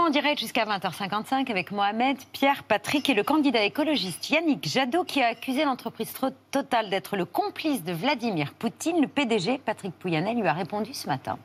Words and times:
en 0.00 0.10
direct 0.10 0.40
jusqu'à 0.40 0.64
20h55 0.64 1.50
avec 1.50 1.72
Mohamed, 1.72 2.16
Pierre, 2.32 2.64
Patrick 2.64 3.08
et 3.10 3.14
le 3.14 3.22
candidat 3.22 3.64
écologiste 3.64 4.30
Yannick 4.30 4.66
Jadot 4.66 5.04
qui 5.04 5.20
a 5.20 5.28
accusé 5.28 5.64
l'entreprise 5.64 6.12
Total 6.50 6.90
d'être 6.90 7.16
le 7.16 7.24
complice 7.24 7.84
de 7.84 7.92
Vladimir 7.92 8.54
Poutine. 8.54 9.00
Le 9.00 9.08
PDG, 9.08 9.60
Patrick 9.64 9.92
Pouyanel, 9.92 10.38
lui 10.38 10.46
a 10.46 10.52
répondu 10.52 10.94
ce 10.94 11.06
matin. 11.06 11.38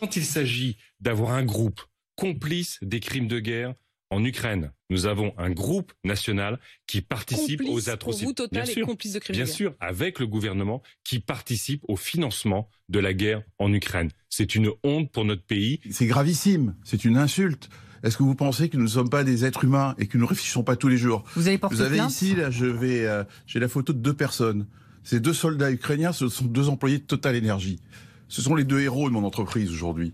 Quand 0.00 0.16
il 0.16 0.24
s'agit 0.24 0.78
d'avoir 1.00 1.32
un 1.32 1.44
groupe 1.44 1.80
complice 2.16 2.78
des 2.82 3.00
crimes 3.00 3.28
de 3.28 3.38
guerre 3.38 3.74
en 4.10 4.24
Ukraine, 4.24 4.72
nous 4.90 5.06
avons 5.06 5.32
un 5.38 5.50
groupe 5.50 5.92
national 6.04 6.58
qui 6.86 7.00
participe 7.00 7.62
aux 7.66 7.88
atrocités. 7.88 8.26
Vous, 8.26 8.32
Total, 8.32 8.64
bien 8.64 8.72
sûr, 8.72 8.86
complice 8.86 9.12
de 9.12 9.18
crimes 9.18 9.36
bien 9.36 9.46
sûr, 9.46 9.74
avec 9.80 10.18
le 10.18 10.26
gouvernement 10.26 10.82
qui 11.04 11.18
participe 11.18 11.82
au 11.88 11.96
financement 11.96 12.68
de 12.88 12.98
la 12.98 13.14
guerre 13.14 13.42
en 13.58 13.72
Ukraine. 13.72 14.10
C'est 14.28 14.54
une 14.54 14.70
honte 14.82 15.10
pour 15.10 15.24
notre 15.24 15.44
pays. 15.44 15.80
C'est 15.90 16.06
gravissime. 16.06 16.76
C'est 16.84 17.04
une 17.04 17.16
insulte. 17.16 17.68
Est-ce 18.02 18.16
que 18.16 18.22
vous 18.22 18.34
pensez 18.34 18.68
que 18.68 18.76
nous 18.76 18.84
ne 18.84 18.88
sommes 18.88 19.10
pas 19.10 19.24
des 19.24 19.44
êtres 19.44 19.64
humains 19.64 19.94
et 19.98 20.06
que 20.06 20.18
nous 20.18 20.24
ne 20.24 20.28
réfléchissons 20.28 20.64
pas 20.64 20.76
tous 20.76 20.88
les 20.88 20.96
jours 20.96 21.24
Vous 21.36 21.46
avez 21.46 21.58
porté 21.58 21.76
Vous 21.76 21.82
avez 21.82 21.98
ici, 21.98 22.34
là, 22.34 22.50
je 22.50 22.66
vais, 22.66 23.06
euh, 23.06 23.24
j'ai 23.46 23.60
la 23.60 23.68
photo 23.68 23.92
de 23.92 23.98
deux 23.98 24.14
personnes. 24.14 24.66
Ces 25.04 25.20
deux 25.20 25.32
soldats 25.32 25.70
ukrainiens, 25.70 26.12
ce 26.12 26.28
sont 26.28 26.44
deux 26.44 26.68
employés 26.68 26.98
de 26.98 27.04
Total 27.04 27.36
Energy. 27.36 27.80
Ce 28.28 28.42
sont 28.42 28.54
les 28.54 28.64
deux 28.64 28.80
héros 28.80 29.08
de 29.08 29.14
mon 29.14 29.24
entreprise 29.24 29.70
aujourd'hui. 29.70 30.12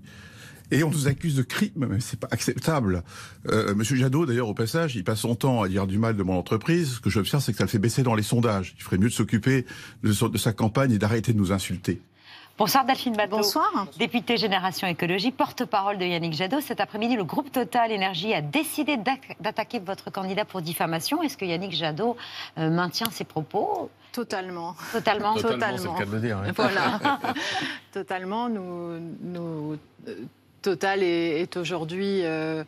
Et 0.70 0.84
on 0.84 0.90
nous 0.90 1.08
accuse 1.08 1.34
de 1.34 1.42
crime, 1.42 1.86
mais 1.88 2.00
c'est 2.00 2.20
pas 2.20 2.28
acceptable. 2.30 3.02
Euh, 3.48 3.74
Monsieur 3.74 3.96
Jadot, 3.96 4.26
d'ailleurs, 4.26 4.48
au 4.48 4.54
passage, 4.54 4.96
il 4.96 5.04
passe 5.04 5.20
son 5.20 5.34
temps 5.34 5.62
à 5.62 5.68
dire 5.68 5.86
du 5.86 5.98
mal 5.98 6.14
de 6.14 6.22
mon 6.22 6.36
entreprise. 6.36 6.96
Ce 6.96 7.00
que 7.00 7.08
j'observe, 7.08 7.42
c'est 7.42 7.52
que 7.52 7.58
ça 7.58 7.64
le 7.64 7.70
fait 7.70 7.78
baisser 7.78 8.02
dans 8.02 8.14
les 8.14 8.22
sondages. 8.22 8.74
Il 8.76 8.82
ferait 8.82 8.98
mieux 8.98 9.08
de 9.08 9.14
s'occuper 9.14 9.64
de, 10.02 10.28
de 10.28 10.38
sa 10.38 10.52
campagne 10.52 10.92
et 10.92 10.98
d'arrêter 10.98 11.32
de 11.32 11.38
nous 11.38 11.52
insulter. 11.52 12.02
Bonsoir 12.58 12.84
Delphine 12.84 13.14
Bateau. 13.16 13.36
Bonsoir. 13.36 13.86
Députée 13.98 14.36
Génération 14.36 14.88
Écologie, 14.88 15.30
porte-parole 15.30 15.96
de 15.96 16.04
Yannick 16.04 16.32
Jadot. 16.32 16.60
Cet 16.60 16.80
après-midi, 16.80 17.14
le 17.14 17.22
groupe 17.22 17.52
Total 17.52 17.92
Énergie 17.92 18.34
a 18.34 18.40
décidé 18.40 18.96
d'attaquer 18.96 19.78
votre 19.78 20.10
candidat 20.10 20.44
pour 20.44 20.60
diffamation. 20.60 21.22
Est-ce 21.22 21.36
que 21.36 21.44
Yannick 21.44 21.72
Jadot 21.72 22.16
euh, 22.58 22.68
maintient 22.68 23.10
ses 23.12 23.22
propos? 23.22 23.90
Totalement. 24.10 24.74
Totalement. 24.92 25.34
Totalement. 25.36 25.78
C'est 25.78 25.88
le 25.88 25.98
cas 25.98 26.04
de 26.06 26.10
le 26.10 26.20
dire. 26.20 26.38
hein. 26.38 26.52
Voilà. 26.56 26.98
Totalement. 27.92 28.48
Nous, 28.48 28.98
nous, 29.22 29.76
Total 30.60 31.04
est, 31.04 31.40
est 31.42 31.56
aujourd'hui 31.56 32.22
euh, 32.24 32.64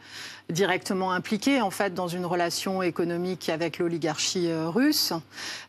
directement 0.50 1.12
impliqué 1.12 1.60
en 1.60 1.70
fait 1.70 1.94
dans 1.94 2.08
une 2.08 2.26
relation 2.26 2.82
économique 2.82 3.48
avec 3.48 3.78
l'oligarchie 3.78 4.50
euh, 4.50 4.68
russe, 4.68 5.12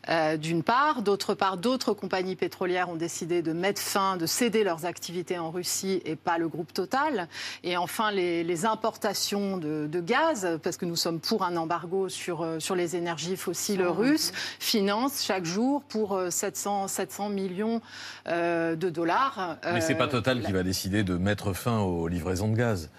euh, 0.08 0.36
d'une 0.36 0.62
part. 0.62 1.02
D'autre 1.02 1.34
part, 1.34 1.56
d'autres 1.56 1.92
compagnies 1.92 2.36
pétrolières 2.36 2.88
ont 2.88 2.96
décidé 2.96 3.42
de 3.42 3.52
mettre 3.52 3.80
fin, 3.80 4.16
de 4.16 4.26
céder 4.26 4.64
leurs 4.64 4.84
activités 4.86 5.38
en 5.38 5.50
Russie 5.50 6.02
et 6.04 6.16
pas 6.16 6.38
le 6.38 6.48
groupe 6.48 6.72
Total. 6.72 7.28
Et 7.64 7.76
enfin, 7.76 8.10
les, 8.10 8.44
les 8.44 8.64
importations 8.64 9.58
de, 9.58 9.86
de, 9.86 10.00
gaz, 10.00 10.58
parce 10.62 10.76
que 10.76 10.86
nous 10.86 10.96
sommes 10.96 11.20
pour 11.20 11.44
un 11.44 11.56
embargo 11.56 12.08
sur, 12.08 12.42
euh, 12.42 12.60
sur 12.60 12.74
les 12.74 12.96
énergies 12.96 13.36
fossiles 13.36 13.82
russes, 13.82 14.32
financent 14.58 15.22
chaque 15.24 15.44
jour 15.44 15.82
pour 15.82 16.18
700, 16.30 16.88
700 16.88 17.28
millions 17.28 17.80
euh, 18.28 18.76
de 18.76 18.90
dollars. 18.90 19.58
Mais 19.64 19.80
c'est 19.80 19.94
pas 19.94 20.08
Total 20.08 20.42
qui 20.42 20.52
va 20.52 20.62
décider 20.62 21.02
de 21.04 21.16
mettre 21.16 21.52
fin 21.52 21.80
aux 21.80 22.08
livraisons 22.08 22.48
de 22.48 22.56
gaz. 22.56 22.90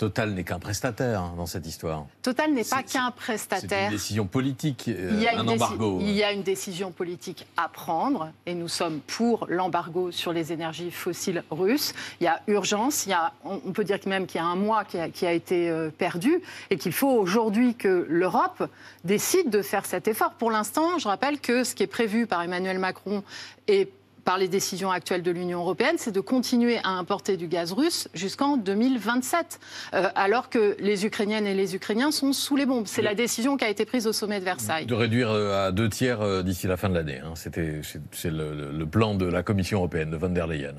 Total 0.00 0.30
n'est 0.32 0.44
qu'un 0.44 0.58
prestataire 0.58 1.20
hein, 1.20 1.34
dans 1.36 1.44
cette 1.44 1.66
histoire. 1.66 2.06
Total 2.22 2.54
n'est 2.54 2.64
pas 2.64 2.78
C'est- 2.86 2.94
qu'un 2.94 3.08
C'est 3.14 3.16
prestataire. 3.22 3.84
une 3.90 3.90
décision 3.98 4.26
politique, 4.26 4.86
euh, 4.88 5.10
Il 5.12 5.20
y, 5.22 5.28
a 5.28 5.38
un 5.38 5.42
une 5.42 5.50
déci- 5.50 5.62
embargo. 5.62 5.98
il 6.00 6.12
y 6.12 6.22
a 6.24 6.32
une 6.32 6.42
décision 6.42 6.90
politique 6.90 7.46
à 7.58 7.68
prendre 7.68 8.32
et 8.46 8.54
nous 8.54 8.66
sommes 8.68 9.00
pour 9.00 9.46
l'embargo 9.50 10.10
sur 10.10 10.32
les 10.32 10.54
énergies 10.54 10.90
fossiles 10.90 11.44
russes. 11.50 11.92
Il 12.18 12.24
y 12.24 12.28
a 12.28 12.40
urgence, 12.46 13.04
il 13.04 13.10
y 13.10 13.12
a, 13.12 13.34
on 13.44 13.58
peut 13.72 13.84
dire 13.84 13.98
même 14.06 14.26
qu'il 14.26 14.40
y 14.40 14.42
a 14.42 14.46
un 14.46 14.56
mois 14.56 14.84
qui 14.86 14.96
a, 14.98 15.10
qui 15.10 15.26
a 15.26 15.32
été 15.32 15.68
euh, 15.68 15.90
perdu 15.90 16.40
et 16.70 16.78
qu'il 16.78 16.92
faut 16.92 17.10
aujourd'hui 17.10 17.74
que 17.74 18.06
l'Europe 18.08 18.70
décide 19.04 19.50
de 19.50 19.60
faire 19.60 19.84
cet 19.84 20.08
effort. 20.08 20.32
Pour 20.32 20.50
l'instant, 20.50 20.98
je 20.98 21.08
rappelle 21.08 21.40
que 21.40 21.62
ce 21.62 21.74
qui 21.74 21.82
est 21.82 21.86
prévu 21.86 22.26
par 22.26 22.40
Emmanuel 22.40 22.78
Macron 22.78 23.22
et 23.68 23.90
par 24.30 24.38
les 24.38 24.46
décisions 24.46 24.92
actuelles 24.92 25.24
de 25.24 25.32
l'Union 25.32 25.58
européenne, 25.58 25.96
c'est 25.98 26.12
de 26.12 26.20
continuer 26.20 26.78
à 26.84 26.90
importer 26.90 27.36
du 27.36 27.48
gaz 27.48 27.72
russe 27.72 28.06
jusqu'en 28.14 28.56
2027, 28.56 29.58
euh, 29.92 30.06
alors 30.14 30.48
que 30.50 30.76
les 30.78 31.04
Ukrainiennes 31.04 31.48
et 31.48 31.54
les 31.54 31.74
Ukrainiens 31.74 32.12
sont 32.12 32.32
sous 32.32 32.54
les 32.54 32.64
bombes. 32.64 32.86
C'est 32.86 33.02
la 33.02 33.16
décision 33.16 33.56
qui 33.56 33.64
a 33.64 33.68
été 33.68 33.84
prise 33.84 34.06
au 34.06 34.12
sommet 34.12 34.38
de 34.38 34.44
Versailles. 34.44 34.86
De 34.86 34.94
réduire 34.94 35.32
euh, 35.32 35.66
à 35.66 35.72
deux 35.72 35.88
tiers 35.88 36.20
euh, 36.20 36.42
d'ici 36.44 36.68
la 36.68 36.76
fin 36.76 36.88
de 36.88 36.94
l'année. 36.94 37.18
hein. 37.24 37.32
C'était, 37.34 37.80
c'est- 38.12 38.30
le- 38.30 38.70
le 38.70 38.86
plan 38.86 39.16
de 39.16 39.26
la 39.26 39.42
Commission 39.42 39.78
européenne, 39.78 40.12
de 40.12 40.16
von 40.16 40.28
der 40.30 40.46
Leyen. 40.46 40.76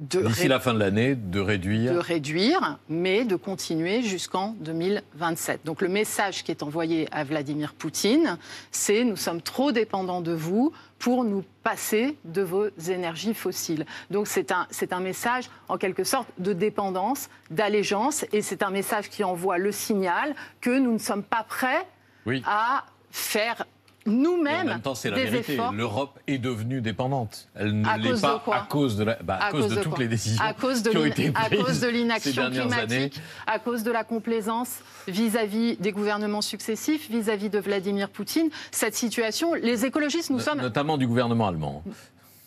D'ici 0.00 0.42
ré- 0.42 0.48
la 0.48 0.60
fin 0.60 0.72
de 0.72 0.78
l'année, 0.78 1.14
de 1.14 1.40
réduire. 1.40 1.92
de 1.92 1.98
réduire, 1.98 2.78
mais 2.88 3.24
de 3.26 3.36
continuer 3.36 4.00
jusqu'en 4.02 4.54
2027. 4.60 5.60
Donc 5.66 5.82
le 5.82 5.88
message 5.88 6.42
qui 6.42 6.50
est 6.50 6.62
envoyé 6.62 7.06
à 7.12 7.22
Vladimir 7.22 7.74
Poutine, 7.74 8.38
c'est 8.70 9.04
nous 9.04 9.16
sommes 9.16 9.42
trop 9.42 9.72
dépendants 9.72 10.22
de 10.22 10.32
vous 10.32 10.72
pour 10.98 11.24
nous 11.24 11.44
passer 11.62 12.16
de 12.24 12.40
vos 12.42 12.68
énergies 12.88 13.34
fossiles. 13.34 13.84
Donc 14.10 14.26
c'est 14.26 14.52
un, 14.52 14.66
c'est 14.70 14.92
un 14.94 15.00
message 15.00 15.50
en 15.68 15.76
quelque 15.76 16.04
sorte 16.04 16.28
de 16.38 16.54
dépendance, 16.54 17.28
d'allégeance, 17.50 18.24
et 18.32 18.40
c'est 18.40 18.62
un 18.62 18.70
message 18.70 19.10
qui 19.10 19.22
envoie 19.22 19.58
le 19.58 19.70
signal 19.70 20.34
que 20.62 20.78
nous 20.78 20.92
ne 20.92 20.98
sommes 20.98 21.22
pas 21.24 21.44
prêts 21.46 21.86
Oui. 22.24 22.42
à 22.46 22.84
faire 23.10 23.66
Et 24.06 24.08
en 24.08 24.12
nous-mêmes 24.12 24.66
même 24.66 24.80
temps, 24.80 24.94
c'est 24.94 25.10
la 25.10 25.16
vérité. 25.18 25.58
L'Europe 25.72 26.18
est 26.26 26.38
devenue 26.38 26.80
dépendante. 26.80 27.48
Elle 27.54 27.80
ne 27.80 27.86
À 27.86 27.98
l'est 27.98 28.20
pas 28.20 28.42
à 28.52 28.66
cause 28.68 28.96
de, 28.96 29.04
la, 29.04 29.18
bah, 29.22 29.38
à 29.40 29.50
cause 29.50 29.68
de 29.68 29.82
toutes 29.82 29.98
les 29.98 30.08
décisions 30.08 30.42
à 30.42 30.54
cause 30.54 30.82
de 30.82 30.90
qui 30.90 30.96
ont 30.96 31.04
été 31.04 31.32
à 31.34 31.44
prises 31.46 31.60
cause 31.62 31.80
de 31.80 31.88
l'inaction 31.88 32.50
climatique, 32.50 32.80
années. 32.92 33.10
à 33.46 33.58
cause 33.58 33.82
de 33.82 33.90
la 33.90 34.02
complaisance 34.04 34.78
vis-à-vis 35.06 35.76
des 35.76 35.92
gouvernements 35.92 36.40
successifs, 36.40 37.10
vis-à-vis 37.10 37.50
de 37.50 37.58
Vladimir 37.58 38.08
Poutine. 38.08 38.48
Cette 38.70 38.94
situation, 38.94 39.52
les 39.54 39.84
écologistes, 39.84 40.30
nous 40.30 40.38
No- 40.38 40.42
sommes 40.44 40.60
Notamment 40.62 40.96
du 40.96 41.06
gouvernement 41.06 41.48
allemand. 41.48 41.82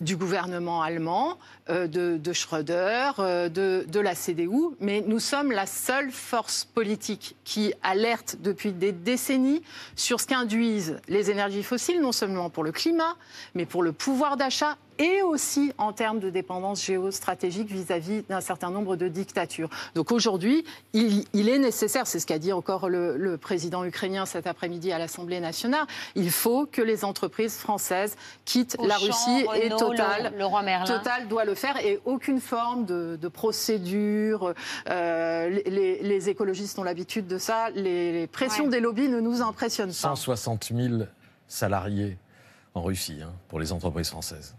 Du 0.04 0.18
gouvernement 0.18 0.82
allemand, 0.82 1.38
euh, 1.70 1.88
de, 1.88 2.18
de 2.18 2.34
Schröder, 2.34 3.12
euh, 3.20 3.50
de 3.50 4.00
la 4.00 4.16
CDU, 4.16 4.76
mais 4.80 5.02
nous 5.06 5.20
sommes 5.20 5.52
la 5.52 5.66
seule 5.66 6.12
force 6.12 6.66
politique 6.66 7.36
qui 7.44 7.74
alerte 7.82 8.38
depuis 8.42 8.72
des 8.72 8.92
décennies 8.92 9.64
sur 9.96 10.20
ce 10.20 10.28
qu'induisent 10.28 11.00
les 11.08 11.32
énergies 11.32 11.64
fossiles, 11.64 12.02
non 12.02 12.12
seulement 12.12 12.50
pour 12.50 12.64
le 12.64 12.72
climat, 12.72 13.16
mais 13.56 13.66
pour 13.66 13.82
le 13.82 13.92
pouvoir 13.94 14.38
d'achat 14.38 14.78
et 15.00 15.22
aussi 15.22 15.72
en 15.78 15.94
termes 15.94 16.20
de 16.20 16.30
dépendance 16.30 16.84
géostratégique 16.84 17.70
vis-à-vis 17.72 18.24
d'un 18.30 18.42
certain 18.42 18.70
nombre 18.70 18.96
de 18.96 19.08
dictatures. 19.08 19.70
Donc 19.96 20.12
aujourd'hui, 20.12 20.66
il, 20.94 21.26
il 21.34 21.50
est 21.50 21.58
nécessaire, 21.60 22.08
c'est 22.08 22.20
ce 22.20 22.26
qu'a 22.28 22.40
dit 22.40 22.54
encore 22.54 22.90
le, 22.90 23.18
le 23.18 23.38
président 23.38 23.84
ukrainien 23.86 24.26
cet 24.26 24.48
après-midi 24.48 24.92
à 24.92 24.98
l'Assemblée 25.00 25.40
nationale, 25.40 25.86
il 26.16 26.32
faut 26.32 26.66
que 26.66 26.82
les 26.82 27.06
entreprises 27.06 27.58
françaises 27.58 28.16
quittent 28.46 28.78
la 28.86 28.98
Russie 28.98 29.46
et 29.62 29.70
Total. 29.70 30.32
le- 30.34 30.38
le 30.40 30.46
roi 30.46 30.62
Merlin. 30.62 30.86
Total 30.86 31.28
doit 31.28 31.46
le 31.46 31.56
faire 31.56 31.78
et 31.78 32.00
aucune 32.06 32.40
forme 32.40 32.86
de, 32.86 33.18
de 33.22 33.28
procédure. 33.28 34.54
euh, 34.90 35.50
les, 35.50 35.64
les- 35.70 36.04
les 36.04 36.30
écologistes 36.30 36.78
ont 36.80 36.84
l'habitude 36.84 37.28
de 37.28 37.38
ça. 37.38 37.70
Les, 37.72 38.12
les 38.12 38.28
pressions 38.28 38.66
Ouais. 38.66 38.70
des 38.72 38.80
lobbies 38.80 39.10
ne 39.10 39.20
nous 39.20 39.42
impressionnent 39.42 39.90
pas. 39.90 39.94
160 39.94 40.72
000 40.76 41.04
salariés 41.48 42.18
en 42.76 42.82
Russie 42.82 43.20
hein, 43.24 43.32
pour 43.50 43.60
les 43.60 43.72
entreprises 43.72 44.10
françaises. 44.10 44.56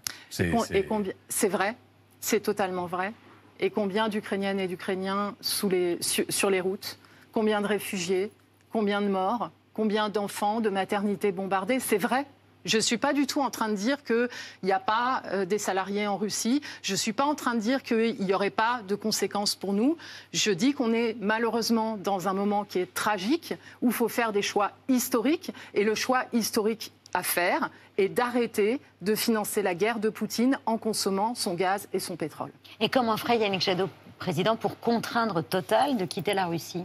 C'est, 1.29 1.49
vrai, 1.49 1.77
c'est 2.21 2.41
totalement 2.41 2.87
vrai. 2.87 3.13
Et 3.61 3.71
combien 3.71 4.09
d'Ukrainiennes 4.09 4.61
et 4.61 4.67
d'Ukrainiens 4.67 5.35
les- 5.71 5.99
sur, 6.01 6.25
sur 6.29 6.51
les 6.51 6.61
routes 6.61 6.99
Combien 7.33 7.61
de 7.61 7.67
réfugiés 7.67 8.31
Combien 8.73 9.01
de 9.01 9.09
morts 9.09 9.51
Combien 9.75 10.09
d'enfants, 10.09 10.61
de 10.61 10.71
maternités 10.71 11.33
bombardées 11.33 11.81
C'est 11.81 11.99
vrai. 11.99 12.27
Je 12.65 12.77
ne 12.79 12.83
suis 12.83 12.97
pas 12.97 13.13
du 13.13 13.27
tout 13.27 13.43
en 13.43 13.51
train 13.51 13.69
de 13.69 13.75
dire 13.75 14.03
qu'il 14.05 14.29
n'y 14.63 14.73
a 14.73 14.81
pas 14.81 15.23
euh, 15.27 15.45
des 15.45 15.59
salariés 15.59 16.07
en 16.07 16.17
Russie. 16.17 16.63
Je 16.83 16.93
ne 16.93 16.97
suis 16.97 17.13
pas 17.13 17.25
en 17.27 17.35
train 17.35 17.55
de 17.55 17.61
dire 17.61 17.83
qu'il 17.83 18.17
n'y 18.25 18.33
aurait 18.33 18.49
pas 18.49 18.81
de 18.89 18.95
conséquences 18.95 19.55
pour 19.55 19.75
nous. 19.75 19.99
Je 20.33 20.51
dis 20.51 20.73
qu'on 20.73 20.95
est 20.95 21.15
malheureusement 21.21 21.99
dans 21.99 22.27
un 22.27 22.33
moment 22.33 22.65
qui 22.65 22.79
est 22.79 22.95
tragique, 22.95 23.53
où 23.83 23.89
il 23.89 23.93
faut 23.93 24.09
faire 24.09 24.33
des 24.33 24.41
choix 24.41 24.71
historiques. 24.89 25.53
Et 25.75 25.85
le 25.85 25.95
choix 25.95 26.25
historique 26.33 26.91
à 27.15 27.23
faire 27.23 27.71
est 27.97 28.09
d'arrêter 28.09 28.81
de 29.01 29.15
financer 29.15 29.63
la 29.63 29.75
guerre 29.75 30.01
de 30.01 30.09
Poutine 30.11 30.59
en 30.67 30.77
consommant 30.77 31.35
son 31.35 31.55
gaz 31.55 31.89
et 31.93 32.01
son 32.01 32.17
pétrole. 32.17 32.51
Et 32.81 32.89
comment 32.89 33.17
ferait 33.17 33.39
Yannick 33.39 33.63
Jadot, 33.63 33.89
président, 34.19 34.57
pour 34.57 34.79
contraindre 34.81 35.43
Total 35.43 35.97
de 35.97 36.05
quitter 36.05 36.35
la 36.35 36.47
Russie? 36.47 36.85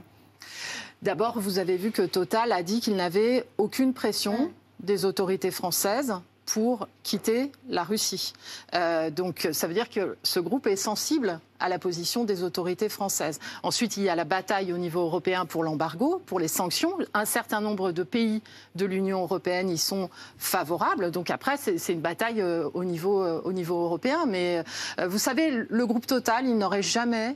D'abord, 1.02 1.40
vous 1.40 1.60
avez 1.60 1.78
vu 1.78 1.92
que 1.92 2.02
Total 2.04 2.52
a 2.52 2.64
dit 2.64 2.80
qu'il 2.81 2.96
n'avait 2.96 3.46
aucune 3.58 3.94
pression 3.94 4.52
des 4.80 5.06
autorités 5.06 5.52
françaises 5.52 6.14
pour 6.54 6.88
quitter 7.04 7.51
la 7.69 7.84
Russie. 7.84 8.34
Euh, 8.74 9.12
donc 9.12 9.48
ça 9.51 9.68
veut 9.68 9.74
dire 9.75 9.90
que 9.90 10.18
ce 10.24 10.40
groupe 10.40 10.66
est 10.66 10.75
sensible 10.75 11.40
à 11.60 11.69
la 11.69 11.78
position 11.78 12.24
des 12.24 12.42
autorités 12.44 12.90
françaises. 12.90 13.40
Ensuite, 13.63 13.98
il 13.98 14.04
y 14.04 14.10
a 14.10 14.16
la 14.16 14.24
bataille 14.24 14.74
au 14.74 14.78
niveau 14.78 15.01
européen 15.01 15.46
pour 15.46 15.63
l'embargo, 15.63 16.22
pour 16.25 16.40
les 16.40 16.48
sanctions. 16.48 16.98
Un 17.13 17.25
certain 17.25 17.62
nombre 17.62 17.92
de 17.92 18.01
pays 18.04 18.42
de 18.75 18.86
l'Union 18.86 19.22
européenne 19.22 19.69
y 19.69 19.78
sont 19.78 20.10
favorables. 20.38 21.12
Donc 21.12 21.30
après, 21.30 21.57
c'est 21.57 21.94
une 21.94 22.01
bataille 22.01 22.42
euh, 22.42 22.68
au 22.74 22.84
niveau, 22.84 23.22
euh, 23.22 23.42
au 23.44 23.54
niveau 23.54 23.84
européen. 23.84 24.25
Mais 24.28 24.63
vous 25.06 25.18
savez, 25.19 25.51
le 25.69 25.86
groupe 25.86 26.07
Total, 26.07 26.46
il 26.48 26.57
n'aurait 26.57 26.81
jamais 26.81 27.36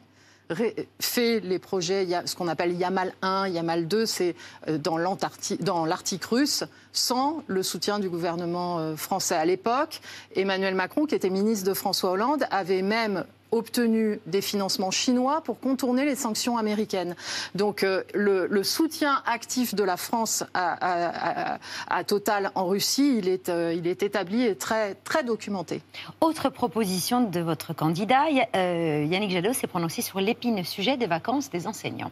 fait 0.99 1.39
les 1.39 1.59
projets, 1.59 2.07
ce 2.25 2.35
qu'on 2.35 2.47
appelle 2.47 2.73
Yamal 2.73 3.13
1, 3.21 3.47
Yamal 3.47 3.87
2, 3.87 4.05
c'est 4.05 4.35
dans 4.67 4.97
l'Arctique 4.97 6.25
russe, 6.25 6.63
sans 6.91 7.43
le 7.47 7.63
soutien 7.63 7.99
du 7.99 8.09
gouvernement 8.09 8.95
français 8.95 9.35
à 9.35 9.45
l'époque. 9.45 10.01
Emmanuel 10.35 10.75
Macron, 10.75 11.05
qui 11.05 11.15
était 11.15 11.29
ministre 11.29 11.67
de 11.67 11.73
François 11.73 12.11
Hollande, 12.11 12.45
avait 12.51 12.81
même 12.81 13.25
obtenu 13.53 14.19
des 14.25 14.41
financements 14.41 14.91
chinois 14.91 15.41
pour 15.41 15.59
contourner 15.59 16.05
les 16.05 16.15
sanctions 16.15 16.57
américaines. 16.57 17.15
Donc 17.55 17.83
euh, 17.83 18.03
le, 18.13 18.63
soutien 18.63 19.21
actif 19.25 19.75
de 19.75 19.83
la 19.83 19.97
France 19.97 20.43
à, 20.53 21.59
Total 22.07 22.51
en 22.55 22.67
Russie, 22.67 23.17
il 23.17 23.29
est, 23.29 23.49
euh, 23.49 23.73
il 23.73 23.87
est 23.87 24.03
établi 24.03 24.43
et 24.43 24.55
très, 24.55 24.95
très 24.95 25.23
documenté. 25.23 25.81
Autre 26.21 26.49
proposition 26.49 27.29
de 27.29 27.39
votre 27.39 27.73
candidat, 27.73 28.25
euh, 28.55 29.05
Yannick 29.09 29.31
Jadot 29.31 29.53
s'est 29.53 29.67
prononcé 29.67 30.01
sur 30.01 30.19
l'épine 30.19 30.63
sujet 30.63 30.97
des 30.97 31.07
vacances 31.07 31.49
des 31.49 31.67
enseignants. 31.67 32.11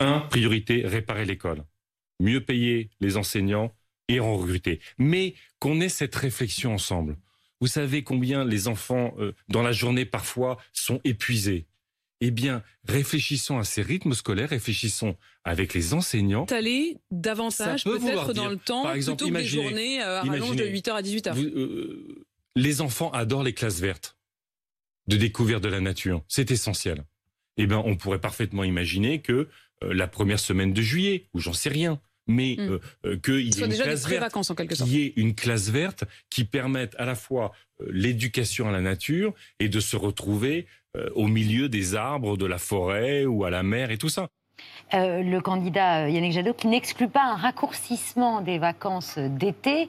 Un, 0.00 0.20
priorité, 0.20 0.82
réparer 0.86 1.24
l'école. 1.24 1.64
Mieux 2.20 2.42
payer 2.42 2.90
les 3.00 3.16
enseignants 3.16 3.72
et 4.08 4.20
en 4.20 4.36
recruter. 4.36 4.80
Mais 4.98 5.34
qu'on 5.58 5.80
ait 5.80 5.88
cette 5.88 6.14
réflexion 6.14 6.74
ensemble. 6.74 7.16
Vous 7.60 7.66
savez 7.66 8.02
combien 8.02 8.44
les 8.44 8.68
enfants, 8.68 9.14
euh, 9.18 9.32
dans 9.48 9.62
la 9.62 9.72
journée, 9.72 10.04
parfois, 10.04 10.58
sont 10.72 11.00
épuisés? 11.04 11.66
Eh 12.22 12.30
bien, 12.30 12.62
réfléchissons 12.86 13.58
à 13.58 13.64
ces 13.64 13.82
rythmes 13.82 14.12
scolaires, 14.12 14.50
réfléchissons 14.50 15.16
avec 15.44 15.72
les 15.72 15.94
enseignants. 15.94 16.44
Aller 16.50 16.98
davantage 17.10 17.84
peut-être 17.84 18.34
dans 18.34 18.48
le 18.48 18.56
temps, 18.56 18.82
par 18.82 18.92
exemple, 18.92 19.24
plutôt 19.24 19.34
que 19.34 19.38
les 19.38 19.46
journées 19.46 20.02
euh, 20.02 20.22
de 20.22 20.64
8h 20.64 20.90
à 20.90 21.02
18h. 21.02 21.38
Euh, 21.38 22.26
les 22.56 22.80
enfants 22.80 23.10
adorent 23.12 23.42
les 23.42 23.54
classes 23.54 23.80
vertes 23.80 24.18
de 25.06 25.16
découverte 25.16 25.62
de 25.62 25.68
la 25.68 25.80
nature. 25.80 26.22
C'est 26.28 26.50
essentiel. 26.50 27.04
Eh 27.56 27.66
bien, 27.66 27.82
on 27.84 27.96
pourrait 27.96 28.20
parfaitement 28.20 28.64
imaginer 28.64 29.20
que 29.22 29.48
la 29.82 30.06
première 30.06 30.38
semaine 30.38 30.74
de 30.74 30.82
juillet, 30.82 31.26
ou 31.32 31.40
j'en 31.40 31.54
sais 31.54 31.70
rien, 31.70 32.00
mais 32.30 32.56
mm. 32.58 32.60
euh, 32.60 32.78
euh, 33.06 33.16
qu'il 33.18 33.40
y 33.40 33.48
ait 33.48 33.66
une 33.66 33.74
classe 33.74 34.06
verte, 34.06 34.36
en 34.36 34.54
quelque 34.54 34.74
sorte. 34.74 34.90
y 34.90 35.02
ait 35.02 35.12
une 35.16 35.34
classe 35.34 35.68
verte 35.68 36.04
qui 36.30 36.44
permette 36.44 36.94
à 36.98 37.04
la 37.04 37.14
fois 37.14 37.52
euh, 37.80 37.86
l'éducation 37.90 38.68
à 38.68 38.72
la 38.72 38.80
nature 38.80 39.34
et 39.58 39.68
de 39.68 39.80
se 39.80 39.96
retrouver 39.96 40.66
au 41.14 41.28
milieu 41.28 41.68
des 41.68 41.94
arbres, 41.94 42.36
de 42.36 42.46
la 42.46 42.58
forêt 42.58 43.24
ou 43.24 43.44
à 43.44 43.50
la 43.50 43.62
mer 43.62 43.92
et 43.92 43.96
tout 43.96 44.08
ça. 44.08 44.28
le 44.92 45.38
candidat 45.38 46.08
Yannick 46.08 46.32
Jadot 46.32 46.52
qui 46.52 46.66
n'exclut 46.66 47.06
pas 47.06 47.22
un 47.22 47.36
raccourcissement 47.36 48.40
des 48.40 48.58
vacances 48.58 49.16
d'été 49.16 49.88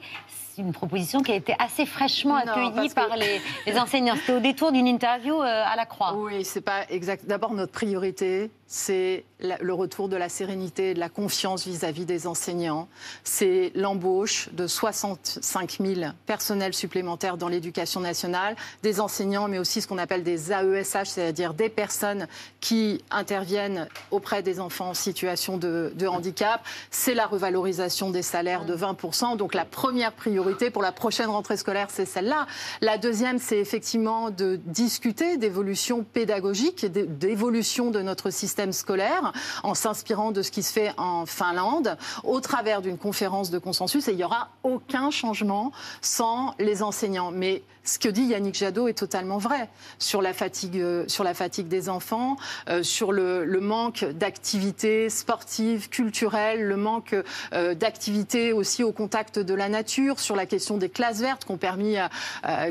une 0.58 0.72
proposition 0.72 1.22
qui 1.22 1.32
a 1.32 1.34
été 1.34 1.54
assez 1.58 1.86
fraîchement 1.86 2.36
accueillie 2.36 2.88
par 2.90 3.16
les, 3.66 3.78
enseignants. 3.78 4.16
C'était 4.16 4.34
au 4.34 4.40
détour 4.40 4.72
d'une 4.72 4.86
interview 4.86 5.34
euh, 5.34 5.64
à 5.64 5.76
la 5.76 5.86
Croix. 5.86 6.14
Oui, 6.16 6.44
c'est 6.44 6.60
pas 6.60 6.84
exact. 6.90 7.26
D'abord, 7.26 7.52
notre 7.54 7.72
priorité, 7.72 8.50
c'est 8.74 9.26
le 9.38 9.74
retour 9.74 10.08
de 10.08 10.16
la 10.16 10.30
sérénité 10.30 10.90
et 10.90 10.94
de 10.94 10.98
la 10.98 11.10
confiance 11.10 11.66
vis-à-vis 11.66 12.06
des 12.06 12.26
enseignants. 12.26 12.88
C'est 13.22 13.70
l'embauche 13.74 14.48
de 14.54 14.66
65 14.66 15.78
000 15.78 16.12
personnels 16.24 16.72
supplémentaires 16.72 17.36
dans 17.36 17.48
l'éducation 17.48 18.00
nationale, 18.00 18.56
des 18.82 18.98
enseignants, 18.98 19.46
mais 19.46 19.58
aussi 19.58 19.82
ce 19.82 19.88
qu'on 19.88 19.98
appelle 19.98 20.22
des 20.22 20.52
AESH, 20.52 21.04
c'est-à-dire 21.04 21.52
des 21.52 21.68
personnes 21.68 22.26
qui 22.60 23.04
interviennent 23.10 23.88
auprès 24.10 24.42
des 24.42 24.58
enfants 24.58 24.88
en 24.90 24.94
situation 24.94 25.58
de, 25.58 25.92
de 25.94 26.06
handicap. 26.06 26.62
C'est 26.90 27.14
la 27.14 27.26
revalorisation 27.26 28.10
des 28.10 28.22
salaires 28.22 28.64
de 28.64 28.74
20% 28.74 29.36
Donc 29.36 29.52
la 29.52 29.66
première 29.66 30.12
priorité 30.12 30.70
pour 30.70 30.80
la 30.80 30.92
prochaine 30.92 31.28
rentrée 31.28 31.58
scolaire, 31.58 31.88
c'est 31.90 32.06
celle-là. 32.06 32.46
La 32.80 32.96
deuxième, 32.96 33.38
c'est 33.38 33.58
effectivement 33.58 34.30
de 34.30 34.58
discuter 34.64 35.36
d'évolution 35.36 36.04
pédagogique, 36.04 36.86
d'évolution 36.86 37.90
de 37.90 38.00
notre 38.00 38.30
système 38.30 38.61
scolaire, 38.70 39.32
en 39.64 39.74
s'inspirant 39.74 40.30
de 40.30 40.42
ce 40.42 40.52
qui 40.52 40.62
se 40.62 40.72
fait 40.72 40.92
en 40.96 41.26
Finlande, 41.26 41.96
au 42.22 42.40
travers 42.40 42.82
d'une 42.82 42.98
conférence 42.98 43.50
de 43.50 43.58
consensus. 43.58 44.06
Et 44.06 44.12
il 44.12 44.18
n'y 44.18 44.24
aura 44.24 44.50
aucun 44.62 45.10
changement 45.10 45.72
sans 46.00 46.54
les 46.58 46.84
enseignants. 46.84 47.32
Mais 47.32 47.62
ce 47.84 47.98
que 47.98 48.08
dit 48.08 48.22
Yannick 48.22 48.54
Jadot 48.54 48.86
est 48.86 48.94
totalement 48.94 49.38
vrai 49.38 49.68
sur 49.98 50.22
la 50.22 50.32
fatigue, 50.32 50.78
euh, 50.78 51.04
sur 51.08 51.24
la 51.24 51.34
fatigue 51.34 51.66
des 51.66 51.88
enfants, 51.88 52.36
euh, 52.68 52.82
sur 52.82 53.10
le, 53.10 53.42
manque 53.60 54.04
d'activités 54.04 55.08
sportives, 55.08 55.88
culturelles, 55.88 56.62
le 56.62 56.76
manque 56.76 57.14
euh, 57.52 57.74
d'activités 57.74 58.52
aussi 58.52 58.84
au 58.84 58.92
contact 58.92 59.38
de 59.38 59.54
la 59.54 59.68
nature, 59.68 60.20
sur 60.20 60.36
la 60.36 60.46
question 60.46 60.78
des 60.78 60.88
classes 60.88 61.20
vertes 61.20 61.44
qui 61.44 61.56
permis, 61.56 61.96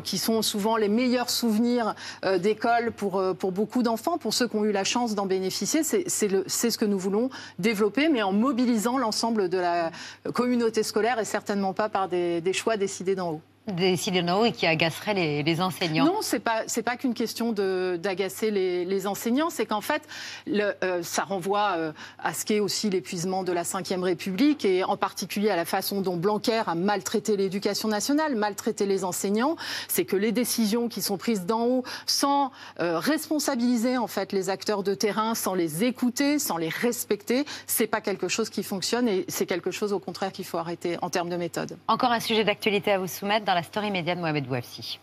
qui 0.04 0.18
sont 0.18 0.42
souvent 0.42 0.76
les 0.76 0.90
meilleurs 0.90 1.30
souvenirs 1.30 1.96
d'école 2.40 2.92
pour, 2.92 3.22
pour 3.38 3.52
beaucoup 3.52 3.84
d'enfants, 3.84 4.18
pour 4.18 4.34
ceux 4.34 4.48
qui 4.48 4.56
ont 4.56 4.66
eu 4.66 4.72
la 4.72 4.84
chance 4.84 5.14
d'en 5.14 5.26
bénéficier. 5.26 5.71
C'est 5.84 6.10
ce 6.10 6.78
que 6.78 6.86
nous 6.86 7.00
voulons 7.00 7.30
développer, 7.60 8.10
mais 8.10 8.22
en 8.22 8.34
mobilisant 8.34 8.98
l'ensemble 8.98 9.50
de 9.50 9.58
la 9.58 9.92
communauté 10.34 10.84
scolaire 10.84 11.20
et 11.20 11.26
certainement 11.26 11.74
pas 11.74 11.90
par 11.90 12.08
des 12.10 12.54
choix 12.54 12.78
décidés 12.78 13.16
d'en 13.16 13.34
haut 13.34 13.42
décidé 13.68 14.24
et 14.46 14.52
qui 14.52 14.66
agacerait 14.66 15.14
les, 15.14 15.62
enseignants 15.62 16.06
Non, 16.06 16.18
c'est 16.22 16.40
pas 16.40 16.64
c'est 16.68 16.82
pas 16.82 16.98
qu'une 16.98 17.14
question 17.14 17.52
d'agacer 17.52 18.50
les, 18.52 19.08
enseignants, 19.08 19.50
c'est 19.50 19.66
qu'en 19.66 19.82
fait 19.82 20.04
le, 20.48 20.74
euh, 20.84 21.02
ça 21.04 21.24
renvoie 21.24 21.74
euh, 21.78 21.92
à 22.20 22.34
ce 22.34 22.46
qu'est 22.46 22.60
aussi 22.60 22.90
l'épuisement 22.90 23.44
de 23.44 23.52
la 23.52 23.64
Ve 23.64 24.04
République 24.04 24.66
et 24.66 24.84
en 24.84 24.98
particulier 24.98 25.50
à 25.50 25.56
la 25.56 25.66
façon 25.66 26.02
dont 26.02 26.18
Blanquer 26.18 26.64
a 26.66 26.76
maltraité 26.76 27.38
l'éducation 27.38 27.88
nationale, 27.88 28.36
maltraité 28.36 28.86
les 28.86 29.04
enseignants. 29.04 29.56
C'est 29.88 30.06
que 30.06 30.16
les 30.16 30.32
décisions 30.32 30.88
qui 30.88 31.02
sont 31.02 31.18
prises 31.18 31.46
d'en 31.46 31.66
haut 31.66 31.84
sans 32.06 32.52
euh, 32.80 33.00
responsabiliser 33.00 33.98
en 33.98 34.08
fait 34.08 34.34
les 34.34 34.50
acteurs 34.50 34.84
de 34.84 34.94
terrain, 34.94 35.36
sans 35.36 35.54
les 35.54 35.84
écouter, 35.84 36.40
sans 36.40 36.58
les 36.58 36.70
respecter, 36.70 37.46
c'est 37.68 37.88
pas 37.88 38.02
quelque 38.02 38.28
chose 38.28 38.50
qui 38.50 38.64
fonctionne 38.64 39.08
et 39.08 39.26
c'est 39.28 39.46
quelque 39.46 39.72
chose 39.72 39.94
au 39.94 40.00
contraire 40.00 40.32
qu'il 40.32 40.46
faut 40.46 40.58
arrêter 40.58 40.98
en 41.02 41.10
termes 41.10 41.30
de 41.30 41.38
méthode. 41.38 41.78
Encore 41.88 42.12
un 42.12 42.20
sujet 42.20 42.44
d'actualité 42.44 42.92
à 42.92 43.00
vous 43.00 43.08
soumettre 43.08 43.46
la 43.54 43.64
story 43.64 43.92
média 43.92 44.16
de 44.16 44.22
Mohamed 44.22 44.46
Bouafsi. 44.46 45.00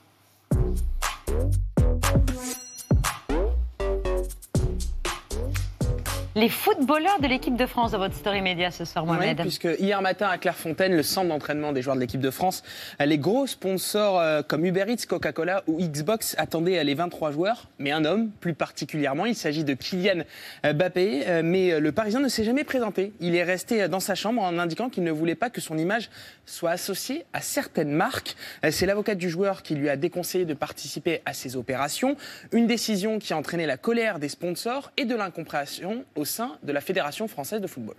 Les 6.39 6.49
footballeurs 6.49 7.21
de 7.21 7.27
l'équipe 7.27 7.57
de 7.57 7.67
France 7.67 7.91
dans 7.91 7.99
votre 7.99 8.15
story 8.15 8.43
média 8.43 8.71
ce 8.71 8.85
soir, 8.85 9.05
Mohamed. 9.05 9.39
Oui, 9.39 9.43
puisque 9.43 9.69
hier 9.81 10.01
matin 10.01 10.29
à 10.29 10.39
Clairefontaine, 10.39 10.95
le 10.95 11.03
centre 11.03 11.27
d'entraînement 11.27 11.73
des 11.73 11.83
joueurs 11.83 11.97
de 11.97 12.01
l'équipe 12.01 12.21
de 12.21 12.31
France, 12.31 12.63
les 13.05 13.19
gros 13.19 13.49
sponsors 13.49 14.21
euh, 14.21 14.43
comme 14.47 14.65
Uber 14.65 14.85
Eats, 14.87 15.05
Coca-Cola 15.09 15.65
ou 15.67 15.81
Xbox 15.81 16.37
attendaient 16.39 16.85
les 16.85 16.95
23 16.95 17.33
joueurs, 17.33 17.67
mais 17.81 17.91
un 17.91 18.05
homme 18.05 18.31
plus 18.31 18.55
particulièrement. 18.55 19.27
Il 19.27 19.35
s'agit 19.35 19.65
de 19.65 19.75
Kylian 19.75 20.23
euh, 20.65 20.75
Mbappé, 20.75 21.25
euh, 21.27 21.43
mais 21.45 21.81
le 21.81 21.91
Parisien 21.91 22.21
ne 22.21 22.29
s'est 22.29 22.45
jamais 22.45 22.63
présenté. 22.63 23.13
Il 23.19 23.35
est 23.35 23.43
resté 23.43 23.89
dans 23.89 23.99
sa 23.99 24.15
chambre 24.15 24.41
en 24.41 24.61
indiquant 24.61 24.91
qu'il 24.91 25.03
ne 25.03 25.11
voulait 25.11 25.35
pas 25.35 25.51
que 25.51 25.61
son 25.61 25.77
image 25.77 26.09
soit 26.47 26.71
associée 26.71 27.25
à 27.33 27.41
certaines 27.41 27.91
marques. 27.91 28.37
C'est 28.71 28.87
l'avocate 28.87 29.19
du 29.19 29.29
joueur 29.29 29.65
qui 29.65 29.75
lui 29.75 29.89
a 29.89 29.97
déconseillé 29.97 30.45
de 30.45 30.55
participer 30.55 31.21
à 31.27 31.33
ces 31.33 31.57
opérations. 31.57 32.17
Une 32.53 32.69
décision 32.69 33.19
qui 33.19 33.33
a 33.33 33.37
entraîné 33.37 33.67
la 33.67 33.77
colère 33.77 34.21
des 34.21 34.29
sponsors 34.29 34.93
et 34.97 35.05
de 35.05 35.17
l'incompréhension 35.17 36.05
au 36.15 36.25
sein 36.29 36.59
de 36.63 36.73
la 36.73 36.81
Fédération 36.81 37.27
française 37.27 37.61
de 37.61 37.67
football. 37.67 37.97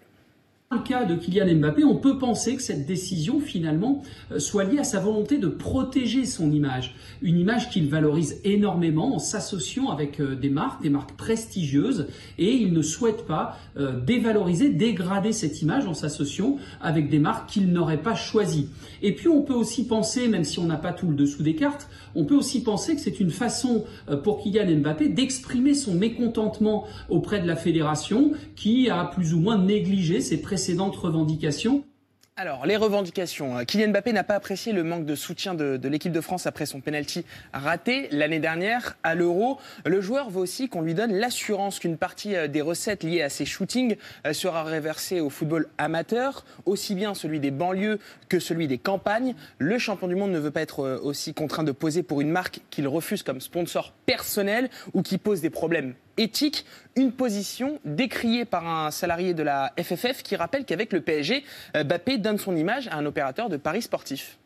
Dans 0.72 0.78
le 0.78 0.84
cas 0.84 1.04
de 1.04 1.16
Kylian 1.16 1.56
Mbappé, 1.56 1.84
on 1.84 1.96
peut 1.96 2.20
penser 2.20 2.56
que 2.56 2.62
cette 2.62 2.86
décision 2.86 3.40
finalement 3.40 4.04
euh, 4.32 4.38
soit 4.38 4.66
liée 4.66 4.78
à 4.78 4.84
sa 4.84 5.00
volonté 5.00 5.40
de 5.40 5.48
protéger 5.48 6.26
son 6.26 6.52
image, 6.52 6.94
une 7.24 7.40
image 7.40 7.72
qu'il 7.72 7.90
valorise 7.90 8.40
énormément 8.44 9.16
en 9.16 9.18
s'associant 9.18 9.90
avec 9.90 10.22
euh, 10.22 10.36
des 10.36 10.52
marques, 10.52 10.84
des 10.84 10.92
marques 10.92 11.14
prestigieuses, 11.14 12.06
et 12.38 12.54
il 12.54 12.72
ne 12.72 12.84
souhaite 12.84 13.26
pas 13.26 13.58
euh, 13.78 14.00
dévaloriser, 14.00 14.70
dégrader 14.70 15.32
cette 15.32 15.60
image 15.64 15.88
en 15.88 15.96
s'associant 15.96 16.58
avec 16.82 17.10
des 17.10 17.18
marques 17.18 17.50
qu'il 17.50 17.72
n'aurait 17.72 18.04
pas 18.04 18.14
choisies. 18.14 18.70
Et 19.02 19.16
puis 19.16 19.28
on 19.28 19.42
peut 19.42 19.56
aussi 19.56 19.88
penser, 19.88 20.28
même 20.28 20.44
si 20.44 20.60
on 20.60 20.66
n'a 20.66 20.78
pas 20.78 20.94
tout 20.94 21.08
le 21.08 21.16
dessous 21.16 21.42
des 21.42 21.56
cartes, 21.56 21.90
on 22.14 22.26
peut 22.26 22.36
aussi 22.36 22.62
penser 22.62 22.94
que 22.94 23.02
c'est 23.02 23.20
une 23.20 23.32
façon 23.32 23.86
pour 24.24 24.44
Kylian 24.44 24.82
Mbappé 24.82 25.10
d'exprimer 25.10 25.74
son 25.74 25.96
mécontentement 25.96 26.86
auprès 27.10 27.40
de 27.40 27.48
la 27.48 27.56
fédération 27.56 28.34
qui 28.56 28.88
a 28.92 29.06
plus 29.06 29.34
ou 29.34 29.40
moins 29.40 29.58
négligé 29.58 30.22
ses 30.22 30.40
précédentes 30.40 30.59
précédentes 30.60 30.98
revendications 30.98 31.86
alors, 32.42 32.66
les 32.66 32.78
revendications. 32.78 33.58
Euh, 33.58 33.64
Kylian 33.66 33.90
Mbappé 33.90 34.14
n'a 34.14 34.24
pas 34.24 34.36
apprécié 34.36 34.72
le 34.72 34.86
manque 34.86 35.06
de 35.06 35.14
soutien 35.14 35.56
de, 35.56 35.78
l'équipe 35.90 36.14
de 36.14 36.22
France 36.22 36.48
après 36.48 36.66
son 36.66 36.80
penalty 36.80 37.26
raté 37.52 38.08
l'année 38.14 38.40
dernière 38.40 38.96
à 39.04 39.14
l'Euro. 39.14 39.58
Le 39.86 40.00
joueur 40.00 40.30
veut 40.30 40.40
aussi 40.40 40.70
qu'on 40.70 40.82
lui 40.82 40.94
donne 40.94 41.12
l'assurance 41.12 41.80
qu'une 41.80 41.98
partie 41.98 42.38
euh, 42.38 42.48
des 42.48 42.62
recettes 42.62 43.04
liées 43.04 43.22
à 43.22 43.28
ses 43.28 43.44
shootings 43.44 43.98
euh, 44.26 44.32
sera 44.32 44.64
réversée 44.64 45.20
au 45.20 45.30
football 45.30 45.68
amateur, 45.78 46.46
aussi 46.66 46.96
bien 46.96 47.14
celui 47.14 47.42
des 47.42 47.52
banlieues 47.52 48.00
que 48.30 48.40
celui 48.40 48.70
des 48.70 48.78
campagnes. 48.78 49.36
Le 49.58 49.78
champion 49.78 50.08
du 50.08 50.16
monde 50.16 50.32
ne 50.32 50.40
veut 50.40 50.52
pas 50.52 50.62
être 50.62 51.02
aussi 51.04 51.34
contraint 51.34 51.66
de 51.66 51.74
poser 51.74 52.04
pour 52.04 52.22
une 52.22 52.32
marque 52.32 52.62
qu'il 52.70 52.88
refuse 52.88 53.22
comme 53.22 53.42
sponsor 53.42 53.92
personnel 54.06 54.70
ou 54.94 55.02
qui 55.02 55.18
pose 55.18 55.42
des 55.42 55.50
problèmes 55.50 55.94
éthique, 56.20 56.66
une 56.96 57.12
position 57.12 57.80
décriée 57.86 58.46
par 58.46 58.68
un 58.68 58.92
salarié 58.92 59.34
de 59.34 59.42
la 59.44 59.74
FFF 59.82 60.22
qui 60.22 60.36
rappelle 60.36 60.66
qu'avec 60.66 60.94
le 60.94 61.02
PSG, 61.02 61.44
euh, 61.76 61.84
Bappé 61.84 62.18
donne 62.18 62.38
son 62.38 62.56
image 62.56 62.88
à 62.90 62.98
un 62.98 63.06
opérateur 63.06 63.50
de 63.50 63.58
paris 63.58 63.82
sportif. 63.82 64.38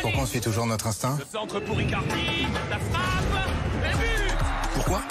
Pourquoi 0.00 0.22
on 0.22 0.26
suit 0.26 0.40
toujours 0.40 0.66
notre 0.66 0.86
instinct 0.86 1.16
Le 1.18 1.24
centre 1.24 1.60
pour 1.60 1.76
Ricardi, 1.76 2.46
la 2.70 2.78
frappe, 2.78 3.48
Pourquoi? 4.74 5.02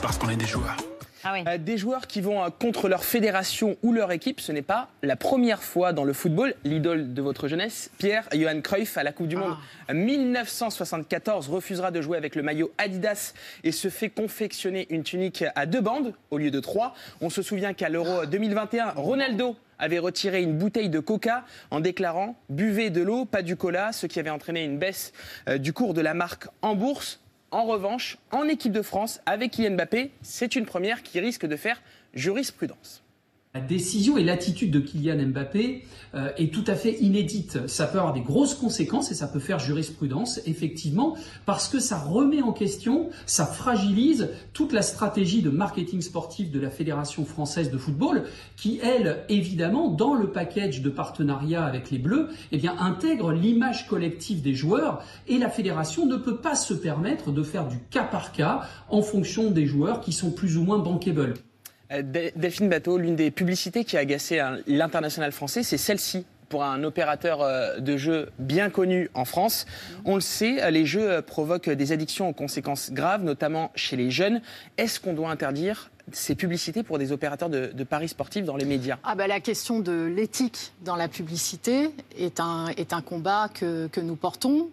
Parce 0.00 0.18
qu'on 0.18 0.28
est 0.28 0.36
des 0.36 0.46
joueurs. 0.46 0.76
Ah 1.24 1.36
euh, 1.46 1.58
des 1.58 1.78
joueurs 1.78 2.06
qui 2.06 2.20
vont 2.20 2.42
euh, 2.42 2.48
contre 2.50 2.88
leur 2.88 3.04
fédération 3.04 3.76
ou 3.82 3.92
leur 3.92 4.10
équipe, 4.12 4.40
ce 4.40 4.50
n'est 4.50 4.62
pas 4.62 4.88
la 5.02 5.16
première 5.16 5.62
fois 5.62 5.92
dans 5.92 6.04
le 6.04 6.12
football. 6.12 6.54
L'idole 6.64 7.14
de 7.14 7.22
votre 7.22 7.46
jeunesse, 7.46 7.90
Pierre 7.98 8.28
Johan 8.32 8.60
Cruyff, 8.60 8.98
à 8.98 9.02
la 9.02 9.12
Coupe 9.12 9.28
du 9.28 9.36
Monde 9.36 9.56
1974, 9.92 11.46
ah. 11.48 11.54
refusera 11.54 11.90
de 11.90 12.00
jouer 12.00 12.16
avec 12.16 12.34
le 12.34 12.42
maillot 12.42 12.72
Adidas 12.78 13.34
et 13.62 13.72
se 13.72 13.88
fait 13.88 14.10
confectionner 14.10 14.86
une 14.90 15.04
tunique 15.04 15.44
à 15.54 15.66
deux 15.66 15.80
bandes 15.80 16.14
au 16.30 16.38
lieu 16.38 16.50
de 16.50 16.60
trois. 16.60 16.94
On 17.20 17.30
se 17.30 17.42
souvient 17.42 17.72
qu'à 17.72 17.88
l'Euro 17.88 18.26
2021, 18.26 18.90
Ronaldo 18.96 19.56
avait 19.78 19.98
retiré 19.98 20.42
une 20.42 20.56
bouteille 20.56 20.88
de 20.88 21.00
coca 21.00 21.44
en 21.70 21.80
déclarant 21.80 22.36
Buvez 22.48 22.90
de 22.90 23.02
l'eau, 23.02 23.24
pas 23.24 23.42
du 23.42 23.56
cola, 23.56 23.92
ce 23.92 24.06
qui 24.06 24.20
avait 24.20 24.30
entraîné 24.30 24.64
une 24.64 24.78
baisse 24.78 25.12
euh, 25.48 25.58
du 25.58 25.72
cours 25.72 25.92
de 25.92 26.00
la 26.00 26.14
marque 26.14 26.46
en 26.62 26.74
bourse. 26.74 27.21
En 27.52 27.64
revanche, 27.64 28.16
en 28.30 28.48
équipe 28.48 28.72
de 28.72 28.80
France, 28.80 29.20
avec 29.26 29.50
Kylian 29.50 29.74
Mbappé, 29.74 30.10
c'est 30.22 30.56
une 30.56 30.64
première 30.64 31.02
qui 31.02 31.20
risque 31.20 31.44
de 31.44 31.56
faire 31.56 31.82
jurisprudence. 32.14 33.02
La 33.54 33.60
décision 33.60 34.16
et 34.16 34.24
l'attitude 34.24 34.70
de 34.70 34.80
Kylian 34.80 35.26
Mbappé 35.26 35.84
euh, 36.14 36.30
est 36.38 36.50
tout 36.50 36.64
à 36.66 36.74
fait 36.74 36.96
inédite. 37.00 37.68
Ça 37.68 37.86
peut 37.86 37.98
avoir 37.98 38.14
des 38.14 38.22
grosses 38.22 38.54
conséquences 38.54 39.10
et 39.10 39.14
ça 39.14 39.28
peut 39.28 39.40
faire 39.40 39.58
jurisprudence, 39.58 40.40
effectivement, 40.46 41.18
parce 41.44 41.68
que 41.68 41.78
ça 41.78 41.98
remet 41.98 42.40
en 42.40 42.54
question, 42.54 43.10
ça 43.26 43.44
fragilise 43.44 44.30
toute 44.54 44.72
la 44.72 44.80
stratégie 44.80 45.42
de 45.42 45.50
marketing 45.50 46.00
sportif 46.00 46.50
de 46.50 46.58
la 46.58 46.70
Fédération 46.70 47.26
française 47.26 47.70
de 47.70 47.76
football, 47.76 48.24
qui, 48.56 48.80
elle, 48.82 49.22
évidemment, 49.28 49.88
dans 49.90 50.14
le 50.14 50.32
package 50.32 50.80
de 50.80 50.88
partenariat 50.88 51.62
avec 51.62 51.90
les 51.90 51.98
Bleus, 51.98 52.30
eh 52.52 52.56
bien, 52.56 52.74
intègre 52.78 53.32
l'image 53.32 53.86
collective 53.86 54.40
des 54.40 54.54
joueurs 54.54 55.04
et 55.28 55.36
la 55.36 55.50
Fédération 55.50 56.06
ne 56.06 56.16
peut 56.16 56.38
pas 56.38 56.54
se 56.54 56.72
permettre 56.72 57.32
de 57.32 57.42
faire 57.42 57.68
du 57.68 57.76
cas 57.90 58.04
par 58.04 58.32
cas 58.32 58.62
en 58.88 59.02
fonction 59.02 59.50
des 59.50 59.66
joueurs 59.66 60.00
qui 60.00 60.12
sont 60.12 60.30
plus 60.30 60.56
ou 60.56 60.62
moins 60.62 60.78
bankable. 60.78 61.34
Euh, 61.92 62.02
Delphine 62.02 62.68
Bateau, 62.68 62.98
l'une 62.98 63.16
des 63.16 63.30
publicités 63.30 63.84
qui 63.84 63.96
a 63.96 64.00
agacé 64.00 64.38
hein, 64.38 64.58
l'international 64.66 65.32
français, 65.32 65.62
c'est 65.62 65.78
celle-ci 65.78 66.24
pour 66.48 66.64
un 66.64 66.84
opérateur 66.84 67.40
euh, 67.40 67.78
de 67.78 67.96
jeux 67.96 68.30
bien 68.38 68.70
connu 68.70 69.10
en 69.14 69.24
France. 69.24 69.66
On 70.04 70.16
le 70.16 70.20
sait, 70.20 70.70
les 70.70 70.86
jeux 70.86 71.10
euh, 71.10 71.22
provoquent 71.22 71.70
des 71.70 71.92
addictions 71.92 72.28
aux 72.28 72.34
conséquences 72.34 72.92
graves, 72.92 73.24
notamment 73.24 73.70
chez 73.74 73.96
les 73.96 74.10
jeunes. 74.10 74.42
Est-ce 74.78 75.00
qu'on 75.00 75.14
doit 75.14 75.30
interdire 75.30 75.90
ces 76.10 76.34
publicités 76.34 76.82
pour 76.82 76.98
des 76.98 77.12
opérateurs 77.12 77.48
de, 77.48 77.84
paris 77.84 78.08
sportifs 78.08 78.44
dans 78.44 78.56
les 78.56 78.64
médias 78.64 78.98
ah 79.04 79.14
bah, 79.14 79.26
La 79.26 79.40
question 79.40 79.80
de 79.80 80.04
l'éthique 80.04 80.72
dans 80.82 80.96
la 80.96 81.08
publicité 81.08 81.90
est 82.16 82.40
un, 82.40 82.68
est 82.76 82.92
un 82.92 83.02
combat 83.02 83.48
que, 83.52 83.86
que 83.88 84.00
nous 84.00 84.16
portons, 84.16 84.68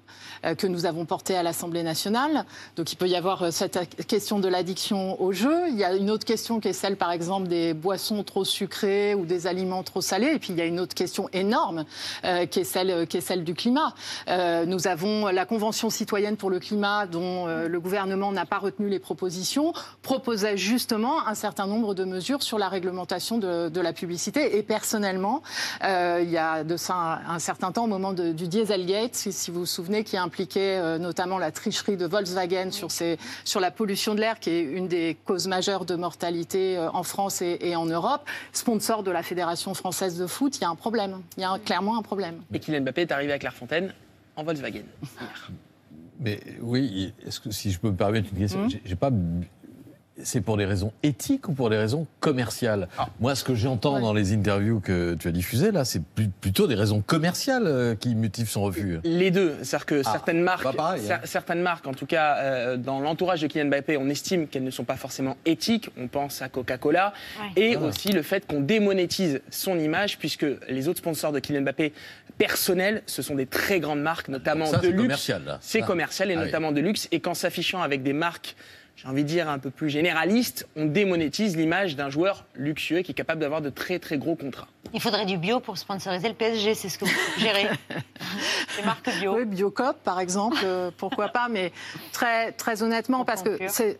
euh, 0.46 0.56
que 0.56 0.68
nous 0.68 0.86
avons 0.86 1.06
porté 1.06 1.36
à 1.36 1.44
l'Assemblée 1.44 1.84
nationale. 1.84 2.46
Donc 2.76 2.92
il 2.92 2.96
peut 2.96 3.08
y 3.08 3.16
avoir 3.16 3.44
euh, 3.44 3.52
cette 3.52 3.80
question 4.08 4.40
de 4.40 4.48
l'addiction 4.48 5.22
au 5.22 5.32
jeu. 5.32 5.68
Il 5.70 5.76
y 5.76 5.84
a 5.84 5.94
une 5.96 6.10
autre 6.10 6.26
question 6.26 6.60
qui 6.60 6.70
est 6.70 6.74
celle, 6.74 6.98
par 6.98 7.12
exemple, 7.12 7.48
des 7.48 7.74
boissons 7.74 8.24
trop 8.24 8.46
sucrées 8.46 9.16
ou 9.16 9.26
des 9.26 9.48
aliments 9.48 9.84
trop 9.84 10.02
salés. 10.02 10.34
Et 10.34 10.40
puis 10.40 10.50
il 10.54 10.58
y 10.58 10.62
a 10.62 10.66
une 10.66 10.80
autre 10.80 10.96
question 10.96 11.30
énorme 11.34 11.86
euh, 12.26 12.46
qui, 12.46 12.62
est 12.62 12.64
celle, 12.64 13.08
qui 13.08 13.18
est 13.18 13.22
celle 13.22 13.44
du 13.44 13.54
climat. 13.54 13.94
nous 14.66 14.88
avons 14.88 15.28
la 15.28 15.46
Convention 15.46 15.90
citoyenne 15.90 16.38
pour 16.38 16.50
le 16.50 16.60
climat 16.60 17.08
dont 17.08 17.48
le 17.48 17.80
gouvernement 17.80 18.32
n'a 18.32 18.46
pas 18.46 18.60
retenu 18.60 18.88
les 18.88 19.00
propositions, 19.00 19.74
proposait 20.02 20.58
justement 20.58 21.19
un 21.28 21.36
certain 21.36 21.68
nombre 21.68 21.94
de 21.94 22.04
mesures 22.04 22.44
sur 22.44 22.58
la 22.58 22.70
réglementation 22.70 23.38
de, 23.38 23.80
la 23.80 23.94
publicité. 23.94 24.58
Et 24.58 24.64
personnellement, 24.64 25.42
euh, 25.84 26.20
il 26.22 26.30
y 26.30 26.38
a 26.38 26.64
de 26.64 26.76
ça 26.76 27.22
un, 27.28 27.40
certain 27.40 27.72
temps, 27.72 27.86
au 27.86 27.88
moment 27.88 28.14
du 28.14 28.48
Dieselgate, 28.48 29.16
si, 29.16 29.32
si, 29.32 29.52
vous 29.52 29.62
vous 29.62 29.66
souvenez, 29.66 30.04
qui 30.04 30.18
impliquait 30.18 30.78
euh, 30.78 30.98
notamment 30.98 31.38
la 31.38 31.52
tricherie 31.52 31.96
de 31.96 32.06
Volkswagen 32.06 32.72
sur, 32.72 32.90
sur 32.92 33.60
la 33.60 33.72
pollution 33.72 34.16
de 34.16 34.20
l'air, 34.20 34.40
qui 34.40 34.50
est 34.50 34.62
une 34.62 34.88
des 34.88 35.18
causes 35.26 35.48
majeures 35.48 35.86
de 35.86 35.96
mortalité 35.96 36.78
euh, 36.78 36.90
en 36.92 37.04
France 37.04 37.42
et, 37.42 37.76
en 37.76 37.86
Europe, 37.86 38.28
sponsor 38.52 39.04
de 39.04 39.12
la 39.12 39.24
Fédération 39.24 39.74
française 39.74 40.18
de 40.18 40.28
foot, 40.28 40.58
il 40.58 40.62
y 40.62 40.66
a 40.66 40.70
un 40.70 40.76
problème. 40.76 41.22
Il 41.38 41.42
y 41.42 41.46
a 41.46 41.58
clairement 41.64 41.98
un 41.98 42.02
problème. 42.02 42.42
Et 42.54 42.60
Kylian 42.60 42.82
Mbappé 42.82 43.02
est 43.02 43.12
arrivé 43.12 43.32
à 43.32 43.40
Clairefontaine 43.40 43.94
en 44.36 44.44
Volkswagen. 44.44 44.84
Mais 46.20 46.40
oui, 46.62 47.14
est-ce 47.26 47.40
que 47.40 47.50
si 47.52 47.72
je 47.72 47.80
peux 47.80 47.90
me 47.90 47.96
permettre 47.96 48.28
une 48.34 48.40
question, 48.40 48.66
mmh. 48.66 48.72
j'ai 48.84 48.96
pas 48.96 49.10
c'est 50.24 50.42
pour 50.42 50.58
des 50.58 50.66
raisons 50.66 50.92
éthiques 51.04 51.48
ou 51.48 51.54
pour 51.54 51.70
des 51.70 51.78
raisons 51.78 52.08
commerciales 52.20 52.88
ah. 52.98 53.08
Moi, 53.20 53.36
ce 53.36 53.44
que 53.44 53.56
j'entends 53.56 54.00
dans 54.00 54.14
les 54.14 54.34
interviews 54.34 54.80
que 54.80 55.16
tu 55.16 55.28
as 55.28 55.32
diffusées, 55.32 55.72
là, 55.72 55.86
c'est 55.86 56.02
plutôt 56.42 56.68
des 56.68 56.76
raisons 56.76 57.02
commerciales 57.02 57.68
euh, 57.68 57.96
qui 57.96 58.16
motivent 58.16 58.50
son 58.50 58.64
refus. 58.64 59.00
Les 59.04 59.32
deux. 59.32 59.56
C'est-à-dire 59.62 59.86
que 59.86 60.02
ah, 60.06 60.12
certaines 60.12 60.42
marques, 60.42 60.66
hein. 60.66 60.96
certaines 61.24 61.62
marques, 61.62 61.88
en 61.88 61.94
tout 61.94 62.06
cas, 62.06 62.38
euh, 62.38 62.78
dans 62.78 63.00
l'entourage 63.00 63.42
de 63.42 63.48
Kylian 63.48 63.66
Mbappé, 63.66 63.98
on 63.98 64.10
estime 64.10 64.48
qu'elles 64.48 64.64
ne 64.64 64.72
sont 64.72 64.84
pas 64.84 64.96
forcément 64.96 65.38
éthiques. 65.46 65.90
On 65.98 66.08
pense 66.08 66.42
à 66.42 66.50
Coca-Cola. 66.50 67.14
Et 67.56 67.76
ah. 67.76 67.84
aussi 67.84 68.12
le 68.12 68.22
fait 68.22 68.46
qu'on 68.46 68.62
démonétise 68.62 69.42
son 69.50 69.80
image, 69.80 70.18
puisque 70.18 70.46
les 70.68 70.88
autres 70.88 71.00
sponsors 71.00 71.32
de 71.32 71.40
Kylian 71.40 71.62
Mbappé 71.62 71.94
personnels, 72.38 73.04
ce 73.06 73.22
sont 73.22 73.36
des 73.36 73.46
très 73.46 73.80
grandes 73.80 74.02
marques, 74.02 74.30
notamment 74.30 74.72
de 74.72 74.88
luxe. 74.88 75.32
C'est 75.62 75.82
commercial 75.82 76.32
et 76.32 76.36
notamment 76.36 76.72
de 76.72 76.82
luxe. 76.82 77.08
Et 77.12 77.20
qu'en 77.20 77.34
s'affichant 77.34 77.82
avec 77.82 78.04
des 78.04 78.14
marques 78.14 78.56
j'ai 79.02 79.08
envie 79.08 79.24
de 79.24 79.30
dire, 79.30 79.48
un 79.48 79.60
peu 79.60 79.70
plus 79.70 79.90
généraliste, 79.90 80.68
on 80.76 80.86
démonétise 80.86 81.56
l'image 81.56 81.96
d'un 81.96 82.10
joueur 82.10 82.44
luxueux 82.54 83.02
qui 83.02 83.12
est 83.12 83.16
capable 83.16 83.40
d'avoir 83.40 83.62
de 83.62 83.70
très 83.70 83.98
très 83.98 84.18
gros 84.18 84.36
contrats. 84.36 84.68
Il 84.94 85.00
faudrait 85.00 85.26
du 85.26 85.38
bio 85.38 85.62
pour 85.62 85.78
sponsoriser 85.78 86.28
le 86.28 86.34
PSG, 86.34 86.76
c'est 86.76 86.90
ce 86.90 86.98
que 86.98 87.06
vous 87.06 87.12
suggérez. 87.36 87.70
C'est 88.76 88.86
marque 88.86 89.10
bio. 89.20 89.38
Oui, 89.38 89.46
Biocop 89.46 89.98
par 90.04 90.20
exemple, 90.20 90.58
euh, 90.64 90.92
pourquoi 90.98 91.30
pas, 91.30 91.48
mais 91.50 91.72
très, 92.12 92.52
très 92.52 92.84
honnêtement, 92.84 93.26
parce 93.26 93.42
que 93.42 93.58
c'est. 93.68 94.00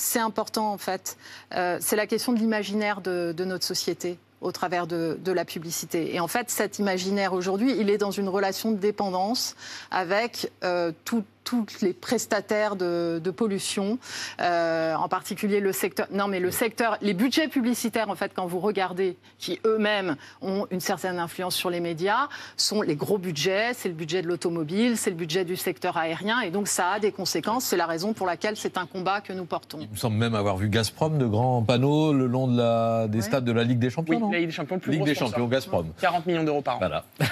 C'est 0.00 0.20
important 0.20 0.72
en 0.72 0.78
fait. 0.78 1.16
Euh, 1.56 1.78
c'est 1.80 1.96
la 1.96 2.06
question 2.06 2.32
de 2.32 2.38
l'imaginaire 2.38 3.00
de, 3.00 3.34
notre 3.44 3.64
société 3.64 4.16
au 4.40 4.52
travers 4.52 4.86
de, 4.86 5.32
la 5.32 5.44
publicité. 5.44 6.14
Et 6.14 6.20
en 6.20 6.28
fait, 6.28 6.50
cet 6.50 6.78
imaginaire 6.78 7.32
aujourd'hui, 7.32 7.74
il 7.76 7.90
est 7.90 7.98
dans 7.98 8.12
une 8.12 8.28
relation 8.28 8.70
de 8.70 8.76
dépendance 8.76 9.56
avec 9.90 10.52
euh, 10.62 10.92
tout, 11.04 11.24
tous 11.48 11.80
les 11.80 11.94
prestataires 11.94 12.76
de, 12.76 13.30
pollution, 13.30 13.98
euh, 14.40 14.94
en 14.94 15.08
particulier 15.08 15.60
le 15.60 15.72
secteur. 15.72 16.06
Non, 16.10 16.28
mais 16.28 16.40
le 16.40 16.50
secteur, 16.50 16.98
les 17.00 17.14
budgets 17.14 17.48
publicitaires, 17.48 18.10
en 18.10 18.14
fait, 18.14 18.32
quand 18.34 18.46
vous 18.46 18.58
regardez, 18.58 19.16
qui 19.38 19.60
eux-mêmes 19.64 20.16
ont 20.42 20.66
une 20.70 20.80
certaine 20.80 21.18
influence 21.18 21.54
sur 21.54 21.70
les 21.70 21.80
médias, 21.80 22.28
sont 22.56 22.82
les 22.82 22.96
gros 22.96 23.18
budgets. 23.18 23.72
C'est 23.74 23.88
le 23.88 23.94
budget 23.94 24.22
de 24.22 24.26
l'automobile, 24.26 24.96
c'est 24.96 25.10
le 25.10 25.16
budget 25.16 25.44
du 25.44 25.56
secteur 25.56 25.96
aérien, 25.96 26.40
et 26.40 26.50
donc 26.50 26.68
ça 26.68 26.92
a 26.92 27.00
des 27.00 27.12
conséquences. 27.12 27.64
C'est 27.64 27.76
la 27.76 27.86
raison 27.86 28.12
pour 28.12 28.26
laquelle 28.26 28.56
c'est 28.56 28.76
un 28.76 28.86
combat 28.86 29.20
que 29.20 29.32
nous 29.32 29.44
portons. 29.44 29.78
Il 29.80 29.90
me 29.90 29.96
semble 29.96 30.16
même 30.16 30.34
avoir 30.34 30.56
vu 30.56 30.68
Gazprom 30.68 31.18
de 31.18 31.26
grands 31.26 31.62
panneaux 31.62 32.12
le 32.12 32.26
long 32.26 32.46
de 32.46 32.58
la, 32.58 33.08
des 33.08 33.22
stades 33.22 33.44
de 33.44 33.52
la 33.52 33.64
Ligue 33.64 33.78
des 33.78 33.90
Champions. 33.90 34.20
Oui, 34.22 34.32
la 34.32 34.38
Ligue 34.40 34.48
des 34.48 34.54
Champions, 34.54 34.78
plus 34.78 34.92
Ligue 34.92 35.04
des 35.04 35.14
Champions, 35.14 35.46
Gazprom. 35.46 35.92
40 36.00 36.26
millions 36.26 36.44
d'euros 36.44 36.62
par 36.62 36.76
an. 36.76 36.78
Voilà. 36.78 37.04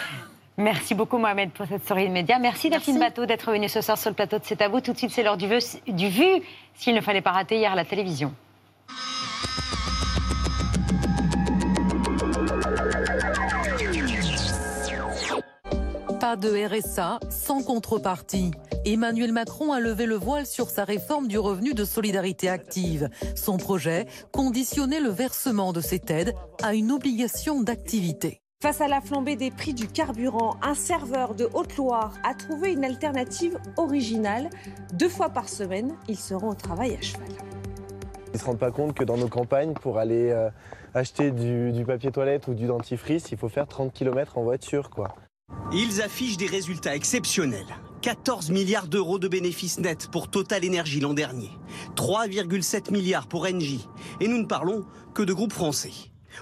Merci 0.59 0.95
beaucoup 0.95 1.19
Mohamed 1.19 1.51
pour 1.51 1.67
cette 1.67 1.85
story 1.85 2.09
de 2.09 2.13
médias. 2.13 2.39
Merci, 2.39 2.71
Delphine 2.71 2.99
Bateau 2.99 3.27
d'être 3.27 3.53
venue 3.53 3.69
ce 3.69 3.83
soir 3.83 3.99
sur 3.99 4.09
le 4.09 4.17
plateau 4.17 4.39
de 4.39 4.45
C'est 4.45 4.63
à 4.63 4.69
vous. 4.69 4.81
Tout 4.81 4.95
de 4.95 4.99
suite, 4.99 5.11
c'est 5.11 5.23
l'heure 5.23 5.37
du, 5.37 5.47
du 5.89 6.09
vu, 6.09 6.25
s'il 6.75 6.95
ne 6.95 7.01
fallait 7.03 7.21
pas 7.21 7.33
rater 7.33 7.57
hier 7.59 7.73
à 7.73 7.75
la 7.75 7.85
télévision. 7.85 8.33
Pas 16.19 16.37
de 16.37 16.67
RSA 16.67 17.21
sans 17.29 17.63
contrepartie. 17.63 18.51
Emmanuel 18.87 19.33
Macron 19.33 19.73
a 19.73 19.81
levé 19.81 20.07
le 20.07 20.17
voile 20.17 20.47
sur 20.47 20.71
sa 20.71 20.85
réforme 20.85 21.29
du 21.29 21.39
revenu 21.39 21.75
de 21.75 21.85
solidarité 21.85 22.49
active. 22.49 23.11
Son 23.35 23.59
projet, 23.59 24.07
conditionner 24.33 25.01
le 25.01 25.11
versement 25.11 25.75
de 25.75 25.83
cette 25.83 26.11
aide 26.11 26.35
à 26.63 26.75
une 26.75 26.93
obligation 26.93 27.61
d'activité. 27.61 28.41
Face 28.67 28.81
à 28.81 28.89
la 28.89 29.01
flambée 29.01 29.37
des 29.37 29.53
prix 29.53 29.75
du 29.75 29.87
carburant, 29.87 30.57
un 30.61 30.75
serveur 30.75 31.37
de 31.37 31.49
Haute-Loire 31.55 32.15
a 32.25 32.35
trouvé 32.35 32.73
une 32.73 32.85
alternative 32.85 33.57
originale. 33.77 34.51
Deux 34.93 35.09
fois 35.09 35.29
par 35.29 35.49
semaine, 35.49 35.95
ils 36.09 36.19
seront 36.19 36.49
au 36.49 36.55
travail 36.55 36.97
à 36.97 37.01
cheval. 37.01 37.29
Ils 38.27 38.33
ne 38.33 38.39
se 38.39 38.45
rendent 38.45 38.59
pas 38.59 38.73
compte 38.73 38.95
que 38.95 39.05
dans 39.05 39.17
nos 39.19 39.29
campagnes, 39.29 39.73
pour 39.73 39.99
aller 39.99 40.31
euh, 40.33 40.51
acheter 40.95 41.31
du, 41.31 41.85
papier 41.87 42.11
toilette 42.11 42.49
ou 42.49 42.55
du 42.55 42.67
dentifrice, 42.67 43.31
il 43.31 43.39
faut 43.39 43.49
faire 43.49 43.69
30 43.69 43.93
km 43.93 44.37
en 44.37 44.43
voiture. 44.43 44.91
Quoi. 44.91 45.15
Ils 45.73 46.03
affichent 46.03 46.37
des 46.37 46.49
résultats 46.49 46.97
exceptionnels. 46.97 47.73
14 48.03 48.51
milliards 48.51 48.89
d'euros 48.89 49.21
de 49.21 49.29
bénéfices 49.29 49.79
nets 49.79 50.09
pour 50.11 50.29
Total 50.29 50.67
Energy 50.67 50.99
l'an 50.99 51.15
dernier, 51.15 51.53
3,7 51.95 52.91
milliards 52.91 53.29
pour 53.29 53.47
Engie. 53.47 53.89
Et 54.21 54.27
nous 54.27 54.39
ne 54.39 54.47
parlons 54.47 54.85
que 55.15 55.23
de 55.23 55.33
groupes 55.33 55.53
français. 55.53 55.93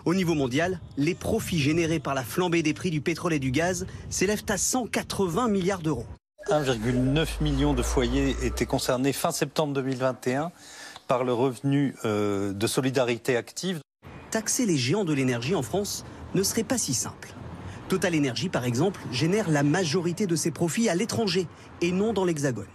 Au 0.04 0.14
niveau 0.14 0.34
mondial, 0.34 0.80
les 0.96 1.14
profits 1.14 1.58
générés 1.58 2.00
par 2.00 2.14
la 2.14 2.22
flambée 2.22 2.62
des 2.62 2.74
prix 2.74 2.90
du 2.90 3.00
pétrole 3.00 3.32
et 3.32 3.38
du 3.38 3.50
gaz 3.50 3.86
s'élèvent 4.10 4.44
à 4.48 4.56
180 4.56 5.48
milliards 5.48 5.80
d'euros. 5.80 6.06
1,9 6.48 7.42
million 7.42 7.72
de 7.72 7.82
foyers 7.82 8.36
étaient 8.42 8.66
concernés 8.66 9.12
fin 9.12 9.30
septembre 9.30 9.72
2021 9.72 10.52
par 11.08 11.24
le 11.24 11.32
revenu 11.32 11.94
euh, 12.04 12.52
de 12.52 12.66
solidarité 12.66 13.36
active. 13.36 13.80
Taxer 14.30 14.66
les 14.66 14.76
géants 14.76 15.04
de 15.04 15.12
l'énergie 15.12 15.54
en 15.54 15.62
France 15.62 16.04
ne 16.34 16.42
serait 16.42 16.64
pas 16.64 16.78
si 16.78 16.92
simple. 16.92 17.34
Total 17.88 18.16
Energy, 18.16 18.48
par 18.48 18.64
exemple, 18.64 19.00
génère 19.12 19.50
la 19.50 19.62
majorité 19.62 20.26
de 20.26 20.36
ses 20.36 20.50
profits 20.50 20.88
à 20.88 20.94
l'étranger 20.94 21.46
et 21.80 21.92
non 21.92 22.12
dans 22.12 22.24
l'Hexagone. 22.24 22.66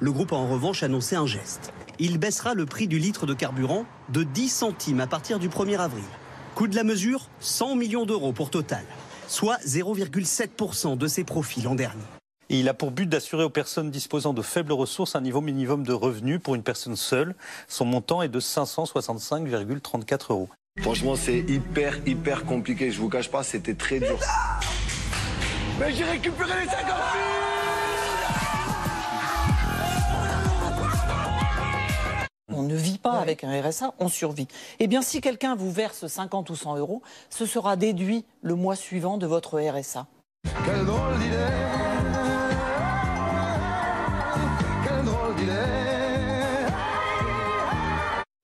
Le 0.00 0.12
groupe 0.12 0.32
a 0.32 0.36
en 0.36 0.48
revanche 0.48 0.82
annoncé 0.82 1.16
un 1.16 1.26
geste. 1.26 1.72
Il 1.98 2.18
baissera 2.18 2.54
le 2.54 2.66
prix 2.66 2.88
du 2.88 2.98
litre 2.98 3.26
de 3.26 3.34
carburant 3.34 3.84
de 4.08 4.24
10 4.24 4.48
centimes 4.48 5.00
à 5.00 5.06
partir 5.06 5.38
du 5.38 5.48
1er 5.48 5.78
avril. 5.78 6.04
Coût 6.54 6.66
de 6.66 6.76
la 6.76 6.84
mesure 6.84 7.28
100 7.40 7.76
millions 7.76 8.04
d'euros 8.04 8.32
pour 8.32 8.50
Total, 8.50 8.84
soit 9.26 9.56
0,7% 9.66 10.98
de 10.98 11.06
ses 11.06 11.24
profits 11.24 11.62
l'an 11.62 11.74
dernier. 11.74 12.02
il 12.50 12.68
a 12.68 12.74
pour 12.74 12.90
but 12.90 13.08
d'assurer 13.08 13.42
aux 13.42 13.50
personnes 13.50 13.90
disposant 13.90 14.34
de 14.34 14.42
faibles 14.42 14.72
ressources 14.72 15.16
un 15.16 15.22
niveau 15.22 15.40
minimum 15.40 15.82
de 15.82 15.94
revenus 15.94 16.40
pour 16.42 16.54
une 16.54 16.62
personne 16.62 16.96
seule. 16.96 17.34
Son 17.68 17.86
montant 17.86 18.20
est 18.20 18.28
de 18.28 18.38
565,34 18.38 20.32
euros. 20.32 20.50
Franchement, 20.82 21.16
c'est 21.16 21.38
hyper, 21.38 21.96
hyper 22.06 22.44
compliqué. 22.44 22.90
Je 22.90 23.00
vous 23.00 23.08
cache 23.08 23.30
pas, 23.30 23.42
c'était 23.42 23.74
très 23.74 23.98
dur. 23.98 24.18
Mais 25.80 25.92
j'ai 25.94 26.04
récupéré 26.04 26.50
les 26.62 26.68
50 26.68 26.86
000 26.86 27.31
On 32.54 32.62
ne 32.62 32.74
vit 32.74 32.98
pas 32.98 33.12
avec 33.12 33.44
un 33.44 33.60
RSA, 33.60 33.94
on 33.98 34.08
survit. 34.08 34.48
Eh 34.78 34.86
bien, 34.86 35.02
si 35.02 35.20
quelqu'un 35.20 35.54
vous 35.54 35.70
verse 35.70 36.06
50 36.06 36.50
ou 36.50 36.56
100 36.56 36.76
euros, 36.76 37.02
ce 37.30 37.46
sera 37.46 37.76
déduit 37.76 38.24
le 38.42 38.54
mois 38.54 38.76
suivant 38.76 39.18
de 39.18 39.26
votre 39.26 39.58
RSA. 39.60 40.06
Quelle 40.64 40.84
drôle 40.84 41.18
d'idée 41.18 41.82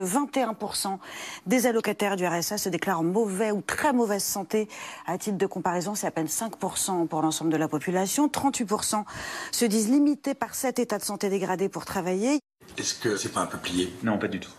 21% 0.00 0.98
des 1.46 1.66
allocataires 1.66 2.16
du 2.16 2.26
RSA 2.26 2.58
se 2.58 2.68
déclarent 2.68 3.00
en 3.00 3.04
mauvais 3.04 3.50
ou 3.50 3.60
très 3.60 3.92
mauvaise 3.92 4.22
santé. 4.22 4.68
À 5.06 5.18
titre 5.18 5.36
de 5.36 5.46
comparaison, 5.46 5.94
c'est 5.94 6.06
à 6.06 6.10
peine 6.10 6.26
5% 6.26 7.08
pour 7.08 7.22
l'ensemble 7.22 7.50
de 7.50 7.56
la 7.56 7.68
population. 7.68 8.28
38% 8.28 9.04
se 9.50 9.64
disent 9.64 9.90
limités 9.90 10.34
par 10.34 10.54
cet 10.54 10.78
état 10.78 10.98
de 10.98 11.04
santé 11.04 11.28
dégradé 11.30 11.68
pour 11.68 11.84
travailler. 11.84 12.40
Est-ce 12.76 12.94
que 12.94 13.16
c'est 13.16 13.30
pas 13.30 13.40
un 13.40 13.46
peu 13.46 13.58
plié? 13.58 13.92
Non, 14.02 14.18
pas 14.18 14.28
du 14.28 14.40
tout. 14.40 14.52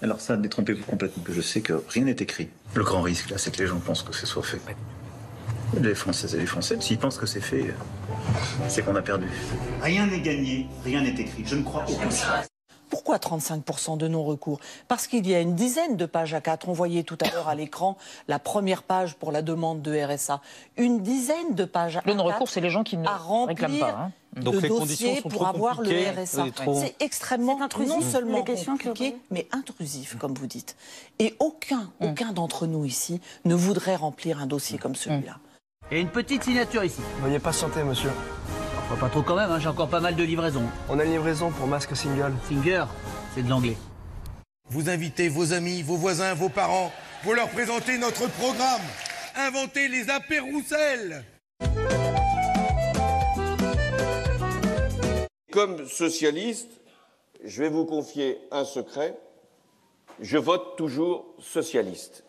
Alors 0.00 0.20
ça, 0.20 0.36
détrompez-vous 0.36 0.84
complètement. 0.84 1.24
Je 1.28 1.40
sais 1.40 1.60
que 1.60 1.82
rien 1.88 2.04
n'est 2.04 2.12
écrit. 2.12 2.48
Le 2.74 2.84
grand 2.84 3.02
risque, 3.02 3.30
là, 3.30 3.38
c'est 3.38 3.50
que 3.50 3.58
les 3.60 3.66
gens 3.66 3.80
pensent 3.80 4.02
que 4.02 4.14
ce 4.14 4.26
soit 4.26 4.44
fait. 4.44 4.60
Les 5.80 5.94
Françaises 5.94 6.34
et 6.34 6.38
les 6.38 6.46
Français, 6.46 6.76
s'ils 6.80 6.98
pensent 6.98 7.18
que 7.18 7.26
c'est 7.26 7.40
fait, 7.40 7.74
c'est 8.68 8.82
qu'on 8.82 8.96
a 8.96 9.02
perdu. 9.02 9.26
Rien 9.82 10.06
n'est 10.06 10.20
gagné, 10.20 10.66
rien 10.84 11.02
n'est 11.02 11.10
écrit. 11.10 11.42
Je 11.44 11.56
ne 11.56 11.62
crois 11.62 11.84
aucun. 11.88 12.08
Pourquoi 12.90 13.18
35% 13.18 13.98
de 13.98 14.08
non-recours? 14.08 14.60
Parce 14.86 15.06
qu'il 15.06 15.26
y 15.28 15.34
a 15.34 15.40
une 15.40 15.54
dizaine 15.54 15.96
de 15.96 16.06
pages 16.06 16.32
à 16.32 16.40
4. 16.40 16.68
On 16.70 16.72
voyait 16.72 17.02
tout 17.02 17.18
à 17.20 17.30
l'heure 17.30 17.48
à 17.48 17.54
l'écran 17.54 17.98
la 18.28 18.38
première 18.38 18.82
page 18.82 19.14
pour 19.16 19.30
la 19.30 19.42
demande 19.42 19.82
de 19.82 19.94
RSA. 19.94 20.40
Une 20.78 21.02
dizaine 21.02 21.54
de 21.54 21.66
pages 21.66 21.98
à 21.98 22.00
4. 22.00 22.06
Le 22.06 22.14
non-recours, 22.14 22.48
c'est 22.48 22.62
les 22.62 22.70
gens 22.70 22.84
qui 22.84 22.96
ne 22.96 23.06
réclament 23.46 23.78
pas. 23.78 23.90
Hein. 23.90 24.12
Donc 24.40 24.54
de 24.54 24.60
les 24.60 24.68
dossiers 24.68 25.22
pour 25.22 25.46
avoir 25.46 25.82
le 25.82 25.90
RSA. 25.90 26.46
C'est 26.74 26.96
extrêmement 27.00 27.58
non 27.86 28.00
seulement 28.00 28.44
compliqué, 28.44 29.16
mais 29.30 29.46
intrusif, 29.52 30.16
comme 30.18 30.34
vous 30.34 30.46
dites. 30.46 30.76
Et 31.18 31.34
aucun, 31.38 31.90
mm. 32.00 32.06
aucun 32.06 32.32
d'entre 32.32 32.66
nous 32.66 32.84
ici 32.84 33.20
ne 33.44 33.54
voudrait 33.54 33.96
remplir 33.96 34.40
un 34.40 34.46
dossier 34.46 34.78
comme 34.78 34.94
celui-là. 34.94 35.38
Et 35.90 36.00
une 36.00 36.08
petite 36.08 36.44
signature 36.44 36.84
ici. 36.84 37.00
Veuillez 37.22 37.38
patienter, 37.38 37.82
monsieur. 37.82 38.10
Pas 39.00 39.08
trop 39.10 39.22
quand 39.22 39.36
même, 39.36 39.50
hein, 39.50 39.58
j'ai 39.60 39.68
encore 39.68 39.88
pas 39.88 40.00
mal 40.00 40.16
de 40.16 40.24
livraisons. 40.24 40.64
On 40.88 40.98
a 40.98 41.04
une 41.04 41.12
livraison 41.12 41.50
pour 41.50 41.66
masque 41.66 41.94
single. 41.94 42.32
Singer, 42.48 42.84
c'est 43.34 43.42
de 43.42 43.48
l'anglais. 43.48 43.76
Vous 44.70 44.90
invitez 44.90 45.28
vos 45.28 45.52
amis, 45.52 45.82
vos 45.82 45.96
voisins, 45.96 46.34
vos 46.34 46.48
parents. 46.48 46.90
Vous 47.22 47.32
leur 47.32 47.48
présentez 47.50 47.98
notre 47.98 48.28
programme. 48.30 48.82
Inventez 49.36 49.88
les 49.88 50.10
apéroussels. 50.10 51.24
Comme 55.58 55.88
socialiste, 55.88 56.70
je 57.42 57.64
vais 57.64 57.68
vous 57.68 57.84
confier 57.84 58.38
un 58.52 58.64
secret. 58.64 59.18
Je 60.20 60.38
vote 60.38 60.76
toujours 60.76 61.34
socialiste. 61.40 62.22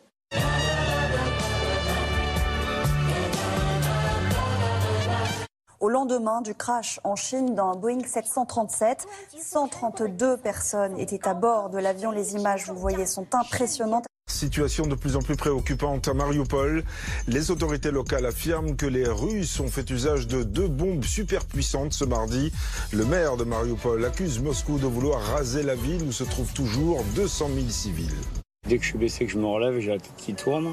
Au 5.80 5.90
lendemain 5.90 6.42
du 6.42 6.56
crash 6.56 7.00
en 7.04 7.16
Chine 7.16 7.54
d'un 7.54 7.76
Boeing 7.76 8.04
737, 8.04 9.06
132 9.38 10.38
personnes 10.38 10.98
étaient 10.98 11.28
à 11.28 11.36
bord 11.36 11.70
de 11.70 11.78
l'avion. 11.78 12.10
Les 12.10 12.34
images, 12.34 12.66
vous 12.66 12.80
voyez, 12.80 13.06
sont 13.06 13.28
impressionnantes. 13.36 14.06
Situation 14.40 14.88
de 14.88 14.96
plus 14.96 15.18
en 15.18 15.22
plus 15.22 15.36
préoccupante 15.36 16.08
à 16.08 16.14
Mariupol. 16.14 16.86
Les 17.28 17.52
autorités 17.52 17.92
locales 17.92 18.26
affirment 18.26 18.78
que 18.78 18.86
les 18.86 19.06
Russes 19.06 19.60
ont 19.60 19.68
fait 19.68 19.90
usage 19.90 20.28
de 20.28 20.44
deux 20.44 20.70
bombes 20.70 21.04
superpuissantes 21.04 21.92
ce 21.92 22.06
mardi. 22.06 22.54
Le 22.94 23.04
maire 23.04 23.36
de 23.36 23.44
Mariupol 23.44 24.06
accuse 24.06 24.40
Moscou 24.40 24.78
de 24.78 24.86
vouloir 24.86 25.22
raser 25.22 25.62
la 25.62 25.76
ville 25.76 26.04
où 26.04 26.14
se 26.14 26.24
trouvent 26.24 26.54
toujours 26.54 27.04
200 27.16 27.50
000 27.54 27.68
civils. 27.68 28.16
Dès 28.66 28.78
que 28.78 28.84
je 28.84 28.92
suis 28.92 28.98
blessé, 28.98 29.26
que 29.26 29.32
je 29.34 29.38
me 29.38 29.46
relève, 29.46 29.78
j'ai 29.82 29.90
la 29.90 30.00
tête 30.00 30.14
qui 30.16 30.34
tourne. 30.34 30.70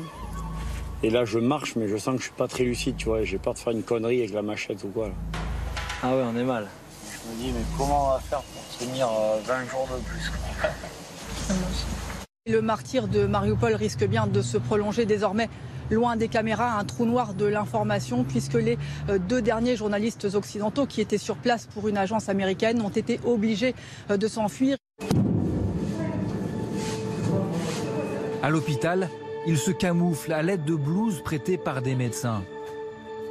Et 1.02 1.11
là, 1.11 1.24
je 1.24 1.40
marche, 1.40 1.74
mais 1.74 1.88
je 1.88 1.96
sens 1.96 2.14
que 2.14 2.20
je 2.20 2.26
suis 2.26 2.37
pas 2.37 2.46
très 2.46 2.62
lucide, 2.62 2.96
tu 2.96 3.07
vois. 3.07 3.24
J'ai 3.24 3.38
peur 3.38 3.55
de 3.55 3.59
faire 3.59 3.72
une 3.72 3.83
connerie 3.83 4.20
avec 4.20 4.33
la 4.33 4.42
machette 4.42 4.85
ou 4.85 4.88
quoi. 4.90 5.11
Ah 6.05 6.14
ouais, 6.14 6.22
on 6.22 6.38
est 6.38 6.44
mal. 6.44 6.68
Je 7.02 7.33
me 7.33 7.42
dis, 7.42 7.50
mais 7.52 7.64
comment 7.76 8.11
on 8.11 8.11
va 8.12 8.20
faire 8.20 8.42
pour 8.42 8.79
tenir 8.79 9.09
20 9.09 9.55
euh, 9.55 9.68
jours 9.68 9.88
de 9.92 10.00
plus 10.09 10.31
Le 12.48 12.62
martyr 12.62 13.09
de 13.09 13.26
Mariupol 13.26 13.74
risque 13.74 14.06
bien 14.06 14.28
de 14.28 14.40
se 14.40 14.56
prolonger 14.56 15.04
désormais 15.04 15.48
loin 15.90 16.14
des 16.14 16.28
caméras, 16.28 16.78
un 16.78 16.85
trou 16.85 17.04
noir 17.04 17.35
de 17.35 17.44
l'information, 17.44 18.22
puisque 18.22 18.54
les 18.54 18.78
euh, 19.09 19.18
deux 19.18 19.42
derniers 19.42 19.74
journalistes 19.74 20.28
occidentaux 20.32 20.87
qui 20.87 21.00
étaient 21.00 21.18
sur 21.18 21.35
place 21.35 21.66
pour 21.66 21.88
une 21.88 21.98
agence 21.98 22.28
américaine 22.28 22.80
ont 22.82 22.88
été 22.88 23.18
obligés 23.24 23.74
euh, 24.12 24.16
de 24.16 24.28
s'enfuir. 24.28 24.76
À 28.44 28.50
l'hôpital, 28.50 29.09
il 29.48 29.59
se 29.59 29.72
camoufle 29.72 30.32
à 30.32 30.42
l'aide 30.42 30.64
de 30.64 30.76
blouses 30.76 31.22
prêtées 31.24 31.59
par 31.59 31.82
des 31.82 31.96
médecins. 31.96 32.44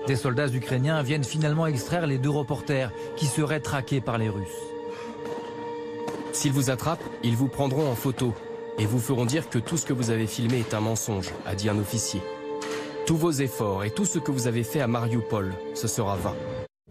Des 0.08 0.18
soldats 0.18 0.50
ukrainiens 0.50 1.02
viennent 1.04 1.24
finalement 1.24 1.68
extraire 1.68 2.06
les 2.06 2.18
deux 2.18 2.30
reporters 2.30 2.92
qui 3.16 3.28
seraient 3.28 3.62
traqués 3.62 4.02
par 4.02 4.18
les 4.18 4.28
Russes. 4.28 4.44
S'ils 6.34 6.52
vous 6.52 6.70
attrapent, 6.70 7.04
ils 7.24 7.38
vous 7.38 7.48
prendront 7.48 7.90
en 7.90 7.96
photo 7.96 8.34
et 8.78 8.86
vous 8.86 9.00
feront 9.00 9.26
dire 9.26 9.50
que 9.50 9.60
tout 9.60 9.78
ce 9.78 9.86
que 9.86 9.94
vous 9.94 10.10
avez 10.10 10.28
filmé 10.28 10.60
est 10.60 10.74
un 10.74 10.82
mensonge, 10.82 11.32
a 11.46 11.56
dit 11.56 11.70
un 11.70 11.78
officier. 11.78 12.22
Tous 13.06 13.18
vos 13.18 13.32
efforts 13.32 13.84
et 13.84 13.92
tout 13.92 14.06
ce 14.06 14.20
que 14.20 14.32
vous 14.32 14.48
avez 14.48 14.64
fait 14.64 14.82
à 14.82 14.88
Mariupol, 14.88 15.54
ce 15.74 15.88
sera 15.88 16.16
vain 16.16 16.36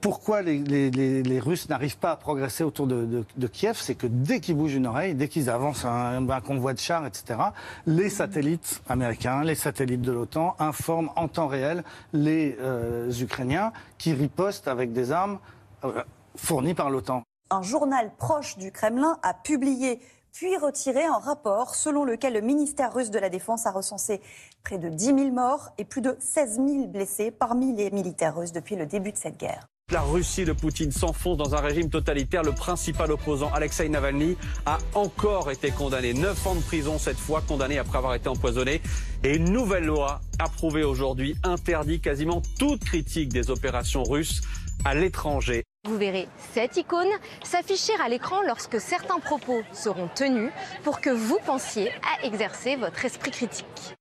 pourquoi 0.04 0.42
les, 0.42 1.40
Russes 1.40 1.70
n'arrivent 1.70 1.96
pas 1.96 2.10
à 2.10 2.16
progresser 2.16 2.62
autour 2.62 2.86
de, 2.86 3.46
Kiev, 3.46 3.78
c'est 3.80 3.94
que 3.94 4.06
dès 4.06 4.38
qu'ils 4.40 4.54
bougent 4.54 4.74
une 4.74 4.86
oreille, 4.86 5.14
dès 5.14 5.28
qu'ils 5.28 5.48
avancent 5.48 5.86
un, 5.86 6.26
convoi 6.44 6.74
de 6.74 6.78
chars, 6.78 7.06
etc., 7.06 7.40
les 7.86 8.10
satellites 8.10 8.82
américains, 8.86 9.42
les 9.44 9.54
satellites 9.54 10.02
de 10.02 10.12
l'OTAN 10.12 10.56
informent 10.58 11.08
en 11.16 11.26
temps 11.26 11.46
réel 11.46 11.84
les 12.12 12.54
euh, 12.60 13.10
Ukrainiens 13.18 13.72
qui 13.96 14.12
ripostent 14.12 14.68
avec 14.68 14.92
des 14.92 15.10
armes 15.10 15.38
euh, 15.84 16.02
fournies 16.36 16.74
par 16.74 16.90
l'OTAN. 16.90 17.22
Un 17.50 17.62
journal 17.62 18.10
proche 18.18 18.58
du 18.58 18.72
Kremlin 18.72 19.16
a 19.22 19.32
publié 19.32 20.00
puis 20.34 20.56
retiré 20.56 21.04
un 21.04 21.18
rapport 21.18 21.76
selon 21.76 22.04
lequel 22.04 22.34
le 22.34 22.40
ministère 22.40 22.92
russe 22.92 23.10
de 23.10 23.18
la 23.18 23.30
Défense 23.30 23.66
a 23.66 23.70
recensé 23.70 24.20
près 24.64 24.78
de 24.78 24.88
10 24.88 25.04
000 25.04 25.30
morts 25.30 25.70
et 25.78 25.84
plus 25.84 26.02
de 26.02 26.16
16 26.18 26.56
000 26.56 26.88
blessés 26.88 27.30
parmi 27.30 27.74
les 27.74 27.90
militaires 27.92 28.36
russes 28.36 28.52
depuis 28.52 28.74
le 28.74 28.84
début 28.84 29.12
de 29.12 29.16
cette 29.16 29.38
guerre. 29.38 29.68
La 29.92 30.00
Russie 30.00 30.44
de 30.44 30.52
Poutine 30.52 30.90
s'enfonce 30.90 31.36
dans 31.36 31.54
un 31.54 31.60
régime 31.60 31.90
totalitaire. 31.90 32.42
Le 32.42 32.52
principal 32.52 33.12
opposant, 33.12 33.52
Alexei 33.52 33.88
Navalny, 33.88 34.36
a 34.66 34.78
encore 34.94 35.50
été 35.50 35.70
condamné. 35.70 36.14
Neuf 36.14 36.46
ans 36.46 36.54
de 36.54 36.62
prison 36.62 36.98
cette 36.98 37.18
fois, 37.18 37.42
condamné 37.46 37.78
après 37.78 37.98
avoir 37.98 38.14
été 38.14 38.28
empoisonné. 38.28 38.80
Et 39.22 39.36
une 39.36 39.52
nouvelle 39.52 39.84
loi, 39.84 40.20
approuvée 40.38 40.84
aujourd'hui, 40.84 41.36
interdit 41.44 42.00
quasiment 42.00 42.40
toute 42.58 42.82
critique 42.82 43.32
des 43.32 43.50
opérations 43.50 44.02
russes 44.02 44.40
à 44.86 44.94
l'étranger. 44.94 45.64
Vous 45.86 45.98
verrez 45.98 46.28
cette 46.54 46.78
icône 46.78 47.10
s'afficher 47.42 47.92
à 48.02 48.08
l'écran 48.08 48.40
lorsque 48.46 48.80
certains 48.80 49.18
propos 49.18 49.60
seront 49.72 50.08
tenus 50.14 50.50
pour 50.82 51.02
que 51.02 51.10
vous 51.10 51.38
pensiez 51.44 51.90
à 51.90 52.24
exercer 52.24 52.76
votre 52.76 53.04
esprit 53.04 53.30
critique. 53.30 53.94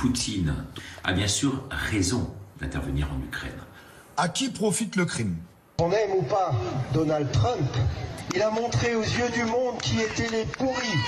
Poutine 0.00 0.66
a 1.04 1.12
bien 1.12 1.28
sûr 1.28 1.62
raison 1.70 2.34
d'intervenir 2.60 3.08
en 3.12 3.22
Ukraine. 3.24 3.60
À 4.16 4.28
qui 4.28 4.48
profite 4.48 4.96
le 4.96 5.04
crime? 5.04 5.36
On 5.78 5.92
aime 5.92 6.10
ou 6.18 6.22
pas 6.22 6.52
Donald 6.92 7.30
Trump, 7.30 7.70
il 8.34 8.42
a 8.42 8.50
montré 8.50 8.96
aux 8.96 9.02
yeux 9.02 9.30
du 9.32 9.44
monde 9.44 9.80
qui 9.80 10.00
étaient 10.00 10.30
les 10.30 10.44
pourris. 10.44 10.98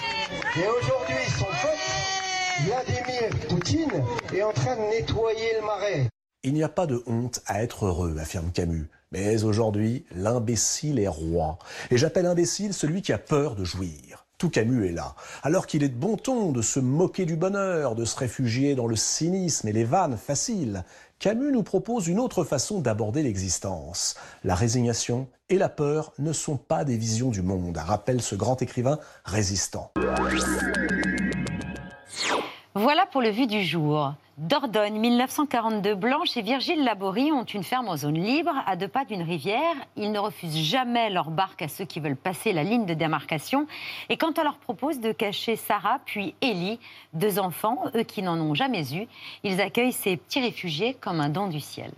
Et 0.57 0.69
aujourd'hui, 0.69 1.25
son 1.37 1.45
pote, 1.45 2.67
Vladimir 2.67 3.49
Poutine, 3.49 4.05
est 4.33 4.43
en 4.45 4.53
train 4.53 4.77
de 4.77 4.83
nettoyer 4.91 5.55
le 5.61 5.67
marais. 5.67 6.09
Il 6.45 6.55
n'y 6.55 6.63
a 6.63 6.69
pas 6.69 6.87
de 6.87 7.03
honte 7.07 7.41
à 7.47 7.65
être 7.65 7.87
heureux, 7.87 8.17
affirme 8.19 8.53
Camus. 8.53 8.89
Mais 9.13 9.43
aujourd'hui, 9.43 10.05
l'imbécile 10.15 11.01
est 11.01 11.09
roi. 11.09 11.59
Et 11.91 11.99
j'appelle 11.99 12.27
imbécile 12.27 12.73
celui 12.73 13.03
qui 13.03 13.13
a 13.13 13.19
peur 13.19 13.57
de 13.57 13.65
jouir. 13.65 14.25
Tout 14.39 14.51
Camus 14.51 14.87
est 14.87 14.93
là. 14.93 15.17
Alors 15.43 15.67
qu'il 15.67 15.83
est 15.83 15.89
de 15.89 15.99
bon 15.99 16.17
ton 16.17 16.53
de 16.53 16.63
se 16.63 16.79
moquer 16.79 17.27
du 17.27 17.35
bonheur, 17.35 17.97
de 17.97 18.05
se 18.05 18.17
réfugier 18.17 18.77
dans 18.77 18.87
le 18.87 18.95
cynisme 18.95 19.67
et 19.67 19.73
les 19.73 19.83
vannes 19.83 20.17
faciles, 20.17 20.85
Camus 21.19 21.51
nous 21.51 21.65
propose 21.65 22.07
une 22.07 22.21
autre 22.21 22.45
façon 22.45 22.81
d'aborder 22.81 23.25
l'existence. 23.25 24.15
La 24.45 24.55
résignation 24.55 25.27
et 25.49 25.59
la 25.59 25.69
peur 25.69 26.13
ne 26.21 26.33
sont 26.33 26.57
pas 26.57 26.85
des 26.85 26.97
visions 26.97 27.31
du 27.31 27.43
monde, 27.43 27.79
rappelle 27.79 28.23
ce 28.23 28.37
grand 28.37 28.63
écrivain 28.63 29.01
résistant. 29.25 29.91
Voilà 32.77 33.07
pour 33.11 33.23
le 33.23 33.31
vu 33.31 33.49
du 33.49 33.65
jour. 33.65 34.15
Dordogne, 34.41 34.99
1942, 34.99 35.95
Blanche 35.97 36.35
et 36.39 36.41
Virgile 36.41 36.83
Laborie 36.83 37.31
ont 37.31 37.45
une 37.45 37.63
ferme 37.63 37.91
en 37.91 37.99
zone 37.99 38.15
libre, 38.15 38.53
à 38.65 38.75
deux 38.75 38.89
pas 38.89 39.05
d'une 39.05 39.21
rivière. 39.21 39.75
Ils 39.97 40.11
ne 40.13 40.19
refusent 40.19 40.57
jamais 40.57 41.11
leur 41.11 41.31
barque 41.31 41.61
à 41.61 41.69
ceux 41.69 41.85
qui 41.85 42.01
veulent 42.01 42.17
passer 42.17 42.55
la 42.55 42.65
ligne 42.65 42.87
de 42.87 42.95
démarcation. 42.95 43.67
Et 44.09 44.17
quand 44.17 44.39
on 44.39 44.43
leur 44.43 44.57
propose 44.57 44.99
de 44.99 45.13
cacher 45.13 45.57
Sarah 45.57 45.99
puis 46.07 46.35
Ellie, 46.41 46.81
deux 47.13 47.39
enfants, 47.39 47.85
eux 47.95 48.03
qui 48.03 48.23
n'en 48.23 48.41
ont 48.41 48.55
jamais 48.55 48.95
eu, 48.95 49.07
ils 49.45 49.61
accueillent 49.61 49.93
ces 49.93 50.17
petits 50.17 50.41
réfugiés 50.41 50.97
comme 50.99 51.21
un 51.21 51.29
don 51.29 51.49
du 51.49 51.61
ciel. 51.61 51.93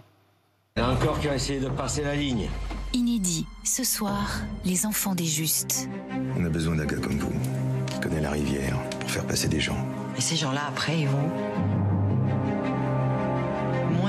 Il 0.76 0.80
y 0.80 0.82
a 0.82 0.88
un 0.88 0.96
corps 0.96 1.20
qui 1.20 1.28
a 1.28 1.36
essayé 1.36 1.60
de 1.60 1.68
passer 1.68 2.02
la 2.02 2.16
ligne. 2.16 2.48
Inédit, 2.92 3.46
ce 3.62 3.84
soir, 3.84 4.40
les 4.64 4.84
enfants 4.84 5.14
des 5.14 5.26
justes. 5.26 5.88
On 6.36 6.44
a 6.44 6.48
besoin 6.48 6.74
d'un 6.74 6.86
gars 6.86 6.96
comme 6.96 7.18
vous, 7.18 7.40
qui 7.86 8.00
connaît 8.00 8.20
la 8.20 8.30
rivière, 8.30 8.76
pour 8.98 9.08
faire 9.08 9.26
passer 9.28 9.46
des 9.46 9.60
gens. 9.60 9.78
Et 10.16 10.20
ces 10.20 10.34
gens-là, 10.34 10.62
après, 10.68 10.98
ils 10.98 11.08
vont 11.08 11.30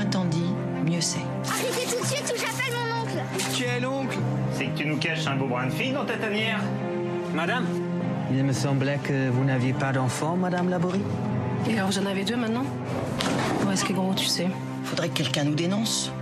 moins 0.04 0.10
t'en 0.10 0.24
dis, 0.24 0.50
mieux 0.86 1.00
c'est. 1.00 1.18
Arrêtez 1.50 1.86
tout 1.86 2.02
de 2.02 2.06
suite 2.06 2.32
ou 2.34 2.38
j'appelle 2.38 2.72
mon 2.72 3.02
oncle 3.02 3.22
Qui 3.52 3.64
est 3.64 3.80
l'oncle 3.80 4.18
C'est 4.52 4.66
que 4.66 4.78
tu 4.78 4.86
nous 4.86 4.96
caches 4.98 5.26
un 5.26 5.36
beau 5.36 5.46
brin 5.46 5.66
de 5.66 5.72
fille 5.72 5.92
dans 5.92 6.04
ta 6.04 6.16
tanière. 6.16 6.60
Madame 7.34 7.66
Il 8.30 8.44
me 8.44 8.52
semblait 8.52 8.98
que 9.02 9.28
vous 9.30 9.44
n'aviez 9.44 9.72
pas 9.72 9.92
d'enfant, 9.92 10.36
Madame 10.36 10.68
Laborie. 10.68 11.02
Et 11.68 11.74
alors 11.78 11.90
vous 11.90 11.98
en 11.98 12.06
avez 12.06 12.24
deux 12.24 12.36
maintenant? 12.36 12.64
Où 13.66 13.70
est-ce 13.70 13.84
que 13.84 13.92
gros, 13.92 14.14
tu 14.14 14.26
sais? 14.26 14.48
Faudrait 14.84 15.08
que 15.08 15.14
quelqu'un 15.14 15.44
nous 15.44 15.54
dénonce. 15.54 16.12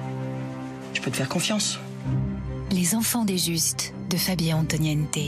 Je 0.94 1.00
peux 1.00 1.10
te 1.10 1.16
faire 1.16 1.28
confiance. 1.28 1.78
Les 2.70 2.94
enfants 2.94 3.24
des 3.24 3.38
justes 3.38 3.92
de 4.08 4.16
Fabien 4.16 4.58
Antoniente. 4.58 5.18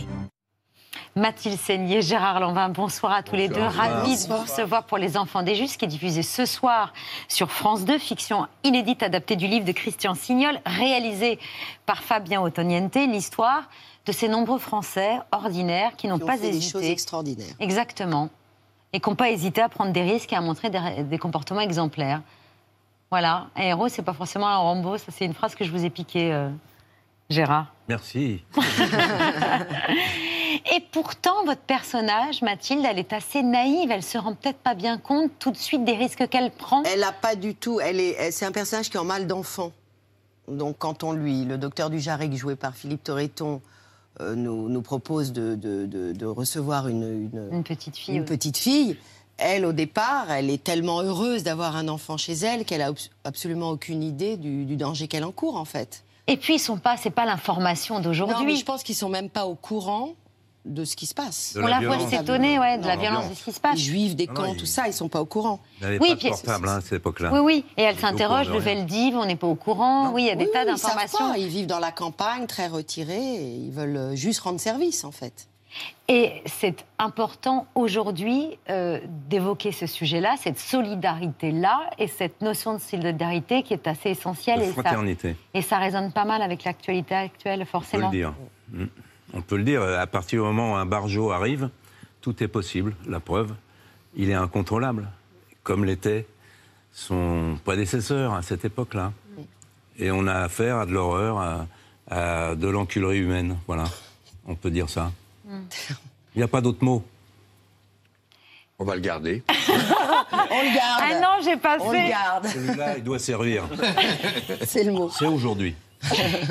Mathilde 1.16 1.58
Seigné, 1.60 2.02
Gérard 2.02 2.40
Lanvin, 2.40 2.70
bonsoir 2.70 3.12
à 3.12 3.22
tous 3.22 3.36
les 3.36 3.48
deux. 3.48 3.62
Ravi 3.62 4.16
de 4.16 4.28
vous 4.28 4.42
recevoir 4.42 4.82
pour 4.82 4.98
Les 4.98 5.16
Enfants 5.16 5.44
des 5.44 5.54
Justes, 5.54 5.78
qui 5.78 5.84
est 5.84 5.88
diffusé 5.88 6.22
ce 6.22 6.44
soir 6.44 6.92
sur 7.28 7.52
France 7.52 7.84
2, 7.84 7.98
fiction 7.98 8.48
inédite 8.64 9.00
adaptée 9.04 9.36
du 9.36 9.46
livre 9.46 9.64
de 9.64 9.70
Christian 9.70 10.14
Signol, 10.16 10.58
réalisé 10.66 11.38
par 11.86 12.02
Fabien 12.02 12.42
Ottoniente, 12.42 12.96
l'histoire 12.96 13.62
de 14.06 14.10
ces 14.10 14.26
nombreux 14.26 14.58
Français 14.58 15.20
ordinaires 15.30 15.94
qui 15.96 16.08
n'ont 16.08 16.18
pas 16.18 16.36
fait 16.36 16.48
hésité. 16.48 16.78
Des 16.78 16.84
choses 16.84 16.90
extraordinaires. 16.90 17.54
Exactement. 17.60 18.28
Et 18.92 18.98
qui 18.98 19.08
n'ont 19.08 19.14
pas 19.14 19.30
hésité 19.30 19.60
à 19.62 19.68
prendre 19.68 19.92
des 19.92 20.02
risques 20.02 20.32
et 20.32 20.36
à 20.36 20.40
montrer 20.40 20.68
des, 20.68 21.04
des 21.04 21.18
comportements 21.18 21.60
exemplaires. 21.60 22.22
Voilà. 23.12 23.46
Un 23.54 23.62
héros, 23.62 23.88
c'est 23.88 24.02
pas 24.02 24.14
forcément 24.14 24.48
un 24.48 24.56
Rambo. 24.56 24.98
Ça, 24.98 25.12
c'est 25.16 25.26
une 25.26 25.34
phrase 25.34 25.54
que 25.54 25.64
je 25.64 25.70
vous 25.70 25.84
ai 25.84 25.90
piquée, 25.90 26.32
euh, 26.32 26.50
Gérard. 27.30 27.66
Merci. 27.88 28.42
Et 30.72 30.80
pourtant, 30.80 31.44
votre 31.44 31.60
personnage, 31.60 32.40
Mathilde, 32.40 32.84
elle 32.88 32.98
est 32.98 33.12
assez 33.12 33.42
naïve. 33.42 33.90
Elle 33.90 34.02
se 34.02 34.16
rend 34.16 34.34
peut-être 34.34 34.58
pas 34.58 34.74
bien 34.74 34.96
compte 34.96 35.30
tout 35.38 35.50
de 35.50 35.56
suite 35.56 35.84
des 35.84 35.94
risques 35.94 36.26
qu'elle 36.28 36.50
prend. 36.50 36.82
Elle 36.84 37.00
n'a 37.00 37.12
pas 37.12 37.34
du 37.36 37.54
tout. 37.54 37.80
Elle 37.80 38.00
est. 38.00 38.30
C'est 38.30 38.46
un 38.46 38.52
personnage 38.52 38.88
qui 38.88 38.96
est 38.96 39.00
en 39.00 39.04
mal 39.04 39.26
d'enfant. 39.26 39.72
Donc, 40.48 40.76
quand 40.78 41.04
on 41.04 41.12
lui, 41.12 41.44
le 41.44 41.58
docteur 41.58 41.90
Dujarric, 41.90 42.34
joué 42.36 42.56
par 42.56 42.74
Philippe 42.74 43.04
Torreton, 43.04 43.60
euh, 44.20 44.34
nous, 44.34 44.68
nous, 44.68 44.82
propose 44.82 45.32
de, 45.32 45.54
de, 45.54 45.86
de, 45.86 46.12
de 46.12 46.26
recevoir 46.26 46.88
une, 46.88 47.30
une, 47.32 47.48
une, 47.52 47.64
petite 47.64 47.96
fille. 47.96 48.14
Une 48.14 48.20
oui. 48.22 48.26
petite 48.26 48.56
fille. 48.56 48.96
Elle, 49.36 49.66
au 49.66 49.72
départ, 49.72 50.30
elle 50.30 50.48
est 50.50 50.62
tellement 50.62 51.00
heureuse 51.00 51.42
d'avoir 51.42 51.76
un 51.76 51.88
enfant 51.88 52.16
chez 52.16 52.34
elle 52.34 52.64
qu'elle 52.64 52.82
a 52.82 52.92
absolument 53.24 53.70
aucune 53.70 54.02
idée 54.02 54.36
du, 54.36 54.64
du 54.64 54.76
danger 54.76 55.08
qu'elle 55.08 55.24
encourt, 55.24 55.56
en 55.56 55.64
fait. 55.64 56.04
Et 56.26 56.36
puis, 56.36 56.54
ils 56.54 56.58
sont 56.60 56.78
pas, 56.78 56.96
c'est 56.96 57.10
pas 57.10 57.26
l'information 57.26 58.00
d'aujourd'hui. 58.00 58.36
Non, 58.36 58.44
mais 58.44 58.56
je 58.56 58.64
pense 58.64 58.82
qu'ils 58.82 58.94
sont 58.94 59.08
même 59.08 59.28
pas 59.28 59.46
au 59.46 59.56
courant 59.56 60.14
de 60.64 60.84
ce 60.84 60.96
qui 60.96 61.06
se 61.06 61.14
passe. 61.14 61.56
On 61.56 61.66
la, 61.66 61.80
la 61.80 61.86
voit 61.86 62.08
s'étonner, 62.08 62.58
ouais, 62.58 62.78
de 62.78 62.82
non, 62.82 62.88
la 62.88 62.96
violence 62.96 63.28
de 63.28 63.34
ce 63.34 63.44
qui 63.44 63.52
se 63.52 63.60
passe. 63.60 63.76
Les 63.76 63.82
juifs, 63.82 64.16
des 64.16 64.26
camps, 64.26 64.46
non, 64.46 64.54
tout 64.54 64.66
ça, 64.66 64.86
ils 64.86 64.92
sont 64.92 65.08
pas 65.08 65.20
au 65.20 65.26
courant. 65.26 65.60
Il 65.82 65.98
oui, 66.00 66.10
pas 66.10 66.14
de 66.14 66.28
portable 66.28 66.68
hein, 66.68 66.76
à 66.76 66.80
cette 66.80 66.94
époque-là. 66.94 67.30
Oui, 67.32 67.40
oui. 67.40 67.64
Et 67.76 67.82
elle 67.82 67.98
s'interroge, 67.98 68.48
le 68.50 68.58
Veldiv, 68.58 69.16
on 69.16 69.26
n'est 69.26 69.36
pas 69.36 69.46
au 69.46 69.54
courant. 69.54 70.10
Oui, 70.12 70.22
il 70.22 70.26
y 70.26 70.30
a 70.30 70.36
des 70.36 70.44
oui, 70.46 70.50
tas 70.52 70.64
d'informations. 70.64 71.34
Ils, 71.34 71.42
ils 71.42 71.48
vivent 71.48 71.66
dans 71.66 71.80
la 71.80 71.92
campagne, 71.92 72.46
très 72.46 72.66
retirés, 72.66 73.34
et 73.34 73.56
ils 73.56 73.72
veulent 73.72 74.16
juste 74.16 74.40
rendre 74.40 74.60
service, 74.60 75.04
en 75.04 75.12
fait. 75.12 75.48
Et 76.06 76.42
c'est 76.46 76.84
important 77.00 77.66
aujourd'hui 77.74 78.58
euh, 78.70 79.00
d'évoquer 79.28 79.72
ce 79.72 79.86
sujet-là, 79.86 80.36
cette 80.38 80.58
solidarité-là, 80.58 81.90
et 81.98 82.06
cette 82.06 82.40
notion 82.42 82.74
de 82.74 82.78
solidarité 82.78 83.62
qui 83.62 83.72
est 83.72 83.86
assez 83.88 84.10
essentielle. 84.10 84.60
De 84.60 84.72
fraternité. 84.72 85.36
Et 85.52 85.60
ça, 85.60 85.60
et 85.60 85.62
ça 85.62 85.78
résonne 85.78 86.12
pas 86.12 86.24
mal 86.24 86.42
avec 86.42 86.64
l'actualité 86.64 87.14
actuelle, 87.14 87.66
forcément. 87.66 88.06
On 88.06 88.10
peut 88.10 88.16
le 88.16 88.22
dire. 88.22 88.34
Mmh. 88.72 88.84
On 89.34 89.42
peut 89.42 89.56
le 89.56 89.64
dire, 89.64 89.82
à 89.82 90.06
partir 90.06 90.40
du 90.40 90.46
moment 90.46 90.72
où 90.72 90.74
un 90.76 90.86
barjot 90.86 91.32
arrive, 91.32 91.68
tout 92.20 92.42
est 92.42 92.48
possible. 92.48 92.94
La 93.06 93.18
preuve, 93.20 93.52
il 94.14 94.30
est 94.30 94.34
incontrôlable, 94.34 95.08
comme 95.64 95.84
l'était 95.84 96.26
son 96.92 97.58
prédécesseur 97.64 98.32
à 98.34 98.42
cette 98.42 98.64
époque-là. 98.64 99.12
Et 99.98 100.10
on 100.12 100.26
a 100.26 100.34
affaire 100.34 100.78
à 100.78 100.86
de 100.86 100.92
l'horreur, 100.92 101.38
à, 101.38 101.66
à, 102.08 102.54
de 102.54 102.68
l'enculerie 102.68 103.18
humaine. 103.18 103.58
Voilà, 103.66 103.84
on 104.46 104.54
peut 104.54 104.70
dire 104.70 104.88
ça. 104.88 105.10
Il 105.46 106.38
n'y 106.38 106.42
a 106.42 106.48
pas 106.48 106.60
d'autre 106.60 106.84
mot. 106.84 107.04
On 108.78 108.84
va 108.84 108.94
le 108.94 109.00
garder. 109.00 109.42
on 109.48 109.52
le 109.52 110.74
garde. 110.74 111.02
Ah 111.02 111.20
non, 111.20 111.44
j'ai 111.44 111.56
pas 111.56 111.76
on 111.80 111.90
fait. 111.90 111.98
On 111.98 112.02
le 112.04 112.08
garde. 112.08 112.46
Celui-là, 112.46 112.98
il 112.98 113.04
doit 113.04 113.18
servir. 113.18 113.64
C'est 114.64 114.84
le 114.84 114.92
mot. 114.92 115.10
C'est 115.10 115.26
aujourd'hui. 115.26 115.74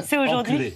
C'est 0.06 0.18
aujourd'hui. 0.18 0.74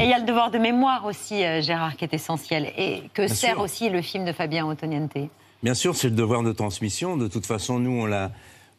Et 0.00 0.04
il 0.04 0.08
y 0.08 0.12
a 0.12 0.18
le 0.18 0.26
devoir 0.26 0.50
de 0.50 0.58
mémoire 0.58 1.04
aussi, 1.04 1.44
euh, 1.44 1.60
Gérard, 1.60 1.96
qui 1.96 2.04
est 2.04 2.14
essentiel, 2.14 2.72
et 2.76 3.02
que 3.14 3.22
Bien 3.22 3.34
sert 3.34 3.54
sûr. 3.54 3.60
aussi 3.60 3.90
le 3.90 4.02
film 4.02 4.24
de 4.24 4.32
Fabien 4.32 4.66
Ottoniente. 4.66 5.16
Bien 5.62 5.74
sûr, 5.74 5.96
c'est 5.96 6.08
le 6.08 6.14
devoir 6.14 6.42
de 6.42 6.52
transmission. 6.52 7.16
De 7.16 7.28
toute 7.28 7.46
façon, 7.46 7.78
nous, 7.78 7.90
on 8.02 8.06
l'a, 8.06 8.32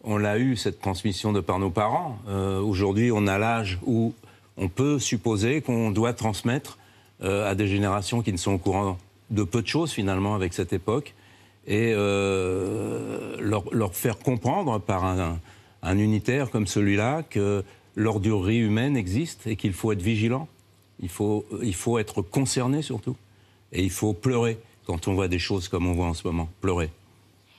on 0.03 0.17
l'a 0.17 0.38
eu, 0.38 0.55
cette 0.55 0.79
transmission, 0.79 1.34
de 1.34 1.39
par 1.39 1.60
nos 1.60 1.71
parents. 1.71 2.17
Euh, 2.27 2.60
aujourd'hui, 2.60 3.12
on 3.12 3.27
a 3.27 3.38
l'âge 3.38 3.79
où 3.86 4.13
on 4.58 4.69
peut 4.69 4.99
supposer 4.99 5.62
qu'on 5.62 5.91
doit 5.91 6.13
transmettre 6.13 6.77
euh, 7.23 7.49
à 7.49 7.55
des 7.55 7.67
générations 7.67 8.21
qui 8.21 8.31
ne 8.31 8.38
sont 8.38 8.53
au 8.53 8.58
courant 8.58 8.97
de 9.31 9.43
peu 9.43 9.62
de 9.62 9.67
choses, 9.67 9.91
finalement, 9.91 10.36
avec 10.36 10.53
cette 10.53 10.73
époque, 10.73 11.15
et 11.65 11.93
euh, 11.95 13.36
leur, 13.39 13.63
leur, 13.73 13.95
faire 13.95 14.19
comprendre 14.19 14.79
par 14.79 15.03
un, 15.05 15.39
un 15.81 15.97
unitaire 15.97 16.51
comme 16.51 16.67
celui-là 16.67 17.23
que 17.23 17.63
l'ordurerie 17.95 18.60
humaine 18.60 18.95
existe 18.95 19.47
et 19.47 19.55
qu'il 19.55 19.73
faut 19.73 19.91
être 19.91 20.01
vigilant. 20.01 20.47
Il 20.99 21.10
faut, 21.10 21.45
il 21.62 21.75
faut 21.75 21.97
être 21.97 22.21
concerné 22.21 22.81
surtout. 22.81 23.15
Et 23.71 23.84
il 23.84 23.89
faut 23.91 24.13
pleurer 24.13 24.60
quand 24.86 25.08
on 25.08 25.13
voit 25.13 25.27
des 25.27 25.39
choses 25.39 25.67
comme 25.67 25.88
on 25.88 25.93
voit 25.93 26.08
en 26.08 26.13
ce 26.13 26.25
moment. 26.27 26.47
Pleurer. 26.62 26.89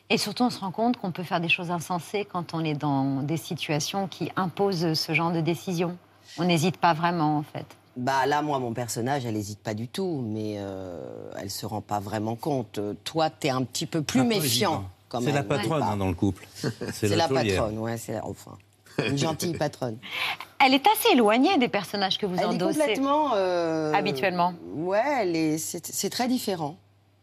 Et 0.08 0.18
surtout, 0.18 0.44
on 0.44 0.50
se 0.50 0.60
rend 0.60 0.70
compte 0.70 0.96
qu'on 0.98 1.10
peut 1.10 1.24
faire 1.24 1.40
des 1.40 1.48
choses 1.48 1.70
insensées 1.70 2.24
quand 2.24 2.54
on 2.54 2.64
est 2.64 2.74
dans 2.74 3.22
des 3.22 3.36
situations 3.36 4.06
qui 4.06 4.30
imposent 4.36 4.94
ce 4.94 5.12
genre 5.14 5.32
de 5.32 5.40
décision. 5.40 5.96
On 6.38 6.44
n'hésite 6.44 6.76
pas 6.76 6.94
vraiment, 6.94 7.38
en 7.38 7.42
fait. 7.42 7.66
Bah 7.96 8.26
là, 8.26 8.42
moi, 8.42 8.58
mon 8.58 8.72
personnage, 8.72 9.24
elle 9.24 9.34
n'hésite 9.34 9.58
pas 9.58 9.74
du 9.74 9.88
tout, 9.88 10.22
mais 10.24 10.56
euh, 10.58 11.30
elle 11.38 11.50
se 11.50 11.66
rend 11.66 11.80
pas 11.80 11.98
vraiment 11.98 12.36
compte. 12.36 12.78
Toi, 13.04 13.30
t'es 13.30 13.50
un 13.50 13.64
petit 13.64 13.86
peu 13.86 14.02
plus 14.02 14.22
méfiant. 14.22 14.88
C'est 15.20 15.32
la 15.32 15.42
patronne 15.42 15.82
hein, 15.82 15.96
dans 15.96 16.08
le 16.08 16.14
couple. 16.14 16.46
C'est 16.92 17.08
la, 17.08 17.16
la 17.16 17.28
patronne, 17.28 17.78
ouais, 17.78 17.96
c'est 17.96 18.20
enfin. 18.20 18.58
Une 19.04 19.18
gentille 19.18 19.52
patronne. 19.58 19.98
Elle 20.64 20.74
est 20.74 20.86
assez 20.86 21.12
éloignée 21.12 21.58
des 21.58 21.68
personnages 21.68 22.18
que 22.18 22.26
vous 22.26 22.36
elle 22.38 22.46
endossez. 22.46 22.78
Est 22.78 22.80
complètement. 22.80 23.30
Euh, 23.34 23.92
habituellement. 23.92 24.54
Ouais, 24.74 25.56
c'est 25.58 26.10
très 26.10 26.28
différent. 26.28 26.76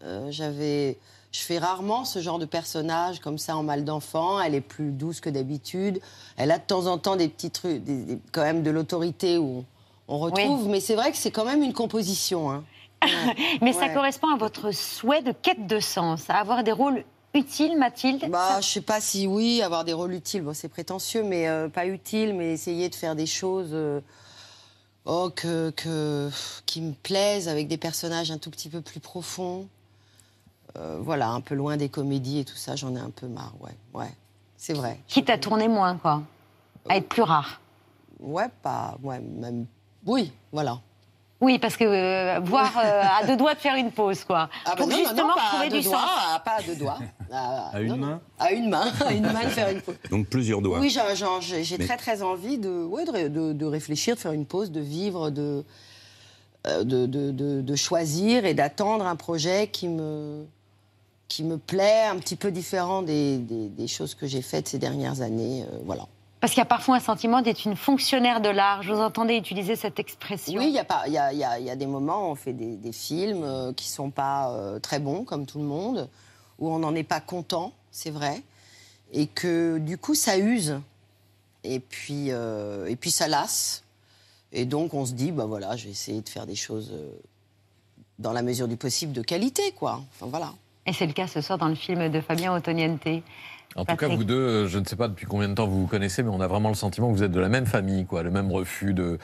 Euh, 0.03 0.27
J'avais. 0.29 0.97
Je 1.31 1.39
fais 1.39 1.57
rarement 1.57 2.05
ce 2.05 2.19
genre 2.19 2.37
de 2.37 2.45
personnage 2.45 3.19
comme 3.19 3.39
ça 3.39 3.57
en 3.57 3.63
mal 3.63 3.83
d'enfant. 3.83 4.39
Elle 4.39 4.53
est 4.53 4.61
plus 4.61 4.91
douce 4.91 5.19
que 5.19 5.31
d'habitude. 5.31 5.99
Elle 6.37 6.51
a 6.51 6.59
de 6.59 6.63
temps 6.63 6.85
en 6.85 6.99
temps 6.99 7.15
des 7.15 7.27
petits 7.27 7.49
trucs, 7.49 7.83
des, 7.83 8.03
des, 8.03 8.19
quand 8.31 8.43
même 8.43 8.61
de 8.61 8.69
l'autorité 8.69 9.39
où 9.39 9.65
on 10.07 10.19
retrouve. 10.19 10.65
Oui. 10.65 10.69
Mais 10.69 10.79
c'est 10.79 10.93
vrai 10.93 11.11
que 11.11 11.17
c'est 11.17 11.31
quand 11.31 11.45
même 11.45 11.63
une 11.63 11.73
composition. 11.73 12.51
Hein. 12.51 12.63
mais 13.61 13.73
ouais. 13.73 13.73
ça 13.73 13.89
correspond 13.89 14.27
à 14.33 14.37
votre 14.37 14.71
souhait 14.71 15.21
de 15.21 15.31
quête 15.31 15.65
de 15.65 15.79
sens, 15.79 16.29
à 16.29 16.35
avoir 16.35 16.63
des 16.63 16.71
rôles 16.71 17.03
utile, 17.33 17.77
Mathilde 17.77 18.29
Bah, 18.29 18.61
je 18.61 18.67
sais 18.67 18.81
pas 18.81 19.01
si 19.01 19.27
oui, 19.27 19.61
avoir 19.61 19.83
des 19.83 19.93
rôles 19.93 20.13
utiles, 20.13 20.41
bon, 20.41 20.53
c'est 20.53 20.69
prétentieux, 20.69 21.23
mais 21.23 21.47
euh, 21.47 21.69
pas 21.69 21.85
utile, 21.85 22.33
mais 22.33 22.53
essayer 22.53 22.89
de 22.89 22.95
faire 22.95 23.15
des 23.15 23.25
choses 23.25 23.71
euh, 23.71 24.01
oh, 25.05 25.29
que, 25.35 25.71
que, 25.71 26.29
qui 26.65 26.81
me 26.81 26.93
plaisent, 26.93 27.47
avec 27.47 27.67
des 27.67 27.77
personnages 27.77 28.31
un 28.31 28.37
tout 28.37 28.51
petit 28.51 28.69
peu 28.69 28.81
plus 28.81 28.99
profonds. 28.99 29.67
Euh, 30.77 30.97
voilà, 31.01 31.29
un 31.29 31.41
peu 31.41 31.55
loin 31.55 31.77
des 31.77 31.89
comédies 31.89 32.39
et 32.39 32.45
tout 32.45 32.55
ça, 32.55 32.75
j'en 32.75 32.95
ai 32.95 32.99
un 32.99 33.11
peu 33.11 33.27
marre, 33.27 33.53
ouais, 33.59 33.75
ouais, 33.93 34.11
c'est 34.57 34.73
vrai. 34.73 34.99
Qui 35.07 35.23
t'a 35.23 35.37
tourné 35.37 35.67
moins, 35.67 35.97
quoi 35.97 36.23
à 36.89 36.97
être 36.97 37.07
plus 37.07 37.21
rare. 37.21 37.59
Ouais, 38.19 38.47
pas. 38.61 38.97
Ouais, 39.03 39.19
même. 39.19 39.65
Oui, 40.05 40.31
voilà. 40.51 40.79
Oui, 41.43 41.59
parce 41.59 41.75
que 41.75 41.83
euh, 41.83 42.39
voir 42.39 42.71
euh, 42.77 43.01
à 43.21 43.25
deux 43.27 43.35
doigts 43.35 43.53
de 43.53 43.59
faire 43.59 43.75
une 43.75 43.91
pause, 43.91 44.23
quoi. 44.23 44.49
Ah 44.65 44.69
bah 44.69 44.75
Pour 44.77 44.87
non, 44.87 44.93
non, 44.95 45.03
justement 45.03 45.27
non, 45.27 45.33
pas 45.35 45.49
trouver 45.51 45.69
du 45.69 45.83
sens. 45.83 45.91
doigts, 45.91 46.09
à- 46.35 46.39
pas 46.39 46.51
à 46.57 46.61
deux 46.61 46.75
doigts. 46.75 46.99
À, 47.31 47.67
À 47.75 47.81
une 47.81 47.87
non, 47.89 47.97
non. 47.97 48.05
main 48.07 48.21
À 48.39 48.51
une 48.53 48.69
main, 48.69 48.91
à 49.05 49.11
une 49.13 49.23
main 49.23 49.43
de 49.43 49.49
faire 49.49 49.69
une 49.69 49.81
pause. 49.81 49.95
Donc 50.09 50.27
plusieurs 50.27 50.61
doigts. 50.61 50.79
Oui, 50.79 50.89
j'ai- 50.89 51.77
Mais- 51.77 51.85
très 51.85 51.97
très 51.97 52.21
envie 52.23 52.57
de, 52.57 52.69
ouais, 52.85 53.03
de, 53.05 53.11
ré- 53.11 53.29
de- 53.29 53.51
de 53.51 53.65
réfléchir, 53.65 54.15
de 54.15 54.19
faire 54.21 54.31
une 54.31 54.45
pause, 54.45 54.71
de 54.71 54.79
vivre, 54.79 55.31
de, 55.31 55.65
euh, 56.67 56.83
de, 56.85 57.05
de- 57.07 57.31
de- 57.31 57.61
de 57.61 57.75
choisir 57.75 58.45
et 58.45 58.53
d'attendre 58.53 59.05
un 59.05 59.17
projet 59.17 59.67
qui 59.67 59.89
me, 59.89 60.45
qui 61.27 61.43
me 61.43 61.57
plaît, 61.57 62.05
un 62.09 62.17
petit 62.19 62.37
peu 62.37 62.51
différent 62.51 63.01
des, 63.01 63.37
des- 63.37 63.67
des 63.67 63.87
choses 63.87 64.15
que 64.15 64.27
j'ai 64.27 64.41
faites 64.41 64.69
ces 64.69 64.79
dernières 64.79 65.19
années. 65.21 65.63
euh, 65.63 65.79
voilà. 65.85 66.03
Parce 66.43 66.51
qu'il 66.51 66.59
y 66.59 66.63
a 66.63 66.65
parfois 66.65 66.97
un 66.97 66.99
sentiment 66.99 67.41
d'être 67.41 67.63
une 67.63 67.77
fonctionnaire 67.77 68.41
de 68.41 68.49
l'art. 68.49 68.83
Je 68.83 68.91
vous 68.91 68.99
entendais 68.99 69.37
utiliser 69.37 69.77
cette 69.77 69.97
expression. 69.97 70.59
Oui, 70.59 70.67
il 70.67 70.73
y, 70.73 70.77
a 70.77 70.83
pas- 70.83 71.07
y 71.07 71.17
a, 71.17 71.31
y 71.31 71.41
a- 71.41 71.57
y 71.57 71.69
a 71.69 71.75
des 71.77 71.85
moments 71.87 72.27
où 72.27 72.31
on 72.31 72.35
fait 72.35 72.51
des, 72.51 72.75
des 72.75 72.91
films 72.91 73.43
euh, 73.45 73.71
qui 73.71 73.87
sont 73.87 74.09
pas 74.09 74.51
euh, 74.51 74.77
très 74.77 74.99
bons, 74.99 75.23
comme 75.23 75.45
tout 75.45 75.57
le 75.59 75.63
monde, 75.63 76.09
où 76.59 76.69
on 76.69 76.79
n'en 76.79 76.93
est 76.95 77.03
pas 77.03 77.21
content, 77.21 77.71
c'est 77.91 78.09
vrai, 78.11 78.43
et 79.13 79.27
que 79.27 79.77
du 79.77 79.97
coup 79.97 80.15
ça 80.15 80.37
use, 80.37 80.81
et 81.63 81.79
puis, 81.79 82.25
euh, 82.31 82.87
et 82.87 82.97
puis 82.97 83.09
ça 83.11 83.29
lasse. 83.29 83.85
Et 84.51 84.65
donc 84.65 84.93
on 84.93 85.05
se 85.05 85.13
dit, 85.13 85.31
bah 85.31 85.45
voilà, 85.45 85.77
je 85.77 85.85
vais 85.85 85.91
essayer 85.91 86.19
de 86.19 86.27
faire 86.27 86.45
des 86.45 86.55
choses 86.57 86.91
euh, 86.91 87.09
dans 88.19 88.33
la 88.33 88.41
mesure 88.41 88.67
du 88.67 88.75
possible 88.75 89.13
de 89.13 89.21
qualité, 89.21 89.71
quoi. 89.71 90.01
Enfin 90.13 90.25
voilà. 90.29 90.51
Et 90.85 90.91
c'est 90.91 91.07
le 91.07 91.13
cas 91.13 91.27
ce 91.27 91.39
soir 91.39 91.57
dans 91.57 91.69
le 91.69 91.75
film 91.75 92.09
de 92.09 92.19
Fabien 92.19 92.53
Ottoniente. 92.53 93.07
En 93.75 93.85
tout 93.85 93.95
cas, 93.95 94.07
vous 94.07 94.23
deux, 94.23 94.35
euh, 94.35 94.67
je 94.67 94.77
ne 94.79 94.85
sais 94.85 94.95
pas 94.95 95.07
depuis 95.07 95.25
combien 95.25 95.49
de 95.49 95.53
temps 95.55 95.67
vous 95.67 95.81
vous 95.81 95.87
connaissez, 95.87 96.21
mais 96.23 96.29
on 96.29 96.41
a 96.41 96.47
vraiment 96.47 96.69
le 96.69 96.75
sentiment 96.75 97.09
que 97.11 97.15
vous 97.17 97.23
êtes 97.23 97.31
de 97.31 97.39
la 97.39 97.49
même 97.49 97.65
famille, 97.65 98.05
quoi. 98.05 98.21
Le 98.23 98.29
même 98.31 98.51
refus 98.51 98.93
de, 98.93 99.17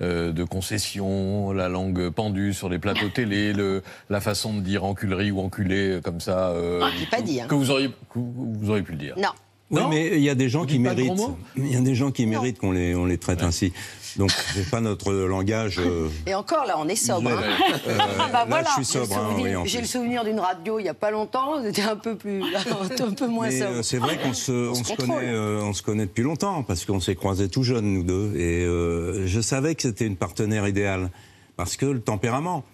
euh, 0.00 0.32
de 0.32 0.44
concessions, 0.44 1.52
la 1.52 1.68
langue 1.68 2.10
pendue 2.10 2.52
sur 2.54 2.68
les 2.68 2.78
plateaux 2.78 3.08
télé, 3.08 3.52
le, 3.52 3.82
la 4.10 4.20
façon 4.20 4.54
de 4.54 4.60
dire 4.60 4.84
enculerie 4.84 5.30
ou 5.30 5.40
enculé, 5.40 5.90
euh, 5.92 6.00
comme 6.00 6.20
ça. 6.20 6.48
euh, 6.50 6.80
J'ai 6.98 7.06
pas 7.06 7.22
dit, 7.22 7.40
hein. 7.40 7.46
Que 7.48 7.54
vous 7.54 7.70
auriez, 7.70 7.88
que 7.88 8.18
vous 8.18 8.70
auriez 8.70 8.82
pu 8.82 8.92
le 8.92 8.98
dire. 8.98 9.14
Non. 9.16 9.28
Oui, 9.70 9.80
Non 9.80 9.88
mais 9.88 10.08
il 10.18 10.22
y 10.22 10.28
a 10.28 10.34
des 10.34 10.50
gens 10.50 10.66
qui 10.66 10.78
méritent. 10.78 11.12
Il 11.56 11.72
y 11.72 11.76
a 11.76 11.80
des 11.80 11.94
gens 11.94 12.10
qui 12.10 12.26
méritent 12.26 12.58
qu'on 12.58 12.72
les, 12.72 12.94
on 12.94 13.06
les 13.06 13.16
traite 13.16 13.42
ainsi. 13.42 13.72
Donc, 14.16 14.30
c'est 14.54 14.68
pas 14.70 14.80
notre 14.80 15.12
langage. 15.12 15.78
euh, 15.84 16.08
Et 16.26 16.34
encore 16.34 16.64
là, 16.66 16.76
on 16.78 16.86
est 16.88 16.96
sobre. 16.96 17.30
Hein. 17.30 17.42
Euh, 17.88 17.98
Ah 18.18 18.28
bah 18.32 18.38
là, 18.40 18.44
voilà. 18.48 18.68
je 18.78 18.84
suis 18.84 18.92
J'ai 18.92 18.98
le 19.00 19.04
sobre, 19.06 19.18
hein, 19.18 19.28
souvenir- 19.30 19.44
oui, 19.50 19.56
en 19.56 19.64
J'ai 19.64 19.78
plus. 19.78 19.82
le 19.82 19.88
souvenir 19.88 20.24
d'une 20.24 20.40
radio 20.40 20.78
il 20.78 20.84
y 20.84 20.88
a 20.88 20.94
pas 20.94 21.10
longtemps, 21.10 21.62
c'était 21.62 21.82
un 21.82 21.96
peu 21.96 22.16
plus, 22.16 22.42
un 23.00 23.10
peu 23.12 23.26
moins 23.26 23.48
Mais 23.48 23.58
sobre. 23.58 23.70
euh, 23.72 23.82
c'est 23.82 23.98
vrai 23.98 24.18
qu'on 24.18 24.32
se, 24.34 24.52
on 24.70 24.74
se 24.74 24.84
se 24.84 24.88
contrôle. 24.90 25.16
connaît, 25.16 25.28
euh, 25.32 25.60
on 25.62 25.72
se 25.72 25.82
connaît 25.82 26.06
depuis 26.06 26.22
longtemps 26.24 26.62
parce 26.62 26.84
qu'on 26.84 27.00
s'est 27.00 27.14
croisés 27.14 27.48
tout 27.48 27.62
jeunes 27.62 27.86
nous 27.92 28.02
deux 28.02 28.32
et 28.36 28.64
euh, 28.64 29.26
je 29.26 29.40
savais 29.40 29.74
que 29.74 29.82
c'était 29.82 30.06
une 30.06 30.16
partenaire 30.16 30.66
idéale 30.68 31.10
parce 31.56 31.76
que 31.76 31.86
le 31.86 32.00
tempérament. 32.00 32.64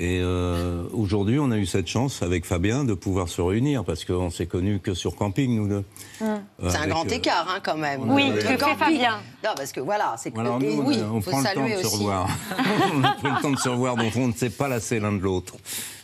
Et 0.00 0.20
euh, 0.22 0.84
aujourd'hui, 0.92 1.40
on 1.40 1.50
a 1.50 1.56
eu 1.56 1.66
cette 1.66 1.88
chance 1.88 2.22
avec 2.22 2.44
Fabien 2.44 2.84
de 2.84 2.94
pouvoir 2.94 3.28
se 3.28 3.42
réunir 3.42 3.82
parce 3.84 4.04
qu'on 4.04 4.30
s'est 4.30 4.46
connus 4.46 4.78
que 4.78 4.94
sur 4.94 5.16
camping 5.16 5.56
nous 5.56 5.66
deux. 5.66 5.84
C'est 6.20 6.76
un 6.76 6.86
grand 6.86 7.04
euh, 7.04 7.16
écart, 7.16 7.48
hein, 7.50 7.58
quand 7.64 7.76
même. 7.76 8.08
Oui, 8.08 8.28
Le 8.28 8.36
que 8.40 8.46
fait 8.46 8.56
camping. 8.58 8.76
Fabien 8.78 9.16
Non, 9.42 9.50
parce 9.56 9.72
que 9.72 9.80
voilà, 9.80 10.14
c'est 10.16 10.30
que. 10.30 10.38
Alors 10.38 10.60
nous, 10.60 10.80
on, 10.80 10.86
oui, 10.86 11.00
a- 11.00 11.10
on 11.12 11.20
faut 11.20 11.32
prend 11.32 11.40
le 11.40 11.52
temps 11.52 11.66
de 11.68 11.82
se 11.82 11.86
revoir. 11.96 12.28
on 12.94 13.00
pris 13.02 13.28
le 13.28 13.42
temps 13.42 13.50
de 13.50 13.58
se 13.58 13.68
revoir, 13.68 13.96
donc 13.96 14.12
on 14.14 14.28
ne 14.28 14.32
s'est 14.34 14.50
pas 14.50 14.68
lassé 14.68 15.00
l'un 15.00 15.10
de 15.12 15.18
l'autre. 15.18 15.54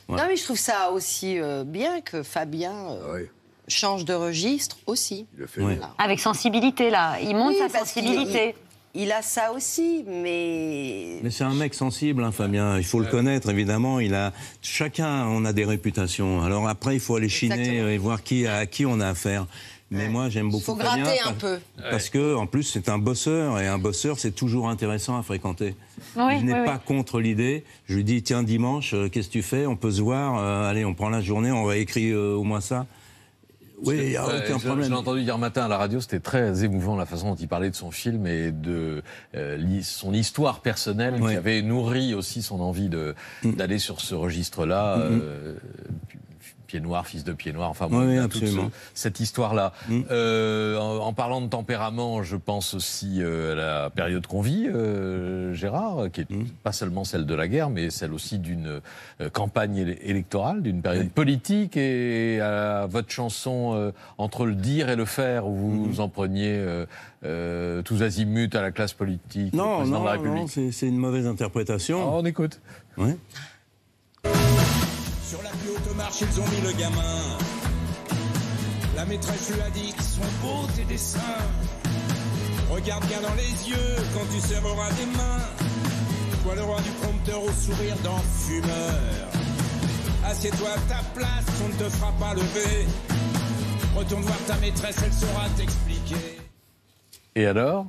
Voilà. 0.08 0.24
Non, 0.24 0.28
mais 0.28 0.36
je 0.36 0.42
trouve 0.42 0.58
ça 0.58 0.90
aussi 0.90 1.38
euh, 1.38 1.62
bien 1.64 2.00
que 2.00 2.24
Fabien 2.24 2.74
euh, 2.90 3.24
change 3.68 4.04
de 4.04 4.12
registre 4.14 4.76
aussi. 4.88 5.26
Voilà. 5.56 5.94
Avec 5.98 6.18
sensibilité, 6.18 6.90
là. 6.90 7.18
Il 7.22 7.36
monte 7.36 7.54
Oui, 7.54 7.62
sa 7.70 7.78
sensibilité. 7.78 8.56
Il, 8.94 9.02
il 9.02 9.12
a 9.12 9.22
ça 9.22 9.52
aussi, 9.52 10.04
mais. 10.06 11.18
Mais 11.22 11.30
c'est 11.30 11.44
un 11.44 11.54
mec 11.54 11.74
sensible, 11.74 12.22
hein, 12.24 12.32
Fabien. 12.32 12.78
Il 12.78 12.84
faut 12.84 13.00
le 13.00 13.06
connaître, 13.06 13.48
évidemment. 13.50 14.00
Il 14.00 14.14
a 14.14 14.32
chacun, 14.62 15.26
on 15.26 15.44
a 15.44 15.52
des 15.52 15.64
réputations. 15.64 16.42
Alors 16.42 16.68
après, 16.68 16.94
il 16.94 17.00
faut 17.00 17.16
aller 17.16 17.28
chiner 17.28 17.54
Exactement. 17.54 17.88
et 17.88 17.98
voir 17.98 18.22
qui 18.22 18.46
à 18.46 18.66
qui 18.66 18.86
on 18.86 19.00
a 19.00 19.08
affaire. 19.08 19.46
Mais 19.90 20.08
moi, 20.08 20.28
j'aime 20.28 20.50
beaucoup 20.50 20.64
faut 20.64 20.76
Fabien 20.76 21.04
gratter 21.04 21.20
un 21.20 21.24
parce- 21.26 21.38
peu. 21.38 21.58
Parce 21.90 22.08
que, 22.08 22.34
en 22.34 22.46
plus, 22.46 22.64
c'est 22.64 22.88
un 22.88 22.98
bosseur 22.98 23.60
et 23.60 23.68
un 23.68 23.78
bosseur, 23.78 24.18
c'est 24.18 24.32
toujours 24.32 24.68
intéressant 24.68 25.16
à 25.16 25.22
fréquenter. 25.22 25.76
Oui, 26.16 26.40
je 26.40 26.44
n'ai 26.44 26.64
pas 26.64 26.78
contre 26.78 27.20
l'idée. 27.20 27.62
Je 27.86 27.94
lui 27.96 28.02
dis 28.02 28.20
tiens 28.22 28.42
dimanche, 28.42 28.92
euh, 28.94 29.08
qu'est-ce 29.08 29.28
que 29.28 29.32
tu 29.34 29.42
fais? 29.42 29.66
On 29.66 29.76
peut 29.76 29.92
se 29.92 30.00
voir. 30.00 30.38
euh, 30.42 30.68
allez, 30.68 30.84
on 30.84 30.94
prend 30.94 31.10
la 31.10 31.20
journée, 31.20 31.52
on 31.52 31.64
va 31.64 31.76
écrire 31.76 32.16
euh, 32.16 32.34
au 32.34 32.42
moins 32.42 32.60
ça. 32.60 32.86
Oui, 33.82 33.96
il 33.98 34.08
n'y 34.10 34.16
a 34.16 34.26
Ouais, 34.26 34.34
aucun 34.44 34.58
problème. 34.58 34.84
Je 34.86 34.90
l'ai 34.90 34.96
entendu 34.96 35.20
hier 35.20 35.36
matin 35.36 35.64
à 35.64 35.68
la 35.68 35.76
radio, 35.78 36.00
c'était 36.00 36.20
très 36.20 36.64
émouvant 36.64 36.96
la 36.96 37.06
façon 37.06 37.30
dont 37.30 37.34
il 37.34 37.48
parlait 37.48 37.70
de 37.70 37.74
son 37.74 37.90
film 37.90 38.26
et 38.26 38.52
de 38.52 39.02
euh, 39.34 39.80
son 39.82 40.12
histoire 40.14 40.60
personnelle 40.60 41.20
qui 41.20 41.34
avait 41.34 41.60
nourri 41.62 42.14
aussi 42.14 42.40
son 42.42 42.60
envie 42.60 42.88
Mm. 43.42 43.52
d'aller 43.54 43.78
sur 43.78 44.00
ce 44.00 44.14
registre-là. 44.14 44.98
euh, 44.98 45.54
pi- 46.08 46.18
Pied 46.74 46.80
noir, 46.80 47.06
fils 47.06 47.22
de 47.22 47.32
pied 47.32 47.52
noir, 47.52 47.70
enfin 47.70 47.86
bon, 47.86 48.00
Oui, 48.00 48.06
oui, 48.06 48.22
toute 48.24 48.24
absolument. 48.42 48.64
Mm. 48.64 48.70
ce- 48.94 49.00
cette 49.02 49.20
histoire-là. 49.20 49.72
Euh, 50.10 50.76
en, 50.76 51.06
en 51.06 51.12
parlant 51.12 51.40
de 51.40 51.46
tempérament, 51.46 52.24
je 52.24 52.34
pense 52.34 52.74
aussi 52.74 53.18
euh, 53.22 53.52
à 53.52 53.54
la 53.84 53.90
période 53.90 54.26
qu'on 54.26 54.40
vit, 54.40 54.66
euh, 54.66 55.54
Gérard, 55.54 56.10
qui 56.12 56.22
est 56.22 56.30
Mm. 56.30 56.46
pas 56.64 56.72
seulement 56.72 57.04
celle 57.04 57.26
de 57.26 57.34
la 57.36 57.46
guerre, 57.46 57.70
mais 57.70 57.90
celle 57.90 58.12
aussi 58.12 58.40
d'une 58.40 58.80
campagne 59.32 59.76
éle- 59.76 59.98
électorale, 60.02 60.62
d'une 60.62 60.82
période 60.82 61.10
politique, 61.10 61.76
et 61.76 62.40
à 62.40 62.86
votre 62.86 63.10
chanson 63.10 63.92
Entre 64.18 64.44
le 64.44 64.56
dire 64.56 64.88
et 64.88 64.96
le 64.96 65.04
faire, 65.04 65.46
où 65.46 65.54
vous 65.54 65.70
Mm. 65.70 65.86
vous 65.88 66.00
en 66.00 66.08
preniez 66.08 66.60
tous 67.84 68.02
azimuts 68.02 68.50
à 68.54 68.62
la 68.62 68.72
classe 68.72 68.94
politique, 68.94 69.54
au 69.54 69.58
Non, 69.58 69.76
président 69.76 69.98
non, 69.98 70.04
de 70.04 70.08
la 70.10 70.16
non, 70.16 70.22
République. 70.22 70.50
c'est 70.50 70.72
c'est 70.72 70.88
une 70.88 70.98
mauvaise 70.98 71.28
interprétation. 71.28 72.16
on 72.18 72.24
écoute. 72.24 72.60
Ouais. 72.98 73.16
Sur 75.34 75.42
la 75.42 75.50
plus 75.50 75.70
haute 75.70 75.96
marche, 75.96 76.20
ils 76.20 76.40
ont 76.40 76.46
mis 76.46 76.60
le 76.60 76.70
gamin. 76.78 77.38
La 78.94 79.04
maîtresse 79.04 79.50
lui 79.52 79.60
a 79.62 79.70
dit 79.70 79.92
qu'ils 79.92 80.04
sont 80.04 80.20
beaux 80.40 80.64
tes 80.76 80.84
dessins. 80.84 81.18
Regarde 82.70 83.04
bien 83.06 83.20
dans 83.20 83.34
les 83.34 83.68
yeux 83.68 83.96
quand 84.14 84.24
tu 84.32 84.38
serreras 84.38 84.92
des 84.92 85.06
mains. 85.06 85.42
Toi 86.44 86.54
le 86.54 86.62
roi 86.62 86.80
du 86.82 86.90
prompteur 86.90 87.42
au 87.42 87.50
sourire 87.50 87.96
d'enfumeur. 88.04 89.28
Assieds-toi 90.24 90.68
à 90.68 90.78
ta 90.88 91.02
place, 91.16 91.46
on 91.64 91.68
ne 91.68 91.74
te 91.82 91.90
fera 91.90 92.12
pas 92.12 92.34
lever. 92.34 92.86
Retourne 93.96 94.22
voir 94.22 94.38
ta 94.46 94.54
maîtresse, 94.58 94.98
elle 95.04 95.12
saura 95.12 95.48
t'expliquer. 95.56 96.38
Et 97.34 97.46
alors? 97.46 97.86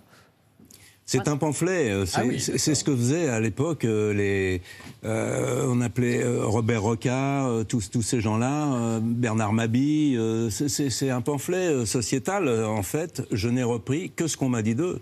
C'est 1.08 1.28
un 1.28 1.38
pamphlet. 1.38 1.92
euh, 1.92 2.06
C'est 2.06 2.22
Ah 2.22 2.24
oui, 2.26 2.40
c'est- 2.40 2.58
ce 2.76 2.84
que 2.84 2.96
faisaient 2.96 3.30
à 3.30 3.40
l'époque 3.40 3.86
euh, 3.86 4.12
les. 4.14 4.62
euh, 5.06 5.66
on 5.70 5.80
appelait 5.82 6.24
Robert 6.42 6.82
Roca, 6.82 7.46
euh, 7.48 7.64
tous, 7.64 7.92
tous 7.92 8.02
ces 8.02 8.22
gens-là, 8.22 8.74
euh, 8.74 9.00
Bernard 9.04 9.54
Mabie. 9.54 10.16
euh, 10.18 10.50
c'est- 10.50 11.10
un 11.12 11.22
pamphlet 11.22 11.86
sociétal. 11.86 12.50
En 12.66 12.82
fait, 12.84 13.22
je 13.32 13.48
n'ai 13.50 13.64
repris 13.64 14.12
que 14.16 14.26
ce 14.28 14.36
qu'on 14.36 14.50
m'a 14.50 14.64
dit 14.64 14.74
d'eux. 14.76 15.00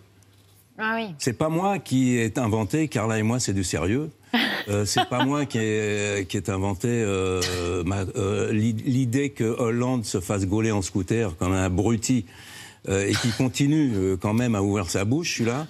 Ah 0.77 0.95
oui. 0.97 1.13
C'est 1.19 1.37
pas 1.37 1.49
moi 1.49 1.79
qui 1.79 2.17
ai 2.17 2.37
inventé, 2.37 2.87
Carla 2.89 3.19
et 3.19 3.23
moi, 3.23 3.39
c'est 3.39 3.53
du 3.53 3.63
sérieux. 3.63 4.09
Euh, 4.69 4.85
c'est 4.85 5.07
pas 5.09 5.25
moi 5.25 5.45
qui 5.45 5.57
ai, 5.59 6.25
qui 6.27 6.37
ai 6.37 6.49
inventé 6.49 6.87
euh, 6.87 7.41
euh, 8.15 8.51
l'idée 8.53 9.29
que 9.29 9.43
Hollande 9.43 10.05
se 10.05 10.21
fasse 10.21 10.45
gauler 10.47 10.71
en 10.71 10.81
scooter 10.81 11.35
comme 11.37 11.51
un 11.51 11.63
abruti. 11.65 12.25
Euh, 12.89 13.07
et 13.07 13.13
qui 13.13 13.29
continue 13.31 13.93
euh, 13.95 14.17
quand 14.17 14.33
même 14.33 14.55
à 14.55 14.61
ouvrir 14.61 14.89
sa 14.89 15.05
bouche, 15.05 15.37
celui-là, 15.37 15.67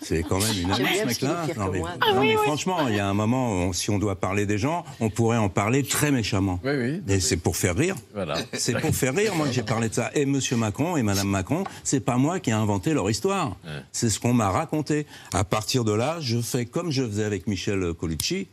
c'est 0.00 0.22
quand 0.22 0.38
même 0.38 0.56
une 0.58 0.72
annonce, 0.72 0.90
est 0.90 1.06
mec-là. 1.06 1.42
pire 1.46 1.58
Non, 1.58 1.70
mais, 1.72 1.82
mais 2.20 2.34
franchement, 2.36 2.88
il 2.88 2.96
y 2.96 2.98
a 3.00 3.06
un 3.08 3.14
moment, 3.14 3.50
on- 3.52 3.72
si 3.72 3.90
on 3.90 3.98
doit 3.98 4.16
parler 4.16 4.46
des 4.46 4.58
gens, 4.58 4.84
on 5.00 5.08
pourrait 5.10 5.36
en 5.38 5.48
parler 5.48 5.82
très 5.84 6.10
méchamment. 6.10 6.60
Oui, 6.64 6.72
oui. 6.76 7.02
Et 7.08 7.20
c'est 7.20 7.36
pour 7.36 7.56
faire 7.56 7.76
rire. 7.76 7.94
Voilà. 8.14 8.36
C'est 8.54 8.78
pour 8.80 8.94
faire 8.94 9.14
rire, 9.14 9.34
moi, 9.34 9.46
que 9.46 9.52
j'ai 9.52 9.62
parlé 9.62 9.88
de 9.88 9.94
ça. 9.94 10.10
Et 10.14 10.26
Monsieur 10.26 10.56
Macron 10.56 10.96
et 10.96 11.02
Madame 11.02 11.28
Macron, 11.28 11.64
c'est 11.84 12.00
pas 12.00 12.16
moi 12.16 12.40
qui 12.40 12.50
ai 12.50 12.54
inventé 12.54 12.94
leur 12.94 13.08
histoire. 13.10 13.56
C'est 13.92 14.10
ce 14.10 14.18
qu'on 14.20 14.32
m'a 14.34 14.50
raconté. 14.50 15.06
À 15.32 15.44
partir 15.44 15.84
de 15.84 15.92
là, 15.92 16.16
je 16.20 16.40
fais 16.40 16.64
comme 16.66 16.90
je 16.90 17.02
faisais 17.06 17.24
avec 17.24 17.46
Michel 17.46 17.92
Colucci. 17.94 18.48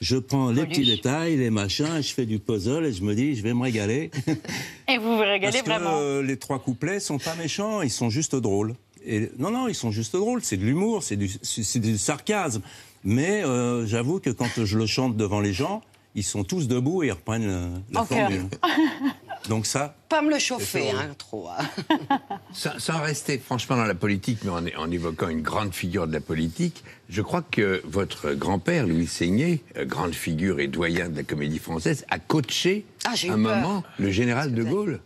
Je 0.00 0.16
prends 0.16 0.50
les 0.50 0.66
petits 0.66 0.84
détails, 0.84 1.36
les 1.36 1.50
machins, 1.50 2.02
je 2.02 2.12
fais 2.12 2.26
du 2.26 2.38
puzzle 2.38 2.84
et 2.84 2.92
je 2.92 3.02
me 3.02 3.14
dis, 3.14 3.34
je 3.34 3.42
vais 3.42 3.54
me 3.54 3.62
régaler. 3.62 4.10
Et 4.88 4.98
vous 4.98 5.16
vous 5.16 5.18
régalez 5.20 5.52
Parce 5.52 5.62
que 5.62 5.82
vraiment. 5.82 5.98
euh, 6.00 6.22
les 6.22 6.36
trois 6.36 6.58
couplets 6.58 7.00
sont 7.00 7.18
pas 7.18 7.34
méchants, 7.34 7.82
ils 7.82 7.90
sont 7.90 8.10
juste 8.10 8.36
drôles. 8.36 8.74
Et, 9.04 9.30
non, 9.38 9.50
non, 9.50 9.68
ils 9.68 9.74
sont 9.74 9.90
juste 9.90 10.14
drôles. 10.14 10.40
C'est 10.42 10.56
de 10.56 10.64
l'humour, 10.64 11.02
c'est 11.02 11.16
du, 11.16 11.98
sarcasme. 11.98 12.60
Mais 13.04 13.42
euh, 13.44 13.86
j'avoue 13.86 14.20
que 14.20 14.30
quand 14.30 14.48
je 14.64 14.76
le 14.76 14.86
chante 14.86 15.16
devant 15.16 15.40
les 15.40 15.52
gens, 15.52 15.82
ils 16.14 16.24
sont 16.24 16.44
tous 16.44 16.66
debout 16.66 17.02
et 17.02 17.08
ils 17.08 17.12
reprennent 17.12 17.48
euh, 17.48 17.68
la 17.92 18.00
En 18.00 18.04
formule. 18.04 18.46
Donc 19.48 19.66
ça, 19.66 19.94
Pas 20.08 20.22
me 20.22 20.30
le 20.30 20.38
chauffer, 20.38 20.90
hein, 20.90 21.14
trop. 21.18 21.48
hein. 21.48 21.88
Sans, 22.52 22.78
sans 22.78 23.00
rester 23.00 23.38
franchement 23.38 23.76
dans 23.76 23.84
la 23.84 23.94
politique, 23.94 24.38
mais 24.44 24.50
en, 24.50 24.64
en 24.82 24.90
évoquant 24.90 25.28
une 25.28 25.42
grande 25.42 25.72
figure 25.74 26.06
de 26.08 26.12
la 26.12 26.20
politique, 26.20 26.82
je 27.08 27.22
crois 27.22 27.42
que 27.42 27.80
votre 27.84 28.32
grand-père, 28.32 28.86
Louis 28.86 29.06
Seigné, 29.06 29.62
euh, 29.76 29.84
grande 29.84 30.14
figure 30.14 30.58
et 30.58 30.66
doyen 30.66 31.08
de 31.10 31.16
la 31.16 31.22
comédie 31.22 31.58
française, 31.58 32.04
a 32.10 32.18
coaché 32.18 32.86
Ah, 33.04 33.12
j'ai 33.14 33.28
eu 33.28 33.30
un 33.30 33.42
peur. 33.42 33.56
moment 33.56 33.84
le 33.98 34.10
général 34.10 34.52
de 34.54 34.62
Gaulle. 34.64 35.00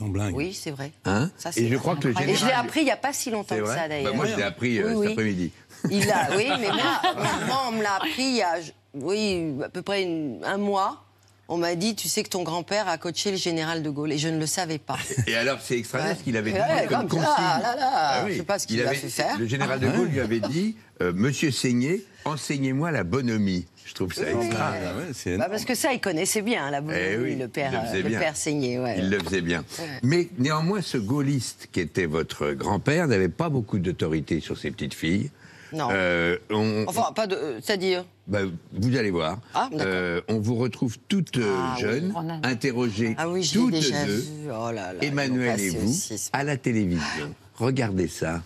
blingue. 0.00 0.34
Oui, 0.34 0.52
c'est 0.54 0.70
vrai. 0.70 0.92
Hein 1.04 1.30
Ça, 1.36 1.52
c'est 1.52 1.60
Et 1.62 1.64
je 1.68 1.74
vrai. 1.74 1.78
crois 1.78 1.96
que 1.96 2.08
le 2.08 2.14
Et 2.28 2.34
je 2.34 2.46
l'ai 2.46 2.52
appris 2.52 2.80
il 2.80 2.84
n'y 2.84 2.90
a 2.90 2.96
pas 2.96 3.12
si 3.12 3.30
longtemps 3.30 3.56
que 3.56 3.66
ça, 3.66 3.88
d'ailleurs. 3.88 4.12
Bah, 4.12 4.16
Moi, 4.16 4.26
je 4.26 4.36
l'ai 4.36 4.42
appris 4.42 4.78
euh, 4.78 4.94
Oui, 4.94 5.06
cet 5.08 5.12
après-midi. 5.18 5.52
Il 5.90 6.10
a, 6.10 6.36
oui, 6.36 6.46
mais 6.60 6.68
moi, 6.72 7.00
moi, 7.46 7.62
on 7.68 7.72
me 7.72 7.82
l'a 7.82 7.94
appris 7.96 8.12
il 8.22 8.36
y 8.36 8.42
a, 8.42 8.54
oui, 8.94 9.52
à 9.64 9.68
peu 9.68 9.82
près 9.82 10.02
une- 10.04 10.40
un 10.44 10.56
mois. 10.58 11.04
On 11.54 11.58
m'a 11.58 11.74
dit, 11.74 11.94
tu 11.94 12.08
sais 12.08 12.22
que 12.22 12.30
ton 12.30 12.44
grand-père 12.44 12.88
a 12.88 12.96
coaché 12.96 13.30
le 13.30 13.36
général 13.36 13.82
de 13.82 13.90
Gaulle, 13.90 14.10
et 14.12 14.16
je 14.16 14.28
ne 14.28 14.38
le 14.38 14.46
savais 14.46 14.78
pas. 14.78 14.96
Et 15.26 15.34
alors, 15.36 15.58
c'est 15.62 15.76
extraordinaire 15.76 16.16
ce 16.18 16.24
qu'il 16.24 16.36
avait 16.38 16.50
dit 16.52 16.56
Ouais, 16.58 16.86
comme 16.88 17.06
comme 17.08 17.20
ça, 17.20 17.26
consigne. 17.26 17.62
là, 17.62 17.76
là, 17.76 17.90
Ah 17.92 18.22
oui. 18.24 18.32
je 18.32 18.36
sais 18.38 18.42
pas 18.44 18.58
ce 18.58 18.66
qu'il 18.66 18.80
a 18.80 18.88
avait- 18.88 18.96
fait 18.96 19.08
faire. 19.10 19.38
Le 19.38 19.46
général 19.46 19.78
de 19.78 19.86
Ah 19.86 19.96
Gaulle 19.98 20.08
lui 20.08 20.20
avait 20.20 20.40
dit 20.40 20.76
euh, 21.02 21.12
Monsieur 21.14 21.50
Seigné, 21.50 22.02
enseignez-moi 22.24 22.90
la 22.90 23.04
bonhomie. 23.04 23.66
Je 23.84 23.92
trouve 23.92 24.14
ça 24.14 24.22
Oui. 24.34 24.46
extraordinaire. 24.46 25.38
Bah, 25.38 25.48
parce 25.50 25.66
que 25.66 25.74
ça, 25.74 25.92
il 25.92 26.00
connaissait 26.00 26.40
bien, 26.40 26.70
la 26.70 26.80
bonhomie, 26.80 27.02
Eh 27.06 27.16
oui, 27.18 27.34
le 27.36 27.48
père, 27.48 27.70
il 27.94 28.00
le 28.02 28.18
père 28.18 28.34
Seigné. 28.34 28.78
Ouais. 28.78 28.94
Il 28.98 29.10
le 29.10 29.18
faisait 29.18 29.42
bien. 29.42 29.62
Ouais. 29.78 29.84
Mais 30.02 30.28
néanmoins, 30.38 30.80
ce 30.80 30.96
gaulliste 30.96 31.68
qui 31.70 31.80
était 31.80 32.06
votre 32.06 32.52
grand-père 32.52 33.08
n'avait 33.08 33.28
pas 33.28 33.50
beaucoup 33.50 33.78
d'autorité 33.78 34.40
sur 34.40 34.56
ses 34.56 34.70
petites 34.70 34.94
filles. 34.94 35.30
Non. 35.72 35.88
Euh, 35.90 36.38
on- 36.50 36.84
Enfin, 36.86 37.12
pas 37.12 37.26
de. 37.26 37.34
euh, 37.34 37.60
C'est-à-dire 37.62 38.04
bah, 38.26 38.40
vous 38.72 38.96
allez 38.96 39.10
voir. 39.10 39.38
Ah, 39.54 39.68
d'accord. 39.70 39.86
Euh, 39.86 40.20
on 40.28 40.38
vous 40.38 40.54
retrouve 40.56 40.96
toutes 41.08 41.38
Ah, 41.38 41.76
jeunes, 41.78 42.14
a- 42.42 42.46
interrogées 42.48 43.14
Ah 43.18 43.28
oui, 43.28 43.48
toutes 43.52 43.70
déjà 43.72 44.04
deux, 44.04 44.16
vu. 44.16 44.50
Oh 44.50 44.70
là 44.70 44.92
là. 44.92 44.98
Emmanuel 45.02 45.60
et 45.60 45.70
vous, 45.70 45.90
aussi. 45.90 46.30
à 46.32 46.44
la 46.44 46.56
télévision. 46.56 47.34
Regardez 47.56 48.08
ça. 48.08 48.42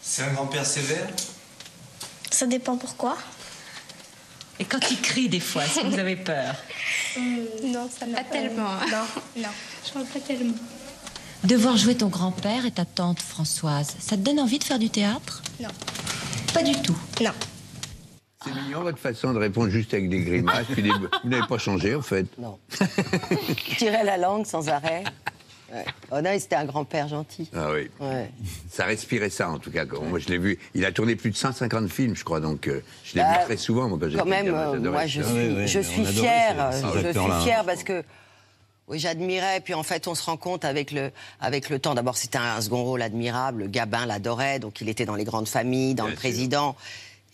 C'est 0.00 0.22
un 0.22 0.32
grand-père 0.32 0.64
sévère? 0.66 1.08
Ça 2.30 2.46
dépend 2.46 2.76
pourquoi. 2.76 3.16
Et 4.60 4.64
quand 4.64 4.90
il 4.90 5.00
crie 5.00 5.28
des 5.28 5.40
fois, 5.40 5.64
est-ce 5.64 5.80
que 5.80 5.86
vous 5.86 5.98
avez 5.98 6.16
peur? 6.16 6.54
Non, 7.64 7.88
ça 7.90 8.06
n'a 8.06 8.18
pas 8.22 8.30
tellement. 8.30 8.70
Non, 8.90 9.04
non, 9.42 9.48
je 9.84 9.92
pas 9.92 10.20
tellement. 10.26 10.54
De 11.44 11.54
voir 11.56 11.76
jouer 11.76 11.96
ton 11.96 12.08
grand-père 12.08 12.66
et 12.66 12.70
ta 12.70 12.84
tante 12.84 13.20
Françoise, 13.20 13.96
ça 14.00 14.16
te 14.16 14.22
donne 14.22 14.40
envie 14.40 14.58
de 14.58 14.64
faire 14.64 14.78
du 14.78 14.90
théâtre? 14.90 15.42
Non. 15.60 15.68
Pas 16.52 16.62
du 16.62 16.72
tout. 16.82 16.96
Non. 17.22 17.30
C'est 18.44 18.54
mignon 18.54 18.82
votre 18.82 18.98
façon 18.98 19.32
de 19.32 19.38
répondre 19.38 19.68
juste 19.70 19.94
avec 19.94 20.08
des 20.08 20.20
grimaces. 20.20 20.66
puis 20.72 20.82
des- 20.82 20.90
Vous 20.90 21.08
n'avez 21.28 21.46
pas 21.46 21.58
changé 21.58 21.94
en 21.94 22.02
fait. 22.02 22.26
Non. 22.38 22.58
Il 23.48 23.54
tirait 23.76 24.04
la 24.04 24.16
langue 24.16 24.46
sans 24.46 24.68
arrêt. 24.68 25.04
Ouais. 25.72 25.84
Oh 26.12 26.20
non, 26.22 26.30
c'était 26.38 26.56
un 26.56 26.64
grand-père 26.64 27.08
gentil. 27.08 27.50
Ah 27.54 27.68
oui. 27.72 27.90
Ouais. 28.00 28.30
Ça 28.70 28.84
respirait 28.84 29.28
ça 29.30 29.50
en 29.50 29.58
tout 29.58 29.70
cas. 29.70 29.84
Moi 29.84 30.18
je 30.18 30.28
l'ai 30.28 30.38
vu. 30.38 30.58
Il 30.74 30.84
a 30.86 30.92
tourné 30.92 31.14
plus 31.14 31.30
de 31.30 31.36
150 31.36 31.88
films, 31.90 32.16
je 32.16 32.24
crois. 32.24 32.40
Donc 32.40 32.68
euh, 32.68 32.80
je 33.04 33.14
l'ai 33.16 33.20
Bah, 33.22 33.38
vu 33.40 33.44
très 33.44 33.56
souvent 33.58 33.88
moi, 33.88 33.98
quand 34.00 34.18
Quand 34.18 34.24
même, 34.24 34.48
euh, 34.54 34.78
moi, 34.90 35.06
je 35.06 35.20
ça. 35.22 35.28
suis, 35.30 35.68
je 35.68 35.80
suis 35.80 36.04
fière. 36.06 36.70
je 36.72 37.12
suis 37.12 37.42
fière 37.44 37.64
parce 37.64 37.82
que 37.84 38.02
oui, 38.88 38.98
j'admirais. 38.98 39.60
Puis 39.60 39.74
en 39.74 39.82
fait, 39.82 40.08
on 40.08 40.14
se 40.14 40.24
rend 40.24 40.36
compte 40.36 40.64
avec 40.64 40.90
le, 40.90 41.10
avec 41.40 41.68
le 41.68 41.78
temps. 41.78 41.94
D'abord, 41.94 42.16
c'était 42.16 42.38
un 42.38 42.60
second 42.60 42.84
rôle 42.84 43.02
admirable. 43.02 43.70
Gabin 43.70 44.06
l'adorait, 44.06 44.58
donc 44.58 44.80
il 44.80 44.88
était 44.88 45.04
dans 45.04 45.14
les 45.14 45.24
grandes 45.24 45.48
familles, 45.48 45.94
dans 45.94 46.06
le 46.06 46.14
président. 46.14 46.76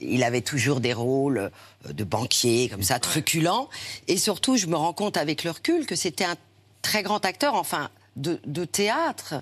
Il 0.00 0.24
avait 0.24 0.40
toujours 0.40 0.80
des 0.80 0.92
rôles 0.92 1.38
euh, 1.86 1.92
de 1.92 2.04
banquier, 2.04 2.68
comme 2.68 2.82
ça, 2.82 2.98
truculents. 2.98 3.68
Et 4.08 4.16
surtout, 4.16 4.56
je 4.56 4.66
me 4.66 4.76
rends 4.76 4.92
compte 4.92 5.16
avec 5.16 5.44
le 5.44 5.50
recul 5.50 5.86
que 5.86 5.94
c'était 5.94 6.24
un 6.24 6.36
très 6.82 7.02
grand 7.02 7.24
acteur, 7.24 7.54
enfin, 7.54 7.90
de, 8.16 8.40
de 8.44 8.64
théâtre. 8.64 9.36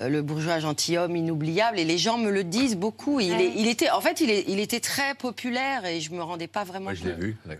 Euh, 0.00 0.08
Le 0.08 0.22
bourgeois 0.22 0.58
gentilhomme 0.58 1.16
inoubliable, 1.16 1.78
et 1.78 1.84
les 1.84 1.98
gens 1.98 2.18
me 2.18 2.30
le 2.30 2.44
disent 2.44 2.76
beaucoup. 2.76 3.20
Il, 3.20 3.32
est- 3.40 3.52
il 3.56 3.66
était, 3.68 3.90
en 3.90 4.00
fait, 4.00 4.20
il, 4.20 4.30
est- 4.30 4.44
il 4.48 4.60
était 4.60 4.80
très 4.80 5.14
populaire, 5.14 5.84
et 5.84 6.00
je 6.00 6.12
me 6.12 6.22
rendais 6.22 6.46
pas 6.48 6.64
vraiment. 6.64 6.84
Moi 6.86 6.94
je 6.94 7.04
l'ai 7.04 7.10
compte. 7.12 7.20
vu. 7.20 7.36
La, 7.46 7.54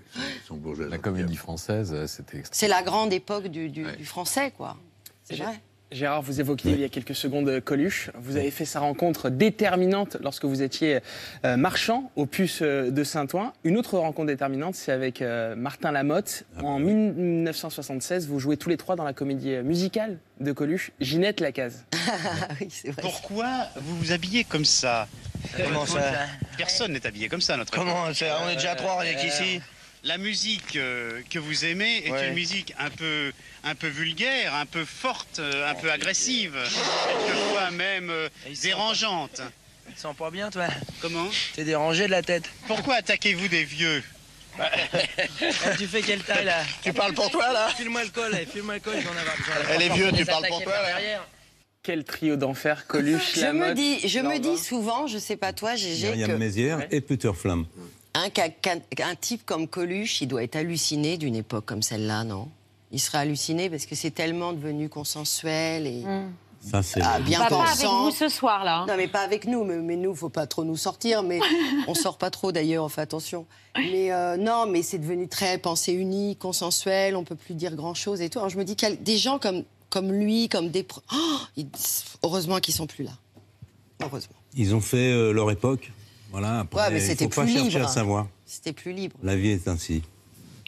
son 0.46 0.56
bourgeois. 0.56 0.86
La 0.88 0.98
comédie 0.98 1.36
française, 1.36 1.92
euh, 1.94 2.06
c'était 2.06 2.42
C'est 2.52 2.68
la 2.68 2.82
grande 2.82 3.12
époque 3.12 3.46
du, 3.48 3.68
du- 3.68 3.90
du 3.96 4.04
français, 4.04 4.52
quoi. 4.56 4.76
C'est 5.24 5.36
vrai. 5.36 5.60
Gérard, 5.92 6.20
vous 6.20 6.40
évoquiez 6.40 6.72
il 6.72 6.80
y 6.80 6.84
a 6.84 6.88
quelques 6.88 7.14
secondes 7.14 7.60
Coluche. 7.60 8.10
Vous 8.18 8.36
avez 8.36 8.50
fait 8.50 8.64
sa 8.64 8.80
rencontre 8.80 9.30
déterminante 9.30 10.16
lorsque 10.20 10.44
vous 10.44 10.62
étiez 10.62 10.98
euh, 11.44 11.56
marchand 11.56 12.10
au 12.16 12.26
puce 12.26 12.58
euh, 12.62 12.90
de 12.90 13.04
Saint-Ouen. 13.04 13.52
Une 13.62 13.76
autre 13.76 13.96
rencontre 13.96 14.26
déterminante, 14.26 14.74
c'est 14.74 14.90
avec 14.90 15.22
euh, 15.22 15.54
Martin 15.54 15.92
Lamotte. 15.92 16.44
en 16.60 16.80
1976, 16.80 18.26
vous 18.26 18.40
jouez 18.40 18.56
tous 18.56 18.68
les 18.68 18.76
trois 18.76 18.96
dans 18.96 19.04
la 19.04 19.12
comédie 19.12 19.54
euh, 19.54 19.62
musicale 19.62 20.18
de 20.40 20.50
Coluche, 20.50 20.90
Ginette 21.00 21.38
Lacase. 21.38 21.84
Pourquoi 23.00 23.46
vous 23.76 23.96
vous 23.96 24.10
habillez 24.12 24.42
comme 24.42 24.64
ça? 24.64 25.06
Comment 25.56 25.86
ça? 25.86 26.00
Personne 26.58 26.92
n'est 26.92 27.06
habillé 27.06 27.28
comme 27.28 27.40
ça, 27.40 27.56
notre 27.56 27.70
Comment 27.70 28.12
ça? 28.12 28.38
On 28.44 28.48
est 28.48 28.56
déjà 28.56 28.74
trois, 28.74 28.98
rien 28.98 29.14
qu'ici. 29.14 29.60
La 30.06 30.18
musique 30.18 30.76
euh, 30.76 31.20
que 31.30 31.40
vous 31.40 31.64
aimez 31.64 32.04
est 32.06 32.12
Ouais. 32.12 32.28
une 32.28 32.34
musique 32.34 32.72
un 32.78 32.90
peu, 32.90 33.32
un 33.64 33.74
peu 33.74 33.88
vulgaire, 33.88 34.54
un 34.54 34.64
peu 34.64 34.84
forte, 34.84 35.40
euh, 35.40 35.68
un 35.68 35.74
peu 35.74 35.90
agressive, 35.90 36.56
quelquefois 37.26 37.72
même 37.72 38.08
euh, 38.10 38.28
dérangeante. 38.62 39.42
Tu 39.92 40.00
sens 40.00 40.14
pas 40.16 40.30
bien, 40.30 40.48
toi 40.50 40.68
Comment 41.00 41.26
T'es 41.56 41.64
dérangé 41.64 42.06
de 42.06 42.12
la 42.12 42.22
tête. 42.22 42.44
Pourquoi 42.68 42.96
attaquez-vous 42.96 43.48
des 43.48 43.64
vieux 43.64 44.02
tu 45.76 45.86
fais 45.86 46.00
quelle 46.00 46.22
taille, 46.22 46.46
là 46.46 46.62
Tu 46.82 46.92
parles 46.94 47.12
pour 47.12 47.30
toi, 47.30 47.52
là 47.52 47.68
File-moi 47.76 48.04
le 48.04 48.08
col, 48.10 48.34
eh, 48.40 48.46
file-moi 48.46 48.74
le 48.74 48.80
col, 48.80 48.94
j'en 48.94 49.10
ai 49.10 49.74
Elle 49.74 49.82
est 49.82 49.92
vieux, 49.94 50.10
tu 50.12 50.24
parles 50.24 50.46
pour 50.48 50.62
toi, 50.62 50.72
là 50.72 50.98
Quel 51.82 52.04
trio 52.04 52.36
d'enfer, 52.36 52.86
Coluche, 52.86 53.34
Je 53.34 53.40
Lamotte. 53.40 53.68
me 53.70 53.74
dis, 53.74 54.08
je 54.08 54.20
me 54.20 54.38
dis 54.38 54.56
souvent, 54.56 55.08
je 55.08 55.18
sais 55.18 55.36
pas 55.36 55.52
toi, 55.52 55.74
Gégé, 55.74 56.06
Myriam 56.08 56.30
que 56.30 56.36
Mézières 56.36 56.86
et 56.90 57.00
Peter 57.02 57.32
Flamme. 57.34 57.66
Un, 58.24 59.14
type 59.20 59.44
comme 59.46 59.68
Coluche, 59.68 60.20
il 60.22 60.28
doit 60.28 60.42
être 60.42 60.56
halluciné 60.56 61.16
d'une 61.18 61.34
époque 61.34 61.64
comme 61.66 61.82
celle-là, 61.82 62.24
non? 62.24 62.48
Il 62.92 63.00
serait 63.00 63.18
halluciné 63.18 63.68
parce 63.68 63.84
que 63.86 63.94
c'est 63.94 64.10
tellement 64.12 64.52
devenu 64.52 64.88
consensuel 64.88 65.86
et 65.86 66.04
Ça, 66.60 66.82
c'est. 66.82 67.00
ah, 67.02 67.18
bien 67.20 67.40
Pas, 67.40 67.48
pas 67.48 67.62
avec 67.64 67.84
pensant. 67.84 68.04
vous 68.04 68.10
ce 68.10 68.28
soir, 68.28 68.64
là. 68.64 68.78
hein. 68.80 68.86
Non, 68.88 68.96
mais 68.96 69.08
pas 69.08 69.20
avec 69.20 69.46
nous. 69.46 69.64
Mais, 69.64 69.76
mais 69.78 69.96
nous, 69.96 70.14
faut 70.14 70.28
pas 70.28 70.46
trop 70.46 70.64
nous 70.64 70.76
sortir. 70.76 71.22
Mais 71.22 71.40
on 71.88 71.94
sort 71.94 72.16
pas 72.16 72.30
trop 72.30 72.52
d'ailleurs. 72.52 72.84
On 72.84 72.88
fait 72.88 73.00
attention. 73.02 73.44
Mais 73.76 74.12
euh, 74.12 74.36
non, 74.36 74.66
mais 74.66 74.82
c'est 74.82 74.98
devenu 74.98 75.28
très 75.28 75.58
pensée 75.58 75.92
unique, 75.92 76.38
consensuel. 76.38 77.16
On 77.16 77.24
peut 77.24 77.36
plus 77.36 77.54
dire 77.54 77.74
grand 77.76 77.94
chose 77.94 78.20
et 78.20 78.30
tout. 78.30 78.38
Alors 78.38 78.48
je 78.50 78.56
me 78.58 78.64
dis 78.64 78.76
qu'il 78.76 78.88
y 78.88 78.92
a 78.92 78.96
des 78.96 79.18
gens 79.18 79.38
comme 79.38 79.64
comme 79.90 80.10
lui, 80.12 80.48
comme 80.48 80.70
des. 80.70 80.86
Oh, 81.12 81.16
ils- 81.56 81.68
heureusement 82.22 82.58
qu'ils 82.60 82.74
sont 82.74 82.86
plus 82.86 83.04
là. 83.04 83.12
Heureusement. 84.02 84.36
Ils 84.54 84.74
ont 84.74 84.80
fait 84.80 85.12
euh, 85.12 85.32
leur 85.32 85.50
époque. 85.50 85.92
Voilà. 86.38 86.60
Après, 86.60 86.80
Ouais, 86.80 86.90
mais 86.90 86.98
il 86.98 87.02
c'était 87.02 87.24
faut 87.24 87.30
pas 87.30 87.42
plus 87.44 87.52
chercher 87.54 87.68
libre. 87.70 87.84
à 87.84 87.88
savoir. 87.88 88.26
C'était 88.44 88.72
plus 88.72 88.92
libre. 88.92 89.16
La 89.22 89.36
vie 89.36 89.50
est 89.50 89.68
ainsi. 89.68 90.02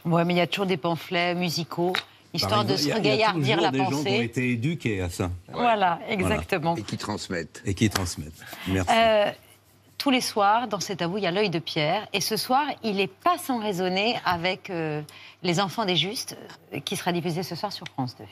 Ouais, 0.05 0.25
mais 0.25 0.33
il 0.33 0.37
y 0.37 0.41
a 0.41 0.47
toujours 0.47 0.65
des 0.65 0.77
pamphlets 0.77 1.35
musicaux, 1.35 1.93
histoire 2.33 2.61
Par 2.61 2.65
de 2.65 2.71
exemple, 2.73 2.91
se 2.93 2.97
regaillardir 2.97 3.61
la 3.61 3.69
des 3.71 3.77
gens 3.77 3.85
qui 3.87 3.93
ont 3.93 3.97
pensée. 4.03 4.23
été 4.23 4.49
éduqués 4.51 5.01
à 5.01 5.09
ça. 5.09 5.29
Voilà, 5.53 5.99
exactement. 6.09 6.75
Et 6.75 6.81
qui 6.81 6.97
transmettent. 6.97 7.61
Et 7.65 7.73
qui 7.75 7.89
transmettent. 7.89 8.33
Merci. 8.67 8.91
Euh, 8.93 9.31
tous 9.99 10.09
les 10.09 10.21
soirs, 10.21 10.67
dans 10.69 10.79
cet 10.79 11.01
avou, 11.01 11.17
il 11.17 11.23
y 11.23 11.27
a 11.27 11.31
l'œil 11.31 11.49
de 11.49 11.59
Pierre. 11.59 12.07
Et 12.13 12.21
ce 12.21 12.37
soir, 12.37 12.65
il 12.83 12.95
n'est 12.95 13.07
pas 13.07 13.37
sans 13.37 13.59
raisonner 13.59 14.15
avec 14.25 14.69
euh, 14.69 15.01
Les 15.43 15.59
Enfants 15.59 15.85
des 15.85 15.97
Justes, 15.97 16.37
euh, 16.73 16.79
qui 16.79 16.95
sera 16.95 17.11
diffusé 17.11 17.43
ce 17.43 17.53
soir 17.55 17.71
sur 17.73 17.85
France 17.87 18.15
2. 18.17 18.23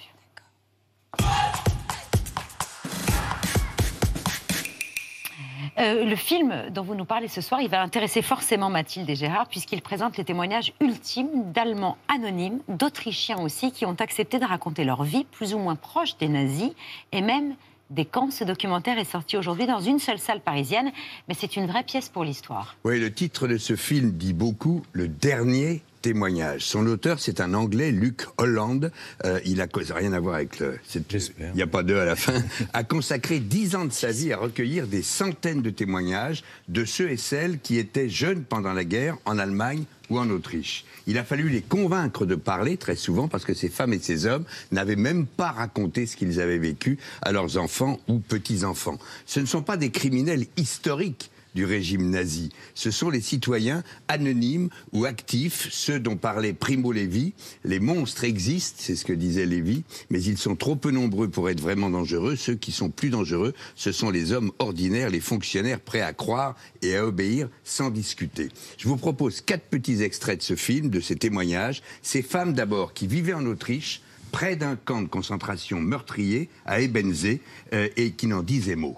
Euh, 5.80 6.06
le 6.06 6.16
film 6.16 6.70
dont 6.72 6.82
vous 6.82 6.96
nous 6.96 7.06
parlez 7.06 7.28
ce 7.28 7.42
soir, 7.42 7.62
il 7.62 7.70
va 7.70 7.82
intéresser 7.82 8.24
forcément 8.24 8.70
Mathilde 8.70 9.10
et 9.10 9.16
Gérard, 9.16 9.48
puisqu'il 9.48 9.82
présente 9.82 10.18
les 10.18 10.24
témoignages 10.24 10.74
ultimes 10.82 11.52
d'Allemands 11.54 11.98
anonymes, 12.08 12.60
d'Autrichiens 12.68 13.40
aussi, 13.40 13.72
qui 13.72 13.86
ont 13.86 13.96
accepté 14.00 14.40
de 14.40 14.46
raconter 14.46 14.84
leur 14.84 15.04
vie 15.04 15.26
plus 15.26 15.54
ou 15.54 15.60
moins 15.60 15.76
proche 15.76 16.18
des 16.18 16.30
nazis 16.30 16.72
et 17.12 17.22
même 17.22 17.56
des 17.92 18.06
camps. 18.06 18.32
Ce 18.32 18.44
documentaire 18.44 18.98
est 18.98 19.10
sorti 19.10 19.38
aujourd'hui 19.38 19.68
dans 19.68 19.80
une 19.80 20.00
seule 20.00 20.20
salle 20.20 20.42
parisienne, 20.42 20.92
mais 21.28 21.36
c'est 21.38 21.56
une 21.56 21.68
vraie 21.68 21.84
pièce 21.84 22.10
pour 22.10 22.24
l'histoire. 22.24 22.76
Oui, 22.84 23.00
le 23.00 23.14
titre 23.14 23.48
de 23.48 23.58
ce 23.58 23.76
film 23.76 24.12
dit 24.12 24.34
beaucoup, 24.34 24.82
Le 24.94 25.08
dernier 25.08 25.84
témoignage. 26.08 26.62
Son 26.62 26.88
auteur, 26.88 27.20
c'est 27.20 27.42
un 27.42 27.54
Anglais, 27.54 27.92
Luc 27.92 28.22
Holland. 28.38 28.92
Euh, 29.26 29.42
il 29.44 29.60
a 29.60 29.68
rien 29.94 30.14
à 30.14 30.22
voir 30.22 30.36
avec 30.36 30.58
le... 30.60 30.80
Il 30.96 31.54
n'y 31.54 31.62
a 31.62 31.68
pas 31.68 31.84
deux 31.84 31.98
à 31.98 32.06
la 32.06 32.16
fin. 32.16 32.42
a 32.74 32.86
consacré 32.86 33.42
dix 33.42 33.76
ans 33.76 33.84
de 33.84 33.92
sa 33.92 34.12
vie 34.12 34.32
à 34.32 34.38
recueillir 34.38 34.88
des 34.88 35.02
centaines 35.02 35.62
de 35.62 35.70
témoignages 35.70 36.46
de 36.70 36.86
ceux 36.86 37.10
et 37.10 37.18
celles 37.18 37.60
qui 37.60 37.78
étaient 37.78 38.08
jeunes 38.08 38.44
pendant 38.46 38.72
la 38.72 38.86
guerre 38.86 39.18
en 39.26 39.38
Allemagne 39.38 39.84
ou 40.10 40.18
en 40.18 40.30
Autriche. 40.30 40.86
Il 41.08 41.18
a 41.18 41.26
fallu 41.26 41.50
les 41.50 41.62
convaincre 41.62 42.26
de 42.26 42.36
parler 42.36 42.78
très 42.78 42.96
souvent 42.96 43.28
parce 43.28 43.44
que 43.44 43.54
ces 43.54 43.68
femmes 43.68 43.92
et 43.92 44.00
ces 44.00 44.26
hommes 44.26 44.46
n'avaient 44.72 44.96
même 44.96 45.26
pas 45.26 45.52
raconté 45.52 46.06
ce 46.06 46.16
qu'ils 46.16 46.40
avaient 46.40 46.58
vécu 46.58 47.00
à 47.22 47.34
leurs 47.34 47.58
enfants 47.58 48.00
ou 48.08 48.20
petits-enfants. 48.20 48.98
Ce 49.26 49.42
ne 49.42 49.46
sont 49.46 49.62
pas 49.62 49.76
des 49.76 49.90
criminels 49.90 50.46
historiques 50.56 51.32
du 51.58 51.66
régime 51.66 52.12
nazi. 52.12 52.50
Ce 52.76 52.92
sont 52.92 53.10
les 53.10 53.20
citoyens 53.20 53.84
anonymes 54.08 54.70
ou 54.92 55.06
actifs, 55.06 55.70
ceux 55.72 56.00
dont 56.00 56.16
parlait 56.16 56.54
Primo 56.54 56.92
Levi. 56.92 57.34
Les 57.64 57.80
monstres 57.80 58.26
existent, 58.26 58.78
c'est 58.78 58.96
ce 58.96 59.04
que 59.04 59.12
disait 59.12 59.48
Lévy, 59.48 59.84
mais 60.12 60.22
ils 60.22 60.38
sont 60.38 60.56
trop 60.56 60.76
peu 60.76 60.92
nombreux 60.92 61.30
pour 61.30 61.50
être 61.50 61.60
vraiment 61.60 61.90
dangereux. 61.90 62.36
Ceux 62.36 62.54
qui 62.54 62.72
sont 62.72 62.92
plus 62.92 63.10
dangereux, 63.10 63.56
ce 63.76 63.92
sont 63.92 64.12
les 64.12 64.34
hommes 64.34 64.52
ordinaires, 64.60 65.10
les 65.10 65.20
fonctionnaires 65.20 65.80
prêts 65.80 66.02
à 66.02 66.14
croire 66.14 66.56
et 66.84 66.96
à 66.96 67.04
obéir 67.04 67.50
sans 67.64 67.90
discuter. 67.90 68.50
Je 68.78 68.88
vous 68.88 68.98
propose 68.98 69.42
quatre 69.42 69.66
petits 69.66 70.04
extraits 70.04 70.38
de 70.38 70.44
ce 70.44 70.56
film, 70.56 70.92
de 70.92 71.00
ces 71.00 71.16
témoignages. 71.16 71.82
Ces 72.04 72.22
femmes 72.22 72.54
d'abord 72.54 72.94
qui 72.94 73.08
vivaient 73.08 73.34
en 73.34 73.48
Autriche, 73.48 74.04
près 74.32 74.58
d'un 74.58 74.76
camp 74.76 75.02
de 75.02 75.08
concentration 75.08 75.82
meurtrier 75.82 76.50
à 76.68 76.82
Ebensee 76.82 77.42
euh, 77.74 77.90
et 77.98 78.12
qui 78.12 78.28
n'en 78.28 78.44
disait 78.44 78.76
mot. 78.76 78.96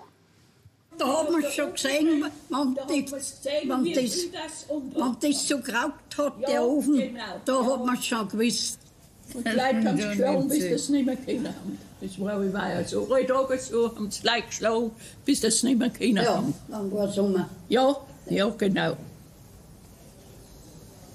Da 1.00 1.08
hat 1.08 1.32
man 1.32 1.44
schon 1.44 1.72
gesehen, 1.74 2.26
wann 2.50 2.78
die, 2.90 3.06
wann 3.68 3.86
das, 3.94 5.20
das 5.22 5.48
so 5.48 5.60
geraucht 5.60 5.94
hat, 6.18 6.34
der 6.48 6.64
Ofen, 6.64 7.02
da 7.46 7.66
hat 7.66 7.86
man 7.86 8.02
schon 8.02 8.28
gewusst. 8.28 8.80
Und 9.34 9.46
die 9.48 9.52
Leute 9.52 9.88
haben 9.88 9.98
sich 9.98 10.10
geschlagen, 10.10 10.48
bis 10.50 10.70
das 10.70 10.90
nicht 10.90 11.06
mehr 11.06 11.16
können 11.16 11.48
haben. 11.48 11.78
Das 12.02 12.20
war 12.20 12.42
wie 12.44 12.54
war 12.54 12.84
so. 12.86 13.06
Drei 13.08 13.24
Tage 13.24 13.60
so 13.60 13.96
haben 13.96 14.12
sie 14.12 14.26
Leute 14.26 14.48
geschlagen, 14.48 14.92
bis 15.26 15.40
das 15.42 15.64
nicht 15.64 15.80
mehr 15.80 15.90
können 15.90 16.18
Ja, 16.18 16.36
haben. 16.38 16.54
dann 16.68 16.92
war 16.92 17.08
Sommer. 17.12 17.50
Ja, 17.70 17.96
ja, 18.30 18.50
genau. 18.58 18.92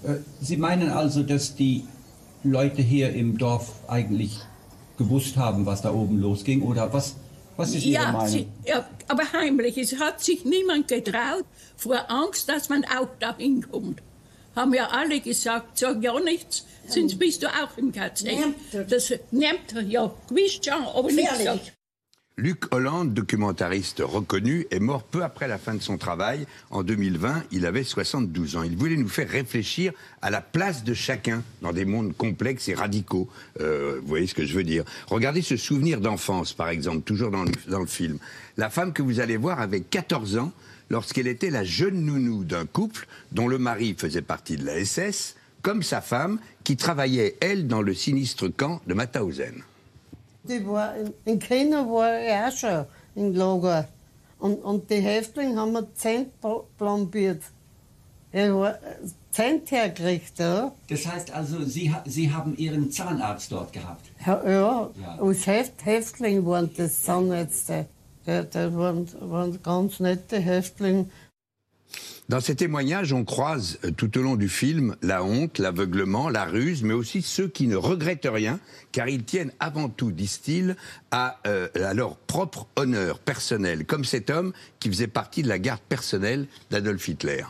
Äh, 0.05 0.21
Sie 0.41 0.57
meinen 0.57 0.91
also, 0.91 1.23
dass 1.23 1.55
die 1.55 1.85
Leute 2.43 2.83
hier 2.83 3.13
im 3.13 3.37
Dorf 3.39 3.73
eigentlich 3.89 4.39
gewusst 4.99 5.37
haben, 5.37 5.67
was 5.67 5.83
da 5.83 5.93
oben 5.93 6.21
losging? 6.21 6.63
Oder 6.63 6.93
was, 6.93 7.17
was 7.57 7.75
ist 7.75 7.85
Ihre 7.85 8.03
ja, 8.05 8.13
Meinung? 8.13 8.29
sie, 8.29 8.47
ja, 8.65 8.85
aber 9.09 9.33
heimlich. 9.33 9.77
Es 9.79 9.99
hat 9.99 10.23
sich 10.23 10.45
niemand 10.45 10.89
getraut, 10.89 11.45
vor 11.77 12.11
Angst, 12.11 12.49
dass 12.49 12.69
man 12.69 12.85
auch 12.85 13.09
dahin 13.19 13.69
kommt. 13.71 14.01
Haben 14.55 14.75
ja 14.75 14.89
alle 14.89 15.21
gesagt, 15.21 15.79
sag 15.79 16.03
ja 16.03 16.19
nichts, 16.21 16.65
sonst 16.87 17.19
bist 17.19 17.43
du 17.43 17.49
auch 17.49 17.77
im 17.77 17.93
KZ. 17.93 18.29
Das 18.89 19.13
nimmt 19.31 19.75
er, 19.75 19.83
ja, 19.83 20.15
gewiss 20.29 20.61
schon, 20.65 20.75
aber 20.75 21.11
nicht 21.11 21.29
Gefährlich. 21.29 21.73
Luc 22.37 22.75
Hollande, 22.75 23.15
documentariste 23.15 24.03
reconnu, 24.05 24.67
est 24.73 24.81
mort 24.81 25.05
peu 25.05 25.23
après 25.23 25.47
la 25.47 25.57
fin 25.57 25.73
de 25.73 25.81
son 25.81 25.99
travail. 25.99 26.49
En 26.71 26.83
2020, 26.83 27.45
il 27.53 27.65
avait 27.65 27.85
72 27.85 28.57
ans. 28.57 28.65
Il 28.65 28.77
voulait 28.77 28.97
nous 28.97 29.09
faire 29.09 29.29
réfléchir 29.29 29.93
à 30.21 30.31
la 30.31 30.41
place 30.41 30.83
de 30.83 30.95
chacun 30.95 31.45
dans 31.63 31.73
des 31.73 31.85
mondes 31.85 32.13
complexes 32.17 32.69
et 32.69 32.75
radicaux. 32.75 33.29
Euh, 33.61 34.01
vous 34.03 34.09
voyez 34.09 34.27
ce 34.27 34.35
que 34.35 34.45
je 34.45 34.53
veux 34.53 34.65
dire 34.65 34.83
Regardez 35.07 35.43
ce 35.43 35.57
souvenir 35.57 36.01
d'enfance, 36.01 36.53
par 36.53 36.71
exemple, 36.71 37.03
toujours 37.03 37.31
dans 37.31 37.45
le, 37.45 37.53
dans 37.69 37.79
le 37.79 37.87
film. 37.87 38.19
La 38.57 38.69
femme 38.69 38.93
que 38.93 39.03
vous 39.03 39.21
allez 39.21 39.37
voir 39.37 39.61
avait 39.61 39.83
14 39.83 40.37
ans 40.39 40.53
lorsqu'elle 40.91 41.29
était 41.29 41.51
la 41.51 41.63
jeune 41.63 42.05
nounou 42.05 42.43
d'un 42.43 42.67
couple 42.67 43.07
dont 43.31 43.47
le 43.47 43.59
mari 43.59 43.95
faisait 43.97 44.23
partie 44.23 44.57
de 44.57 44.67
la 44.67 44.85
SS, 44.85 45.37
comme 45.63 45.85
sa 45.85 46.01
femme, 46.01 46.41
qui 46.65 46.77
travaillait, 46.77 47.37
elle, 47.41 47.69
dans 47.69 47.81
le 47.81 47.95
sinistre 47.95 48.49
camp 48.49 48.83
de 48.89 48.95
Mauthausen. 48.95 49.63
Die 50.47 50.67
war, 50.67 50.95
in 51.25 51.39
China 51.39 51.87
war 51.89 52.21
ich 52.21 52.33
auch 52.33 52.57
schon 52.57 52.87
im 53.15 53.35
Lager. 53.35 53.89
Und, 54.39 54.57
und 54.63 54.91
die 54.91 55.01
Häftlinge 55.01 55.59
haben 55.59 55.73
mir 55.73 55.87
Zent 55.95 56.29
pl- 56.43 56.65
plombiert. 56.77 57.43
Ich 58.31 58.51
war 58.51 58.75
Zent 59.31 59.71
hergekriegt, 59.71 60.39
ja. 60.39 60.73
Das 60.89 61.07
heißt 61.07 61.31
also, 61.33 61.65
Sie, 61.65 61.95
Sie 62.05 62.31
haben 62.31 62.57
Ihren 62.57 62.91
Zahnarzt 62.91 63.51
dort 63.53 63.73
gehabt? 63.73 64.05
Ja, 64.27 64.43
ja. 64.45 64.91
Ja. 65.01 65.19
als 65.19 65.47
Heft, 65.47 65.85
Häftling 65.85 66.45
waren 66.45 66.71
das 66.77 67.03
Zahnärzte. 67.03 67.87
Die, 68.27 68.43
die 68.43 68.77
waren, 68.77 69.09
waren 69.21 69.63
ganz 69.63 70.01
nette 70.01 70.39
Häftlinge. 70.41 71.07
Dans 72.31 72.41
ces 72.41 72.57
témoignages, 72.57 73.13
on 73.13 73.25
croise 73.25 73.79
euh, 73.85 73.91
tout 73.91 74.17
au 74.17 74.23
long 74.23 74.37
du 74.37 74.49
film 74.49 74.97
la 75.03 75.23
honte, 75.23 75.59
l'aveuglement, 75.59 76.31
la 76.31 76.47
ruse, 76.47 76.83
mais 76.83 76.95
aussi 76.95 77.21
ceux 77.21 77.49
qui 77.49 77.67
ne 77.67 77.77
regrettent 77.77 78.29
rien, 78.31 78.61
car 78.93 79.09
ils 79.09 79.25
tiennent 79.25 79.53
avant 79.61 79.91
tout, 79.91 80.11
disent-ils, 80.11 80.75
à, 81.11 81.39
euh, 81.47 81.69
à 81.75 81.93
leur 81.93 82.17
propre 82.17 82.67
honneur 82.77 83.19
personnel, 83.19 83.85
comme 83.85 84.07
cet 84.07 84.31
homme 84.31 84.55
qui 84.81 84.89
faisait 84.89 85.07
partie 85.07 85.43
de 85.43 85.49
la 85.49 85.59
garde 85.59 85.83
personnelle 85.83 86.47
d'Adolf 86.71 87.07
Hitler. 87.09 87.45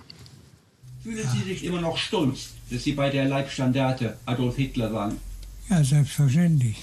Fühlen 1.05 1.29
Sie 1.29 1.45
sich 1.45 1.65
immer 1.65 1.81
noch 1.81 1.97
stolz, 1.97 2.55
dass 2.71 2.83
Sie 2.83 2.95
bei 2.95 3.11
der 3.11 3.27
Leibstandarte 3.27 4.17
Adolf 4.27 4.57
Hitler 4.57 4.93
waren? 4.93 5.19
Ja, 5.71 5.85
selbstverständlich. 5.85 6.83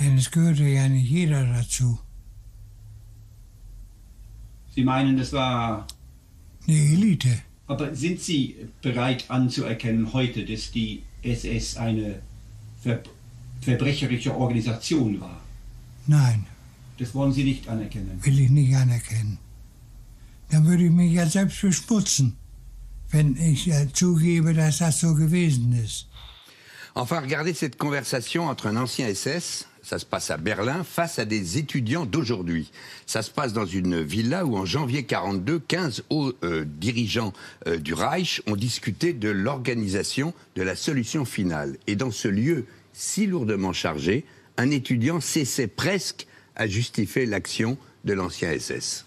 Denn 0.00 0.18
es 0.18 0.30
gehörte 0.30 0.64
ja 0.64 0.86
nicht 0.88 1.08
jeder 1.08 1.44
dazu. 1.44 1.98
Sie 4.74 4.84
meinen, 4.84 5.16
das 5.16 5.32
war... 5.32 5.86
Eine 6.66 6.76
Elite. 6.78 7.38
Aber 7.66 7.94
sind 7.94 8.20
Sie 8.20 8.56
bereit 8.82 9.24
anzuerkennen 9.30 10.12
heute, 10.12 10.44
dass 10.44 10.70
die 10.70 11.02
SS 11.22 11.76
eine 11.76 12.20
ver 12.82 13.02
verbrecherische 13.62 14.34
Organisation 14.36 15.20
war? 15.20 15.40
Nein, 16.06 16.44
Das 16.98 17.14
wollen 17.14 17.32
Sie 17.32 17.44
nicht 17.44 17.66
anerkennen. 17.68 18.20
will 18.22 18.38
ich 18.40 18.50
nicht 18.50 18.74
anerkennen. 18.76 19.38
Dann 20.50 20.66
würde 20.66 20.84
ich 20.84 20.90
mich 20.90 21.12
ja 21.14 21.26
selbst 21.26 21.60
beschmutzen, 21.62 22.36
wenn 23.10 23.36
ich 23.36 23.66
äh, 23.68 23.90
zugebe, 23.92 24.52
dass 24.52 24.78
das 24.78 25.00
so 25.00 25.14
gewesen 25.14 25.72
ist. 25.72 26.06
Enfin, 26.94 27.18
regardez 27.24 27.58
cette 27.58 27.76
conversation 27.78 28.48
entre 28.48 28.68
un 28.68 28.76
ancien 28.76 29.08
SS, 29.08 29.66
ça 29.84 29.98
se 29.98 30.06
passe 30.06 30.30
à 30.30 30.36
Berlin, 30.36 30.82
face 30.82 31.18
à 31.18 31.24
des 31.24 31.58
étudiants 31.58 32.06
d'aujourd'hui. 32.06 32.72
Ça 33.06 33.22
se 33.22 33.30
passe 33.30 33.52
dans 33.52 33.66
une 33.66 34.02
villa 34.02 34.44
où 34.44 34.56
en 34.56 34.64
janvier 34.64 35.04
42, 35.04 35.60
15 35.60 36.04
hauts 36.10 36.32
euh, 36.42 36.64
dirigeants 36.66 37.32
euh, 37.68 37.76
du 37.76 37.94
Reich 37.94 38.42
ont 38.46 38.56
discuté 38.56 39.12
de 39.12 39.28
l'organisation 39.28 40.34
de 40.56 40.62
la 40.62 40.74
solution 40.74 41.24
finale. 41.24 41.76
Et 41.86 41.96
dans 41.96 42.10
ce 42.10 42.28
lieu 42.28 42.64
si 42.94 43.26
lourdement 43.26 43.72
chargé, 43.72 44.24
un 44.56 44.70
étudiant 44.70 45.20
cessait 45.20 45.66
presque 45.66 46.26
à 46.56 46.66
justifier 46.66 47.26
l'action 47.26 47.76
de 48.04 48.14
l'ancien 48.14 48.58
SS. 48.58 49.04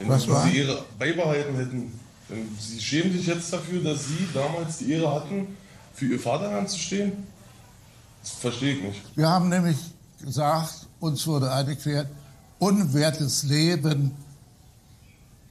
Was 0.00 0.26
war? 0.26 0.44
beibehalten 0.98 1.56
hätten, 1.56 1.92
sie 2.58 2.80
schämen 2.80 3.12
sich 3.12 3.26
jetzt 3.26 3.52
dafür, 3.52 3.80
dass 3.80 4.08
sie 4.08 4.26
damals 4.34 4.78
die 4.78 4.92
Ehre 4.92 5.14
hatten, 5.14 5.56
für 5.94 6.06
ihr 6.06 6.20
Vaterland 6.20 6.68
zu 6.68 6.78
stehen? 6.78 7.12
Das 8.22 8.32
verstehe 8.32 8.76
ich 8.76 8.82
nicht. 8.82 9.16
Wir 9.16 9.28
haben 9.28 9.48
nämlich 9.48 9.76
gesagt, 10.22 10.86
uns 11.00 11.26
wurde 11.26 11.46
erklärt, 11.46 12.08
unwertes 12.58 13.42
Leben 13.44 14.12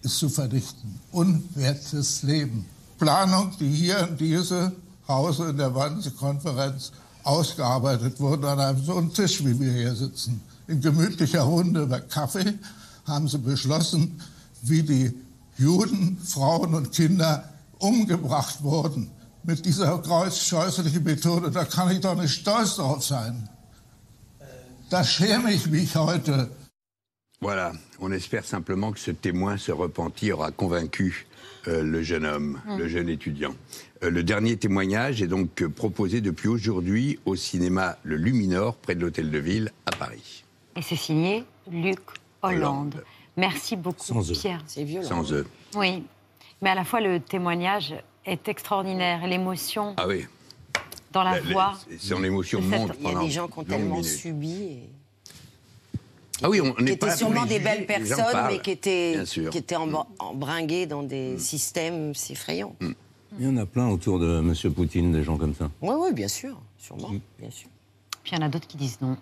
ist 0.02 0.18
zu 0.18 0.30
verdichten. 0.30 1.00
Unwertes 1.12 2.24
Leben. 2.24 2.66
Planung, 2.98 3.54
die 3.60 3.70
hier 3.70 4.08
in 4.08 4.18
diesem 4.18 4.74
Hause 5.08 5.50
in 5.50 5.58
der 5.58 5.74
Wannsee-Konferenz 5.74 6.92
ausgearbeitet 7.24 8.20
wurden, 8.20 8.46
an 8.46 8.60
einem 8.60 8.84
so 8.84 8.98
einem 8.98 9.14
Tisch, 9.14 9.44
wie 9.44 9.60
wir 9.60 9.72
hier 9.72 9.96
sitzen. 9.96 10.42
In 10.68 10.82
gemütlicher 10.82 11.42
Runde 11.42 11.84
über 11.84 12.00
Kaffee 12.00 12.58
haben 13.06 13.28
sie 13.28 13.38
beschlossen, 13.38 14.22
wie 14.62 14.84
die 14.84 15.14
Juden, 15.58 16.18
Frauen 16.24 16.74
und 16.74 16.92
Kinder 16.92 17.50
umgebracht 17.80 18.64
wurden. 18.64 19.12
Mit 19.46 19.66
dieser 19.66 19.98
kreuzscheußlichen 20.00 21.04
Methode, 21.04 21.52
da 21.52 21.66
kann 21.66 21.92
ich 21.92 22.00
doch 22.00 22.16
nicht 22.16 22.34
stolz 22.34 22.76
drauf 22.78 23.04
sein. 23.04 23.50
Da 24.90 25.04
schäme 25.04 25.52
ich 25.52 25.68
mich 25.68 25.96
heute. 25.96 26.50
Voilà, 27.42 27.74
on 28.00 28.14
espère 28.14 28.46
simplement 28.46 28.94
que 28.94 29.00
ce 29.00 29.12
témoin, 29.12 29.58
ce 29.58 29.74
repenti, 29.74 30.32
aura 30.32 30.52
convaincu 30.52 31.26
euh, 31.68 31.84
le 31.84 32.02
jeune 32.02 32.26
homme, 32.26 32.62
Mm. 32.66 32.78
le 32.78 32.88
jeune 32.88 33.10
étudiant. 33.10 33.54
Euh, 34.02 34.10
le 34.10 34.24
dernier 34.24 34.56
témoignage 34.56 35.22
est 35.22 35.28
donc 35.28 35.62
euh, 35.62 35.68
proposé 35.68 36.22
depuis 36.22 36.48
aujourd'hui 36.48 37.20
au 37.26 37.36
cinéma 37.36 37.98
Le 38.04 38.16
Luminor, 38.16 38.76
près 38.78 38.96
de 38.96 39.02
l'Hôtel 39.02 39.30
de 39.30 39.40
Ville, 39.40 39.72
à 39.86 39.92
Paris. 39.92 40.46
Et 40.78 40.82
c'est 40.82 40.96
signé 40.96 41.44
Luc 41.70 42.00
Hollande. 42.44 43.04
Merci 43.36 43.76
beaucoup, 43.76 44.06
Sans 44.06 44.32
eux. 44.32 44.34
Pierre. 44.34 44.64
C'est 44.68 44.86
violent. 44.86 45.08
Sans 45.10 45.34
eux. 45.34 45.46
Oui, 45.76 46.04
mais 46.62 46.70
à 46.70 46.76
la 46.76 46.86
fois 46.86 47.02
le 47.02 47.20
témoignage 47.20 47.94
est 48.26 48.48
extraordinaire, 48.48 49.26
l'émotion 49.28 49.94
Ah 49.98 50.08
oui, 50.08 50.26
dans 51.12 51.24
la 51.24 51.40
La- 51.40 51.54
voix. 51.54 51.74
son 52.00 52.24
émotion 52.24 52.60
de 52.60 52.70
cette- 52.70 52.80
monte 52.80 52.92
Il 53.00 53.08
y 53.12 53.16
a 53.16 53.20
des 53.20 53.30
gens 53.30 53.48
qui 53.48 53.60
ont 53.60 53.64
tellement 53.64 54.04
subi. 54.04 54.64
et- 54.64 54.90
Ah 56.42 56.50
oui, 56.50 56.60
on 56.62 56.74
qui 56.74 56.84
n'est 56.84 56.98
pas 56.98 57.08
étaient 57.08 57.18
sûrement 57.18 57.46
des 57.46 57.60
belles 57.60 57.86
personnes, 57.86 58.18
parlent, 58.32 58.54
mais 58.54 58.60
qui 58.60 58.72
étaient. 58.72 59.18
Mm. 59.22 59.50
qui 59.50 59.58
étaient 59.58 59.76
embr- 59.76 60.08
embringuées 60.20 60.86
dans 60.88 61.04
des 61.04 61.38
systèmes 61.38 62.14
effrayants. 62.30 62.76
Il 63.40 63.46
y 63.46 63.48
en 63.48 63.58
a 63.58 63.66
plein 63.66 63.88
autour 63.90 64.20
de 64.20 64.40
M. 64.40 64.74
Poutine, 64.74 65.12
des 65.12 65.24
gens 65.24 65.38
comme 65.38 65.56
ça. 65.56 65.70
Oui, 65.82 65.96
oui, 65.98 66.14
bien 66.14 66.28
sûr, 66.28 66.60
sûrement, 66.78 67.10
bien 67.40 67.50
sûr. 67.50 67.68
Puis 68.24 68.34
il 68.34 68.40
y 68.40 68.42
en 68.44 68.46
a 68.46 68.50
d'autres 68.50 68.68
qui 68.68 68.78
disent 68.78 69.00
non. 69.02 69.18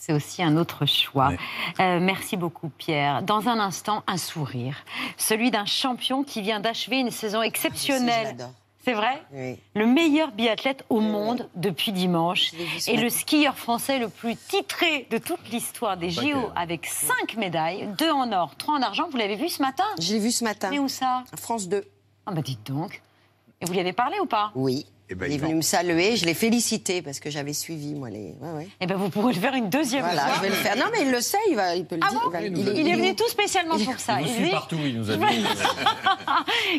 C'est 0.00 0.12
aussi 0.12 0.42
un 0.42 0.56
autre 0.56 0.86
choix. 0.86 1.32
Euh, 1.80 1.98
merci 2.00 2.36
beaucoup, 2.36 2.68
Pierre. 2.70 3.22
Dans 3.22 3.48
un 3.48 3.58
instant, 3.58 4.02
un 4.06 4.16
sourire. 4.16 4.76
Celui 5.16 5.50
d'un 5.50 5.66
champion 5.66 6.22
qui 6.24 6.40
vient 6.40 6.60
d'achever 6.60 6.98
une 6.98 7.10
saison 7.10 7.42
exceptionnelle. 7.42 8.36
C'est 8.84 8.94
vrai 8.94 9.22
Oui. 9.32 9.58
Le 9.74 9.86
meilleur 9.86 10.30
biathlète 10.30 10.84
au 10.88 11.00
monde 11.00 11.48
depuis 11.56 11.92
dimanche. 11.92 12.52
Et 12.86 12.96
le 12.96 13.10
skieur 13.10 13.58
français 13.58 13.98
le 13.98 14.08
plus 14.08 14.34
titré 14.36 15.06
de 15.10 15.18
toute 15.18 15.46
l'histoire 15.50 15.96
des 15.98 16.08
JO, 16.10 16.22
que- 16.22 16.58
avec 16.58 16.86
cinq 16.86 17.36
médailles, 17.36 17.88
deux 17.98 18.10
en 18.10 18.32
or, 18.32 18.54
trois 18.56 18.76
en 18.78 18.82
argent. 18.82 19.08
Vous 19.10 19.18
l'avez 19.18 19.36
vu 19.36 19.48
ce 19.50 19.60
matin 19.60 19.84
Je 20.00 20.14
l'ai 20.14 20.20
vu 20.20 20.30
ce 20.30 20.42
matin. 20.44 20.68
Mais 20.70 20.78
où 20.78 20.88
ça 20.88 21.24
France 21.36 21.68
2. 21.68 21.84
Ah 22.24 22.30
bah 22.32 22.40
dites 22.40 22.66
donc. 22.72 23.02
Et 23.60 23.66
vous 23.66 23.72
lui 23.72 23.80
avez 23.80 23.92
parlé 23.92 24.16
ou 24.20 24.26
pas 24.26 24.52
Oui. 24.54 24.86
Eh 25.10 25.14
ben, 25.14 25.26
il 25.30 25.36
est 25.36 25.38
venu 25.38 25.54
me 25.54 25.62
saluer, 25.62 26.16
je 26.16 26.26
l'ai 26.26 26.34
félicité 26.34 27.00
parce 27.00 27.18
que 27.18 27.30
j'avais 27.30 27.54
suivi, 27.54 27.94
moi, 27.94 28.10
les. 28.10 28.34
Ouais, 28.42 28.50
ouais. 28.58 28.68
Eh 28.80 28.86
ben, 28.86 28.96
vous 28.96 29.08
pourrez 29.08 29.32
le 29.32 29.40
faire 29.40 29.54
une 29.54 29.70
deuxième 29.70 30.04
Voilà, 30.04 30.22
fois. 30.26 30.34
je 30.36 30.40
vais 30.42 30.48
le 30.50 30.54
faire. 30.54 30.76
Non, 30.76 30.84
mais 30.92 31.00
il 31.02 31.10
le 31.10 31.20
sait, 31.22 31.38
il, 31.48 31.56
va, 31.56 31.74
il 31.76 31.86
peut 31.86 31.94
le 31.96 32.02
Ah 32.04 32.10
dire. 32.10 32.20
bon 32.20 32.28
il, 32.28 32.62
va- 32.64 32.72
il, 32.72 32.88
est, 32.88 32.94
venu 32.94 33.16
tout 33.16 33.28
spécialement 33.28 33.78
pour 33.78 33.98
ça. 33.98 34.20
Il 34.20 34.26
vous 34.26 34.32
Il 34.34 34.42
suit 34.44 34.50
partout, 34.50 34.76
il 34.84 34.98
nous 34.98 35.10
a 35.10 35.16
dit. 35.16 35.22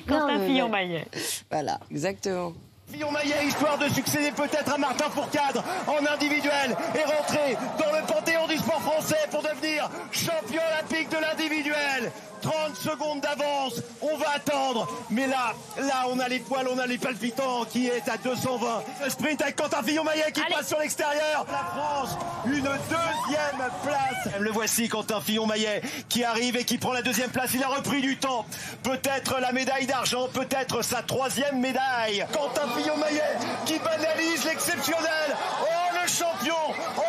Quentin 0.07 0.27
Non, 0.33 0.39
mais- 0.39 0.47
Fillon-Maillet. 0.47 1.05
Voilà, 1.49 1.79
exactement. 1.91 2.53
Fillon-Maillet, 2.91 3.45
histoire 3.47 3.77
de 3.77 3.87
succéder 3.89 4.31
peut-être 4.31 4.73
à 4.73 4.77
Martin 4.77 5.09
Fourcade 5.11 5.61
en 5.87 6.05
individuel 6.13 6.75
et 6.95 7.03
rentrer 7.03 7.55
dans 7.77 7.95
le 7.95 8.05
panthéon 8.07 8.47
du 8.47 8.57
sport 8.57 8.81
français 8.81 9.27
pour 9.29 9.43
devenir 9.43 9.89
champion 10.11 10.61
olympique 10.73 11.09
de 11.11 11.17
l'individuel. 11.17 12.11
30 12.41 12.75
secondes 12.75 13.21
d'avance, 13.21 13.81
on 14.01 14.17
va 14.17 14.31
attendre. 14.35 14.87
Mais 15.09 15.27
là, 15.27 15.53
là, 15.77 16.05
on 16.09 16.19
a 16.19 16.27
les 16.27 16.39
poils, 16.39 16.67
on 16.67 16.77
a 16.79 16.85
les 16.85 16.97
palpitants 16.97 17.65
qui 17.65 17.87
est 17.87 18.07
à 18.09 18.17
220. 18.17 18.83
Le 19.03 19.09
sprint 19.09 19.41
avec 19.41 19.55
Quentin 19.55 19.83
Fillon-Maillet 19.83 20.31
qui 20.33 20.41
passe 20.41 20.67
sur 20.67 20.79
l'extérieur. 20.79 21.45
La 21.51 21.57
France, 21.57 22.17
une 22.45 22.61
deuxième 22.61 23.69
place. 23.83 24.33
Le 24.39 24.51
voici, 24.51 24.87
Quentin 24.89 25.21
Fillon-Maillet, 25.21 25.81
qui 26.07 26.23
arrive 26.23 26.55
et 26.57 26.63
qui 26.65 26.77
prend 26.77 26.93
la 26.93 27.01
deuxième 27.01 27.29
place. 27.29 27.51
Il 27.53 27.63
a 27.63 27.67
repris 27.67 28.01
du 28.01 28.17
temps. 28.17 28.45
Peut-être 28.83 29.39
la 29.39 29.51
médaille 29.51 29.85
d'argent, 29.87 30.27
peut-être 30.33 30.81
sa 30.81 31.01
troisième 31.01 31.59
médaille. 31.59 32.25
Quentin 32.33 32.67
Fillon-Maillet 32.77 33.37
qui 33.65 33.79
banalise 33.79 34.45
l'exceptionnel. 34.45 35.35
Oh, 35.61 35.65
le 36.01 36.07
champion 36.07 36.55
Oh, 36.97 37.01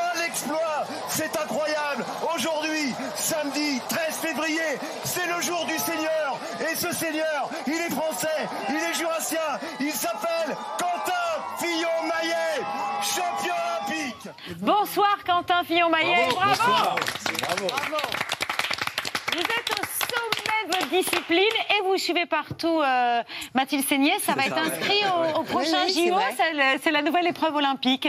C'est 1.09 1.36
incroyable. 1.36 2.05
Aujourd'hui, 2.34 2.95
samedi 3.16 3.80
13 3.88 4.16
février, 4.16 4.78
c'est 5.05 5.26
le 5.26 5.41
jour 5.41 5.64
du 5.66 5.78
Seigneur. 5.78 6.38
Et 6.61 6.74
ce 6.74 6.93
Seigneur, 6.93 7.49
il 7.66 7.74
est 7.74 7.91
français, 7.91 8.49
il 8.68 8.76
est 8.76 8.95
jurassien, 8.95 9.38
il 9.80 9.93
s'appelle 9.93 10.57
Quentin 10.78 11.11
Fillon-Maillet, 11.59 12.64
champion 13.03 13.55
olympique. 13.55 14.28
Bonsoir 14.61 15.18
Quentin 15.26 15.62
Fillon-Maillet. 15.64 16.28
Bravo, 16.34 16.97
de 20.71 20.97
discipline 20.97 21.39
et 21.39 21.87
vous 21.87 21.97
suivez 21.97 22.27
partout 22.27 22.81
euh, 22.81 23.23
Mathilde 23.55 23.85
Seigné. 23.87 24.12
Ça 24.21 24.33
va 24.35 24.43
C'est 24.43 24.49
être 24.49 24.57
ça, 24.57 24.62
inscrit 24.62 24.95
ouais. 25.05 25.33
au, 25.37 25.41
au 25.41 25.43
prochain 25.43 25.85
Oui, 25.87 25.93
oui, 25.95 25.95
c'est 25.95 26.09
JO. 26.09 26.16
C'est 26.37 26.79
C'est 26.85 26.91
la 26.91 27.03
nouvelle 27.03 27.27
épreuve 27.27 27.55
olympique 27.57 28.09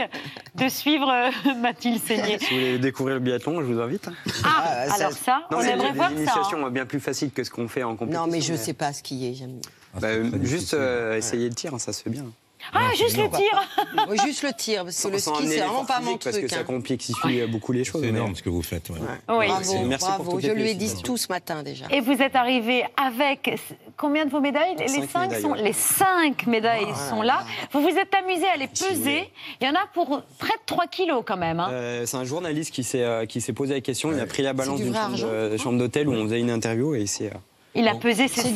de 0.54 0.68
suivre 0.68 1.10
euh, 1.10 1.54
Mathilde 1.60 2.02
Seigné. 2.02 2.38
Si 2.38 2.44
vous 2.46 2.54
voulez 2.54 2.78
découvrir 2.78 3.14
le 3.16 3.20
biathlon, 3.20 3.60
je 3.60 3.66
vous 3.66 3.80
invite. 3.80 4.08
Ah, 4.44 4.84
alors 4.94 5.12
ça, 5.12 5.42
on 5.50 5.60
c'est 5.60 5.70
aimerait 5.70 5.92
voir 5.92 6.10
ça, 6.10 6.14
initiations 6.16 6.70
bien 6.70 6.86
plus 6.86 7.00
faciles 7.00 7.30
que 7.30 7.44
ce 7.44 7.50
qu'on 7.50 7.68
fait 7.68 7.82
en 7.82 7.96
compétition. 7.96 8.26
Non, 8.26 8.32
mais 8.32 8.40
je 8.40 8.54
sais 8.54 8.74
pas 8.74 8.92
skier, 8.92 9.34
j'aime. 9.34 9.60
Bah, 10.00 10.08
juste 10.42 10.74
euh, 10.74 11.16
essayer 11.16 11.48
le 11.48 11.54
tir, 11.54 11.78
ça 11.78 11.92
se 11.92 12.02
fait 12.02 12.10
bien. 12.10 12.24
Ah, 12.72 12.90
juste 12.96 13.16
le 13.16 13.28
tir 13.28 13.68
Oui, 14.08 14.16
juste 14.24 14.42
le 14.42 14.52
tir, 14.52 14.84
parce 14.84 15.02
que 15.02 15.08
le 15.08 15.18
ski, 15.18 15.46
c'est 15.48 15.58
vraiment 15.58 15.84
pas 15.84 16.00
mon 16.00 16.06
physique, 16.06 16.22
Parce 16.24 16.36
truc. 16.36 16.48
que 16.48 16.54
ça 16.54 16.60
hein. 16.60 16.64
complexifie 16.64 17.40
euh, 17.40 17.46
beaucoup 17.46 17.72
les 17.72 17.84
choses. 17.84 18.00
C'est 18.02 18.10
mais- 18.12 18.18
énorme 18.18 18.34
ce 18.36 18.42
que 18.42 18.48
vous 18.50 18.62
faites. 18.62 18.88
ouais. 18.90 18.98
Bravo, 19.26 19.84
Merci 19.86 20.06
pour 20.06 20.14
bravo. 20.24 20.30
toutes 20.32 20.42
Je 20.46 20.50
lui 20.52 20.70
ai 20.70 20.74
dit 20.74 20.92
tout 21.02 21.16
ce 21.16 21.28
matin 21.28 21.62
déjà. 21.62 21.86
Et 21.90 22.00
vous 22.00 22.20
êtes 22.22 22.36
arrivé 22.36 22.84
avec 22.96 23.58
combien 23.96 24.24
de 24.24 24.30
vos 24.30 24.40
médailles? 24.40 24.76
Les 24.78 24.88
Cinq 24.88 25.10
cinq 25.10 25.20
médailles, 25.22 25.42
sont 25.42 25.50
ouais. 25.52 25.62
les 25.62 25.72
cinq 25.72 26.46
médailles 26.46 26.86
Ah, 26.92 27.10
sont 27.10 27.22
là. 27.22 27.44
Vous 27.72 27.80
vous 27.82 27.88
êtes 27.96 28.14
amusé 28.14 28.46
à 28.48 28.56
les 28.56 28.68
peser. 28.68 29.30
Il 29.60 29.66
y 29.66 29.68
en 29.70 29.74
a 29.74 29.86
pour 29.92 30.22
près 30.38 30.48
de 30.54 30.62
3 30.66 30.86
kilos 30.86 31.22
quand 31.26 31.36
même. 31.36 31.60
hein. 31.60 31.68
Euh, 31.70 32.06
c'est 32.06 32.16
un 32.16 32.24
journaliste 32.24 32.72
qui 32.72 32.84
s'est 32.84 33.02
euh, 33.02 33.26
qui 33.26 33.40
s'est 33.40 33.52
posé 33.52 33.74
la 33.74 33.80
question. 33.80 34.12
Il 34.12 34.20
a 34.20 34.26
pris 34.26 34.42
la 34.42 34.52
balance 34.52 34.78
du 34.78 34.84
d'une 34.84 35.58
chambre 35.58 35.78
d'hôtel 35.78 36.08
où 36.08 36.12
on 36.12 36.24
faisait 36.24 36.40
une 36.40 36.50
interview 36.50 36.94
et 36.94 37.00
il 37.02 37.08
s'est. 37.08 37.30
Il 37.74 37.88
a 37.88 37.94
pesé 37.94 38.28
ses 38.28 38.42
C'est 38.42 38.54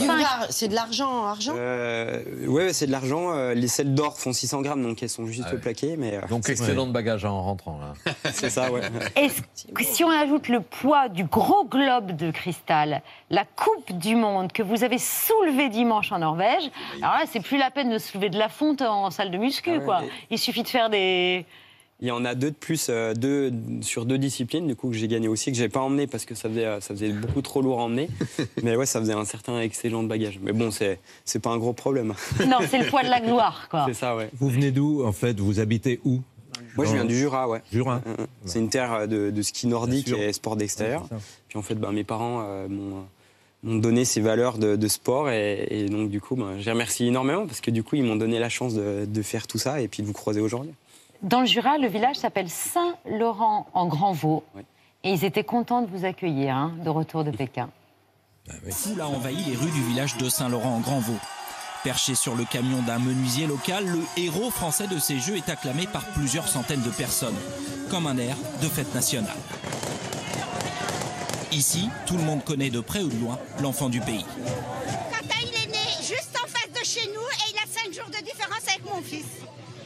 c'est 0.51 0.69
de 0.69 0.75
l'argent, 0.75 1.25
argent. 1.25 1.55
Euh, 1.57 2.23
ouais, 2.47 2.73
c'est 2.75 2.87
de 2.87 2.93
l'argent. 2.93 3.33
Euh, 3.33 3.55
Les 3.55 3.69
selles 3.69 3.95
d'or 3.95 4.19
font 4.19 4.33
600 4.33 4.61
grammes, 4.61 4.83
donc 4.83 5.03
elles 5.03 5.09
sont 5.09 5.27
juste 5.27 5.45
Ah 5.49 5.55
ouais. 5.55 5.59
plaquées. 5.61 5.97
Mais, 5.97 6.17
euh, 6.17 6.21
Donc 6.29 6.49
excellent 6.49 6.87
de 6.87 6.93
bagage 6.93 7.25
en 7.25 7.43
rentrant. 7.43 7.79
Là. 7.81 8.13
C'est 8.33 8.51
ça, 8.51 8.71
ouais. 8.71 8.83
Que 9.75 9.85
si 9.85 10.05
on 10.05 10.11
ajoute 10.11 10.49
le 10.49 10.61
poids 10.61 11.09
du 11.09 11.25
gros 11.25 11.65
globe 11.65 12.13
de 12.15 12.31
cristal, 12.31 13.01
la 13.31 13.45
Coupe 13.45 13.97
du 13.99 14.17
Monde 14.17 14.53
que 14.53 14.63
vous 14.63 14.85
avez 14.85 14.99
soulevée 14.99 15.71
dimanche 15.71 16.13
en 16.13 16.19
Norvège, 16.19 16.71
alors 17.01 17.15
là, 17.15 17.25
c'est 17.31 17.41
plus 17.41 17.57
la 17.59 17.71
peine 17.71 17.91
de 17.91 17.99
soulever 17.99 18.29
de 18.29 18.39
la 18.39 18.49
fonte 18.51 18.83
en 18.83 19.11
salle 19.11 19.31
de 19.31 19.39
muscu, 19.39 19.71
Ah 19.71 19.79
ouais, 19.79 19.85
quoi. 19.85 20.03
Il 20.31 20.39
suffit 20.39 20.63
de 20.63 20.69
faire 20.69 20.91
des. 20.91 21.47
Il 22.01 22.09
y 22.09 22.11
en 22.11 22.27
a 22.27 22.35
deux 22.35 22.51
de 22.51 22.57
plus, 22.57 22.89
euh, 22.91 23.15
deux, 23.15 23.51
sur 23.81 24.05
deux 24.05 24.19
disciplines, 24.19 24.67
du 24.67 24.77
coup, 24.77 24.91
que 24.91 24.97
j'ai 24.97 25.09
gagné 25.09 25.29
aussi, 25.29 25.51
que 25.51 25.57
j'ai 25.57 25.71
pas 25.71 25.81
emmené 25.81 26.07
parce 26.07 26.27
que 26.27 26.35
ça 26.35 26.49
faisait, 26.51 26.67
euh, 26.67 26.81
ça 26.81 26.89
faisait 26.95 27.09
beaucoup 27.11 27.41
trop 27.41 27.63
lourd 27.63 27.81
à 27.81 27.85
emmener. 27.85 28.11
Mais 28.63 28.77
ouais, 28.77 28.85
ça 28.85 29.01
faisait 29.01 29.15
un 29.15 29.25
certain 29.25 29.61
excellent 29.61 30.03
de 30.03 30.09
bagage. 30.09 30.39
Mais 30.43 30.53
bon, 30.53 30.71
c'est, 30.71 31.01
c'est 31.25 31.39
pas 31.39 31.51
un 31.51 31.57
gros 31.59 31.73
problème. 31.73 32.13
Non, 32.47 32.59
c'est 32.69 32.79
le 32.79 32.87
poids 32.91 33.03
de 33.03 33.09
la 33.09 33.21
gloire, 33.21 33.69
quoi. 33.71 33.85
c'est 33.89 33.95
ça, 33.95 34.15
ouais. 34.15 34.29
Vous 34.39 34.51
venez 34.51 34.73
d'où, 34.73 35.05
en 35.07 35.13
fait? 35.13 35.41
Vous 35.41 35.59
habitez 35.59 36.01
où? 36.05 36.21
Moi, 36.77 36.85
je 36.85 36.91
Dans- 36.91 36.97
viens 36.97 37.05
du 37.07 37.17
Jura, 37.17 37.49
ouais. 37.49 37.63
Jura? 37.73 38.03
Euh, 38.07 38.27
C'est 38.45 38.59
une 38.59 38.69
terre 38.69 39.09
de, 39.09 39.31
de 39.31 39.43
ski 39.43 39.67
nordique 39.67 40.09
et 40.13 40.33
sport 40.35 40.57
d'extérieur. 40.57 41.03
Ouais. 41.11 41.17
Puis 41.49 41.59
en 41.59 41.63
fait, 41.63 41.75
bah, 41.77 41.93
mes 41.93 42.05
parents 42.05 42.43
euh, 42.45 42.69
m'ont, 42.69 43.05
m'ont 43.63 43.77
donné 43.77 44.05
ces 44.05 44.21
valeurs 44.21 44.59
de, 44.59 44.77
de 44.77 44.89
sport 44.89 45.31
et, 45.31 45.67
et 45.71 45.87
donc 45.89 46.11
du 46.11 46.21
coup, 46.21 46.37
bah, 46.37 46.53
je 46.59 46.65
les 46.67 46.71
remercie 46.73 47.07
énormément 47.07 47.47
parce 47.47 47.63
que 47.63 47.71
du 47.71 47.83
coup, 47.83 47.97
ils 47.97 48.03
m'ont 48.05 48.17
donné 48.17 48.39
la 48.39 48.51
chance 48.51 48.75
de, 48.75 49.07
de 49.07 49.23
faire 49.23 49.47
tout 49.47 49.57
ça 49.59 49.81
et 49.81 49.89
puis 49.89 50.03
de 50.03 50.07
vous 50.07 50.13
croiser 50.13 50.41
aujourd'hui. 50.41 50.73
Dans 51.23 51.41
le 51.41 51.47
Jura, 51.47 51.79
le 51.79 51.89
village 51.89 52.17
s'appelle 52.17 52.51
Saint-Laurent 52.51 53.67
en 53.73 53.87
Grand-Vaux. 53.87 54.45
Et 55.03 55.11
ils 55.11 55.25
étaient 55.25 55.45
contents 55.45 55.83
de 55.83 55.87
vous 55.87 56.05
accueillir, 56.05 56.55
hein, 56.55 56.75
de 56.85 56.91
retour 56.91 57.25
de 57.25 57.31
Pékin. 57.31 57.71
Foule 58.71 59.01
a 59.01 59.09
envahi 59.09 59.37
les 59.45 59.57
rues 59.57 59.71
du 59.71 59.83
village 59.83 60.17
de 60.17 60.29
Saint-Laurent 60.29 60.77
en 60.77 60.81
Grand-Vaux. 60.81 61.19
Perché 61.85 62.15
sur 62.15 62.35
le 62.35 62.45
camion 62.45 62.83
d'un 62.83 62.99
menuisier 62.99 63.47
local, 63.47 63.87
le 63.87 64.01
héros 64.17 64.51
français 64.51 64.89
de 64.89 64.99
ces 64.99 65.19
jeux 65.19 65.37
est 65.37 65.49
acclamé 65.49 65.87
par 65.87 66.05
plusieurs 66.07 66.49
centaines 66.49 66.83
de 66.83 66.91
personnes, 66.91 67.37
comme 67.91 68.07
un 68.07 68.19
air 68.19 68.37
de 68.61 68.69
fête 68.69 68.93
nationale. 68.95 69.37
Ici, 71.53 71.89
tout 72.07 72.17
le 72.17 72.25
monde 72.25 72.45
connaît 72.45 72.71
de 72.71 72.81
près 72.81 73.03
ou 73.03 73.09
de 73.09 73.19
loin 73.21 73.39
l'enfant 73.61 73.89
du 73.89 74.01
pays. 74.01 74.27
Quentin, 75.11 75.41
il 75.43 75.49
est 75.49 75.73
né 75.73 75.79
juste 76.01 76.37
en 76.43 76.47
face 76.47 76.73
de 76.73 76.85
chez 76.85 77.07
nous 77.09 77.21
et 77.21 77.53
il 77.53 77.59
a 77.59 77.67
5 77.67 77.93
jours 77.95 78.11
de 78.11 78.25
différence 78.25 78.63
avec 78.69 78.85
mon 78.93 79.01
fils. 79.01 79.27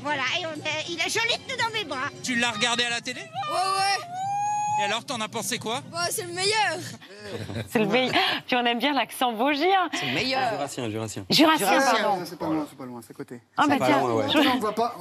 Voilà, 0.02 0.22
et 0.40 0.46
on 0.46 0.52
est- 0.66 0.84
il 0.88 0.98
est 0.98 1.10
joli 1.10 1.34
tenu 1.46 1.56
dans 1.58 1.70
mes 1.72 1.84
bras. 1.84 2.08
Tu 2.22 2.36
l'as 2.36 2.50
regardé 2.50 2.84
à 2.84 2.90
la 2.90 3.00
télé? 3.00 3.20
Ouais, 3.20 3.26
ouais. 3.56 4.04
Et 4.80 4.84
alors, 4.84 5.04
t'en 5.04 5.20
as 5.20 5.28
pensé 5.28 5.58
quoi 5.58 5.80
Bah, 5.92 5.98
c'est 6.10 6.22
le 6.22 6.32
meilleur. 6.32 6.78
C'est 7.68 7.80
le 7.80 7.86
meilleur. 7.86 8.14
Puis 8.46 8.56
on 8.56 8.64
aime 8.64 8.78
bien 8.78 8.94
l'accent 8.94 9.32
vosgien. 9.34 9.66
C'est 9.92 10.06
le 10.06 10.12
Ah, 10.12 10.14
meilleur. 10.14 10.50
Jurassien, 10.54 10.88
Jurassien. 10.90 11.24
Jurassien, 11.28 11.66
pardon. 12.02 12.22
C'est 12.24 12.38
pas 12.38 12.46
loin, 12.46 12.66
c'est 12.68 12.78
pas 12.78 12.84
loin, 12.86 13.00
c'est 13.06 13.10
à 13.10 13.14
côté. 13.14 13.40
Ah, 13.58 13.64
bah 13.68 13.74
tiens. 13.84 13.98
loin, 14.00 14.14
ouais. 14.14 14.24
je- 14.32 14.38
On 14.38 14.54
ne 14.54 14.60
voit 14.60 14.74
pas. 14.74 14.96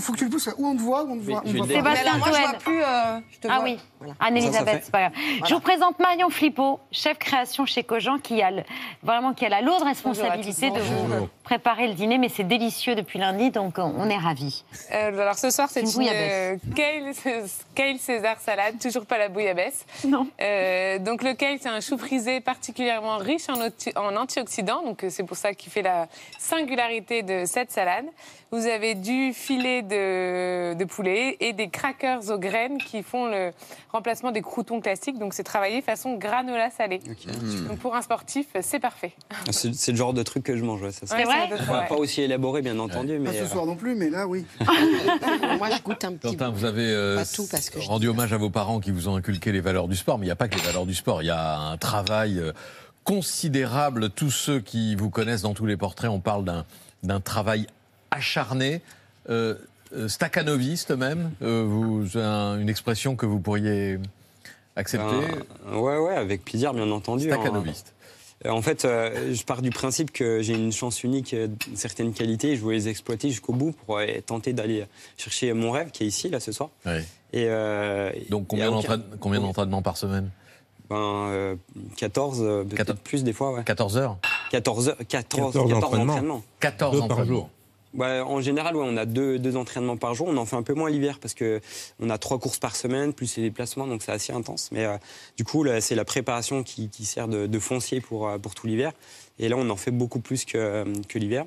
Faut 0.00 0.12
que 0.12 0.18
tu 0.18 0.24
le 0.24 0.30
pousses 0.30 0.50
Où 0.58 0.66
on 0.66 0.74
te 0.76 0.80
voit 0.82 1.04
Où 1.04 1.12
on 1.12 1.16
te 1.18 1.22
voit. 1.22 1.42
Sébastien 1.68 2.16
moi, 2.18 2.28
je 2.32 2.38
vois 2.40 2.52
plus. 2.54 2.82
euh, 2.82 3.20
je 3.30 3.38
te 3.38 3.48
Ah 3.48 3.56
vois. 3.56 3.64
oui, 3.64 3.78
Voilà. 4.00 4.14
Anne-Elisabeth, 4.18 4.74
fait. 4.74 4.80
c'est 4.86 4.90
pas 4.90 5.00
grave. 5.00 5.12
Je 5.46 5.54
vous 5.54 5.60
présente 5.60 5.98
Marion 6.00 6.28
Flippo, 6.30 6.80
chef 6.90 7.18
création 7.18 7.64
chez 7.64 7.84
Cogent, 7.84 8.18
qui 8.18 8.42
a 8.42 8.50
le- 8.50 8.64
vraiment 9.04 9.32
qui 9.34 9.46
a 9.46 9.48
la 9.48 9.60
lourde 9.60 9.84
responsabilité 9.84 10.70
de 10.70 10.80
vous 10.80 11.06
Bonjour. 11.06 11.28
préparer 11.44 11.86
le 11.88 11.94
dîner, 11.94 12.18
mais 12.18 12.28
c'est 12.28 12.44
délicieux 12.44 12.94
depuis 12.96 13.18
lundi, 13.20 13.50
donc 13.50 13.74
on 13.78 13.92
on 13.96 14.10
est 14.10 14.16
ravis. 14.18 14.64
Euh, 14.92 15.20
alors 15.20 15.36
ce 15.38 15.50
soir, 15.50 15.68
c'est 15.70 15.80
Une 15.82 16.08
euh, 16.08 16.56
kale, 16.74 17.12
kale 17.74 17.98
César 17.98 18.36
salade, 18.40 18.78
toujours 18.80 19.06
pas 19.06 19.11
la 19.18 19.28
bouillabaisse. 19.28 19.84
Non. 20.06 20.26
Euh, 20.40 20.98
donc 20.98 21.22
le 21.22 21.34
kale, 21.34 21.58
c'est 21.60 21.68
un 21.68 21.80
chou 21.80 21.98
frisé 21.98 22.40
particulièrement 22.40 23.18
riche 23.18 23.48
en, 23.48 23.60
en 24.00 24.16
antioxydants, 24.16 24.82
donc 24.84 25.04
euh, 25.04 25.10
c'est 25.10 25.24
pour 25.24 25.36
ça 25.36 25.54
qu'il 25.54 25.70
fait 25.72 25.82
la 25.82 26.08
singularité 26.38 27.22
de 27.22 27.44
cette 27.46 27.70
salade. 27.70 28.04
Vous 28.50 28.66
avez 28.66 28.94
du 28.94 29.32
filet 29.32 29.80
de, 29.80 30.74
de 30.74 30.84
poulet 30.84 31.38
et 31.40 31.54
des 31.54 31.68
crackers 31.70 32.30
aux 32.30 32.38
graines 32.38 32.76
qui 32.76 33.02
font 33.02 33.24
le 33.26 33.50
remplacement 33.90 34.30
des 34.30 34.42
croutons 34.42 34.80
classiques, 34.82 35.18
donc 35.18 35.32
c'est 35.32 35.42
travaillé 35.42 35.80
façon 35.80 36.16
granola 36.18 36.68
salée. 36.70 37.00
Donc 37.66 37.78
pour 37.78 37.96
un 37.96 38.02
sportif, 38.02 38.46
c'est 38.60 38.78
parfait. 38.78 39.12
Ah, 39.30 39.36
C'est, 39.52 39.74
c'est 39.74 39.92
le 39.92 39.96
genre 39.96 40.12
de 40.12 40.22
truc 40.22 40.44
que 40.44 40.54
je 40.56 40.64
mange, 40.64 40.82
ouais, 40.82 40.92
ça. 40.92 41.16
Ouais, 41.16 41.24
vrai 41.24 41.48
Enfin, 41.60 41.84
pas 41.88 41.94
aussi 41.94 42.20
élaboré, 42.20 42.60
bien 42.60 42.78
entendu, 42.78 43.14
Pas 43.18 43.30
mais. 43.30 43.38
ce 43.38 43.44
euh, 43.44 43.48
soir 43.48 43.64
non 43.64 43.74
plus, 43.76 43.94
mais 43.94 44.10
là, 44.10 44.26
oui. 44.26 44.44
Moi, 45.58 45.70
je 45.70 45.82
goûte 45.82 46.04
un 46.04 46.12
petit 46.12 46.36
Quentin, 46.36 46.50
vous 46.50 46.64
avez 46.66 46.84
euh, 46.90 47.16
Pas 47.16 47.24
tout, 47.24 47.46
parce 47.50 47.70
que 47.70 47.78
rendu 47.78 48.08
hommage 48.08 48.34
à 48.34 48.36
vos 48.36 48.50
parents 48.50 48.80
qui 48.80 48.90
vous 48.90 49.01
ont 49.08 49.16
inculqué 49.16 49.52
les 49.52 49.60
valeurs 49.60 49.88
du 49.88 49.96
sport, 49.96 50.18
mais 50.18 50.26
il 50.26 50.28
n'y 50.28 50.32
a 50.32 50.36
pas 50.36 50.48
que 50.48 50.56
les 50.56 50.62
valeurs 50.62 50.86
du 50.86 50.94
sport. 50.94 51.22
Il 51.22 51.26
y 51.26 51.30
a 51.30 51.58
un 51.58 51.76
travail 51.76 52.38
euh, 52.38 52.52
considérable. 53.04 54.10
Tous 54.10 54.30
ceux 54.30 54.60
qui 54.60 54.94
vous 54.94 55.10
connaissent 55.10 55.42
dans 55.42 55.54
tous 55.54 55.66
les 55.66 55.76
portraits, 55.76 56.10
on 56.10 56.20
parle 56.20 56.44
d'un, 57.02 57.20
travail 57.20 57.66
acharné, 58.10 58.80
euh, 59.30 59.54
euh, 59.94 60.08
staccanoviste 60.08 60.90
même. 60.92 61.30
Euh, 61.42 61.64
vous, 61.66 62.18
un- 62.18 62.58
une 62.58 62.68
expression 62.68 63.14
que 63.16 63.26
vous 63.26 63.38
pourriez 63.40 63.98
accepter. 64.76 65.14
Ben, 65.66 65.76
ouais, 65.76 65.98
ouais, 65.98 66.14
avec 66.16 66.44
plaisir, 66.44 66.72
bien 66.74 66.90
entendu. 66.90 67.26
Staccanoviste. 67.26 67.94
Euh, 68.46 68.50
En 68.50 68.60
fait, 68.62 68.84
euh, 68.84 69.32
je 69.34 69.44
pars 69.44 69.62
du 69.62 69.70
principe 69.70 70.10
que 70.12 70.42
j'ai 70.42 70.54
une 70.54 70.72
chance 70.72 71.04
unique, 71.04 71.32
euh, 71.34 71.46
certaines 71.76 72.12
qualités, 72.12 72.56
je 72.56 72.62
veux 72.64 72.72
les 72.72 72.88
exploiter 72.88 73.28
jusqu'au 73.30 73.52
bout 73.52 73.70
pour 73.86 73.98
euh, 73.98 74.06
tenter 74.26 74.52
d'aller 74.52 74.84
chercher 75.16 75.52
mon 75.52 75.70
rêve 75.70 75.90
qui 75.92 76.02
est 76.02 76.06
ici, 76.08 76.28
là, 76.28 76.40
ce 76.40 76.50
soir. 76.50 76.70
Et, 77.32 77.46
euh, 77.48 78.10
Donc 78.30 78.46
combien, 78.48 78.66
et 78.66 78.68
à 78.68 78.70
d'entraîne- 78.70 79.00
aucun- 79.08 79.16
combien 79.18 79.40
d'entraînements 79.40 79.82
par 79.82 79.96
semaine 79.96 80.30
ben, 80.90 80.96
euh, 80.98 81.56
14, 81.96 82.40
euh, 82.42 82.64
peut-être 82.64 82.96
plus 83.00 83.24
des 83.24 83.32
fois, 83.32 83.52
ouais. 83.54 83.64
14 83.64 83.96
heures 83.96 84.18
14 84.50 84.88
heures, 84.90 84.96
14, 85.08 85.52
14 85.52 85.52
14 85.54 85.72
entraînements. 85.84 86.12
entraînements. 86.12 86.42
14 86.60 87.00
Deux 87.00 87.08
par 87.08 87.24
jour. 87.24 87.48
Ouais, 87.94 88.20
en 88.20 88.40
général, 88.40 88.74
ouais, 88.76 88.84
on 88.86 88.96
a 88.96 89.04
deux, 89.06 89.38
deux 89.38 89.56
entraînements 89.56 89.96
par 89.98 90.14
jour. 90.14 90.26
On 90.28 90.36
en 90.38 90.44
fait 90.46 90.56
un 90.56 90.62
peu 90.62 90.72
moins 90.74 90.88
l'hiver 90.90 91.18
parce 91.20 91.34
que 91.34 91.60
on 92.00 92.08
a 92.10 92.16
trois 92.18 92.38
courses 92.38 92.58
par 92.58 92.74
semaine, 92.76 93.12
plus 93.12 93.36
les 93.36 93.42
déplacements, 93.44 93.86
donc 93.86 94.02
c'est 94.02 94.12
assez 94.12 94.32
intense. 94.32 94.70
Mais 94.72 94.84
euh, 94.84 94.96
du 95.36 95.44
coup, 95.44 95.62
là, 95.62 95.80
c'est 95.82 95.94
la 95.94 96.04
préparation 96.06 96.62
qui, 96.62 96.88
qui 96.88 97.04
sert 97.04 97.28
de, 97.28 97.46
de 97.46 97.58
foncier 97.58 98.00
pour, 98.00 98.30
pour 98.42 98.54
tout 98.54 98.66
l'hiver. 98.66 98.92
Et 99.38 99.48
là, 99.48 99.56
on 99.58 99.68
en 99.70 99.76
fait 99.76 99.90
beaucoup 99.90 100.20
plus 100.20 100.44
que, 100.46 100.84
que 101.08 101.18
l'hiver. 101.18 101.44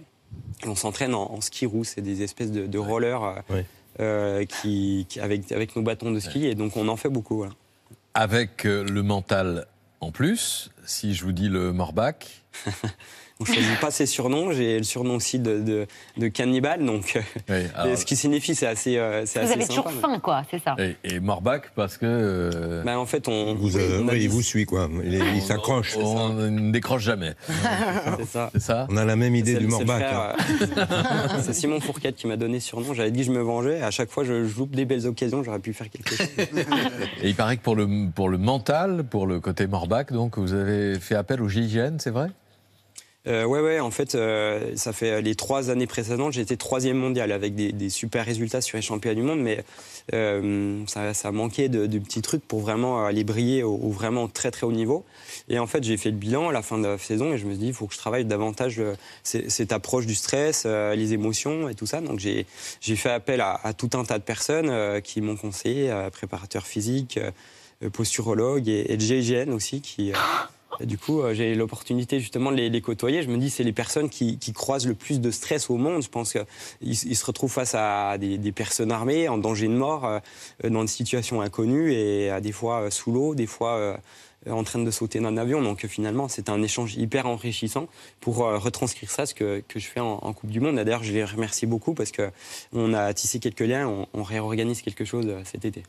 On 0.65 0.75
s'entraîne 0.75 1.13
en, 1.15 1.31
en 1.31 1.41
ski 1.41 1.65
roue, 1.65 1.83
c'est 1.83 2.01
des 2.01 2.21
espèces 2.23 2.51
de, 2.51 2.65
de 2.67 2.77
rollers 2.79 3.23
euh, 3.23 3.35
Ouais. 3.49 3.65
Euh, 3.99 4.45
qui, 4.45 5.05
qui- 5.09 5.19
avec, 5.19 5.51
avec 5.51 5.75
nos 5.75 5.81
bâtons 5.81 6.11
de 6.11 6.19
ski. 6.19 6.45
Et 6.45 6.55
donc, 6.55 6.75
on 6.77 6.87
en 6.87 6.95
fait 6.97 7.09
beaucoup. 7.09 7.37
voilà. 7.37 7.53
Avec 8.13 8.65
euh, 8.65 8.83
le 8.83 9.03
mental 9.03 9.65
en 10.01 10.11
plus, 10.11 10.69
si 10.85 11.13
je 11.15 11.23
vous 11.23 11.31
dis 11.31 11.49
le 11.49 11.73
Morbach. 11.73 12.43
On 13.39 13.43
ne 13.43 13.47
choisit 13.53 13.79
pas 13.81 13.91
ses 13.91 14.05
surnoms. 14.05 14.51
J'ai 14.53 14.77
le 14.77 14.83
surnom 14.85 15.15
aussi 15.15 15.39
de, 15.39 15.59
de, 15.59 15.87
de 16.17 16.27
cannibale. 16.29 16.85
Donc, 16.85 17.21
euh, 17.49 17.63
alors- 17.75 17.97
ce 17.97 18.05
qui 18.05 18.15
signifie, 18.15 18.55
c'est 18.55 18.65
assez, 18.65 18.97
euh, 18.97 19.25
c'est 19.25 19.39
Vous 19.39 19.45
assez 19.45 19.53
avez 19.55 19.67
toujours 19.67 19.83
sympa, 19.89 19.95
mais- 20.07 20.13
faim, 20.13 20.19
quoi, 20.19 20.43
c'est 20.49 20.63
ça. 20.63 20.75
Et, 20.79 20.95
et 21.03 21.19
Morbach 21.19 21.63
parce 21.75 21.97
que. 21.97 22.05
euh, 22.05 22.83
Bah, 22.83 22.97
en 22.97 23.05
fait, 23.05 23.27
on. 23.27 23.53
Vous, 23.55 23.75
euh, 23.77 24.01
on 24.03 24.07
a 24.07 24.13
oui, 24.13 24.21
il 24.23 24.29
vous 24.29 24.41
suit, 24.41 24.65
quoi. 24.65 24.89
Il, 25.03 25.13
il 25.35 25.41
s'accroche. 25.41 25.97
On 25.97 26.29
ne 26.29 26.71
décroche 26.71 27.03
jamais. 27.03 27.33
C'est 28.53 28.59
ça. 28.61 28.87
On 28.89 28.95
a 28.95 29.03
la 29.03 29.15
même 29.17 29.35
idée 29.35 29.55
C'est 29.55 29.59
du 29.59 29.69
frère, 29.69 30.33
hein. 30.33 30.35
euh, 30.77 31.27
C'est 31.41 31.53
Simon 31.53 31.81
Fourquette 31.81 32.15
qui 32.15 32.27
m'a 32.27 32.37
donné 32.37 32.59
ce 32.61 32.67
surnom. 32.69 32.93
J'avais 32.93 33.11
dit 33.11 33.19
que 33.19 33.25
je 33.25 33.31
me 33.31 33.41
vengeais. 33.41 33.81
À 33.81 33.91
chaque 33.91 34.09
fois, 34.11 34.23
je, 34.23 34.45
je 34.45 34.57
loupe 34.57 34.75
des 34.75 34.85
belles 34.85 35.07
occasions. 35.07 35.43
J'aurais 35.43 35.59
pu 35.59 35.73
faire 35.73 35.89
quelque 35.89 36.15
chose. 36.15 36.27
Et 37.21 37.27
il 37.29 37.35
paraît 37.35 37.57
que 37.57 37.63
pour 37.63 37.75
le, 37.75 37.87
pour 38.15 38.29
le 38.29 38.37
mental, 38.37 39.03
pour 39.03 39.27
le 39.27 39.41
côté 39.41 39.67
Morbach, 39.67 40.05
donc 40.11 40.37
vous 40.37 40.53
avez 40.53 40.99
fait 40.99 41.15
appel 41.15 41.41
au 41.41 41.49
GIGN, 41.49 41.97
c'est 41.99 42.11
vrai? 42.11 42.29
Euh, 43.27 43.45
ouais, 43.45 43.59
ouais, 43.59 43.79
en 43.79 43.91
fait, 43.91 44.13
euh, 44.15 44.75
ça 44.75 44.93
fait 44.93 45.21
les 45.21 45.35
trois 45.35 45.69
années 45.69 45.87
précédentes, 45.87 46.33
j'ai 46.33 46.41
été 46.41 46.57
troisième 46.57 46.97
mondial 46.97 47.31
avec 47.31 47.55
des, 47.55 47.71
des 47.71 47.89
super 47.89 48.25
résultats 48.25 48.61
sur 48.61 48.77
les 48.77 48.83
championnats 48.83 49.15
du 49.15 49.23
monde, 49.23 49.39
mais 49.39 49.63
euh, 50.13 50.83
ça, 50.85 51.13
ça 51.13 51.31
manquait 51.31 51.67
de, 51.69 51.87
de 51.87 51.99
petits 51.99 52.21
trucs 52.21 52.45
pour 52.47 52.59
vraiment 52.59 53.03
aller 53.03 53.23
briller 53.23 53.63
au, 53.63 53.75
au 53.75 53.89
vraiment 53.89 54.27
très 54.27 54.51
très 54.51 54.67
haut 54.67 54.71
niveau. 54.71 55.05
Et 55.49 55.57
en 55.59 55.67
fait, 55.67 55.83
j'ai 55.83 55.97
fait 55.97 56.11
le 56.11 56.17
bilan 56.17 56.49
à 56.49 56.51
la 56.51 56.61
fin 56.61 56.77
de 56.77 56.85
la 56.85 56.97
saison 56.97 57.33
et 57.33 57.37
je 57.37 57.45
me 57.45 57.51
suis 57.51 57.59
dit, 57.59 57.67
il 57.67 57.73
faut 57.73 57.87
que 57.87 57.93
je 57.93 57.99
travaille 57.99 58.25
davantage 58.25 58.79
euh, 58.79 58.93
cette 59.23 59.71
approche 59.71 60.05
du 60.05 60.15
stress, 60.15 60.63
euh, 60.65 60.93
les 60.95 61.13
émotions 61.13 61.67
et 61.69 61.75
tout 61.75 61.85
ça. 61.87 62.01
Donc 62.01 62.19
j'ai 62.19 62.45
fait 62.95 63.11
appel 63.11 63.41
à, 63.41 63.59
à 63.63 63.73
tout 63.73 63.89
un 63.93 64.03
tas 64.03 64.19
de 64.19 64.23
personnes 64.23 64.69
euh, 64.69 65.01
qui 65.01 65.21
m'ont 65.21 65.35
conseillé, 65.35 65.91
euh, 65.91 66.09
préparateurs 66.09 66.67
physiques, 66.67 67.17
euh, 67.17 67.89
posturologues 67.89 68.69
et, 68.69 68.93
et 68.93 68.99
GIGN 68.99 69.51
aussi 69.51 69.81
qui... 69.81 70.13
du 70.81 70.97
coup, 70.97 71.21
euh, 71.21 71.33
j'ai 71.33 71.55
l'opportunité 71.55 72.19
justement 72.19 72.51
de 72.51 72.57
les, 72.57 72.81
côtoyer. 72.81 73.23
Je 73.23 73.29
me 73.29 73.37
dis, 73.37 73.49
c'est 73.49 73.63
les 73.63 73.73
personnes 73.73 74.09
qui, 74.09 74.37
croisent 74.53 74.87
le 74.87 74.95
plus 74.95 75.19
de 75.19 75.31
stress 75.31 75.69
au 75.69 75.77
monde. 75.77 76.01
Je 76.03 76.09
pense 76.09 76.33
qu'ils 76.33 76.45
ils 76.81 77.15
se 77.15 77.25
retrouvent 77.25 77.51
face 77.51 77.75
à 77.75 78.17
des, 78.17 78.51
personnes 78.51 78.91
armées, 78.91 79.27
en 79.27 79.37
danger 79.37 79.67
de 79.67 79.73
mort, 79.73 80.05
euh, 80.05 80.19
dans 80.63 80.81
des 80.81 80.89
situations 80.89 81.41
inconnues 81.41 81.93
et 81.93 82.29
à 82.29 82.41
des 82.41 82.51
fois 82.51 82.81
euh, 82.81 82.89
sous 82.89 83.11
l'eau, 83.11 83.35
des 83.35 83.47
fois 83.47 83.99
en 84.49 84.63
train 84.63 84.79
de 84.79 84.91
sauter 84.91 85.19
d'un 85.19 85.37
avion. 85.37 85.61
Donc 85.61 85.85
finalement, 85.87 86.27
c'est 86.27 86.49
un 86.49 86.61
échange 86.61 86.95
hyper 86.95 87.25
enrichissant 87.25 87.87
pour 88.19 88.37
retranscrire 88.37 89.09
ça, 89.09 89.25
ce 89.25 89.33
que, 89.33 89.63
je 89.75 89.87
fais 89.87 89.99
en, 89.99 90.33
Coupe 90.33 90.51
du 90.51 90.59
Monde. 90.59 90.75
D'ailleurs, 90.75 91.03
je 91.03 91.11
les 91.11 91.25
remercie 91.25 91.65
beaucoup 91.65 91.93
parce 91.93 92.11
qu'on 92.11 92.93
a 92.93 93.13
tissé 93.13 93.39
quelques 93.39 93.61
liens, 93.61 93.87
on, 93.87 94.07
on 94.13 94.23
réorganise 94.23 94.81
quelque 94.81 95.05
chose 95.05 95.33
cet 95.45 95.65
été. 95.65 95.83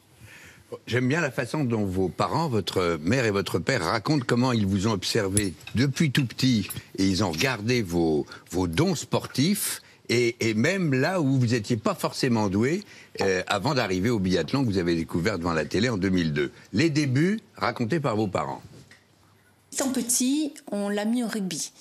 J'aime 0.87 1.09
bien 1.09 1.21
la 1.21 1.31
façon 1.31 1.64
dont 1.64 1.85
vos 1.85 2.09
parents, 2.09 2.49
votre 2.49 2.99
mère 3.01 3.25
et 3.25 3.31
votre 3.31 3.59
père 3.59 3.85
racontent 3.85 4.25
comment 4.27 4.53
ils 4.53 4.67
vous 4.67 4.89
ont 4.89 4.93
observé 4.93 5.55
depuis 5.75 6.11
tout 6.11 6.27
petit 6.27 6.69
et 6.99 7.07
ils 7.07 7.23
ont 7.23 7.31
regardé 7.31 7.83
vos, 7.83 8.27
vos 8.51 8.67
dons 8.67 8.97
sportifs 8.97 9.81
et, 10.09 10.55
même 10.55 10.95
là 10.95 11.21
où 11.21 11.39
vous 11.39 11.47
n'étiez 11.47 11.77
pas 11.77 11.95
forcément 11.95 12.49
doué 12.49 12.85
euh, 13.21 13.43
avant 13.47 13.75
d'arriver 13.75 14.11
au 14.11 14.19
biathlon 14.19 14.62
que 14.62 14.67
vous 14.67 14.79
avez 14.79 14.95
découvert 14.95 15.39
devant 15.39 15.53
la 15.53 15.64
télé 15.64 15.89
en 15.89 15.97
2002. 15.97 16.53
Les 16.73 16.91
débuts 16.91 17.41
racontés 17.57 18.01
par 18.01 18.17
vos 18.17 18.29
parents. 18.29 18.62
Étant 19.73 19.91
petit, 19.91 20.55
on 20.71 20.89
l'a 20.89 21.05
mis 21.05 21.25
au 21.25 21.29
rugby. 21.29 21.73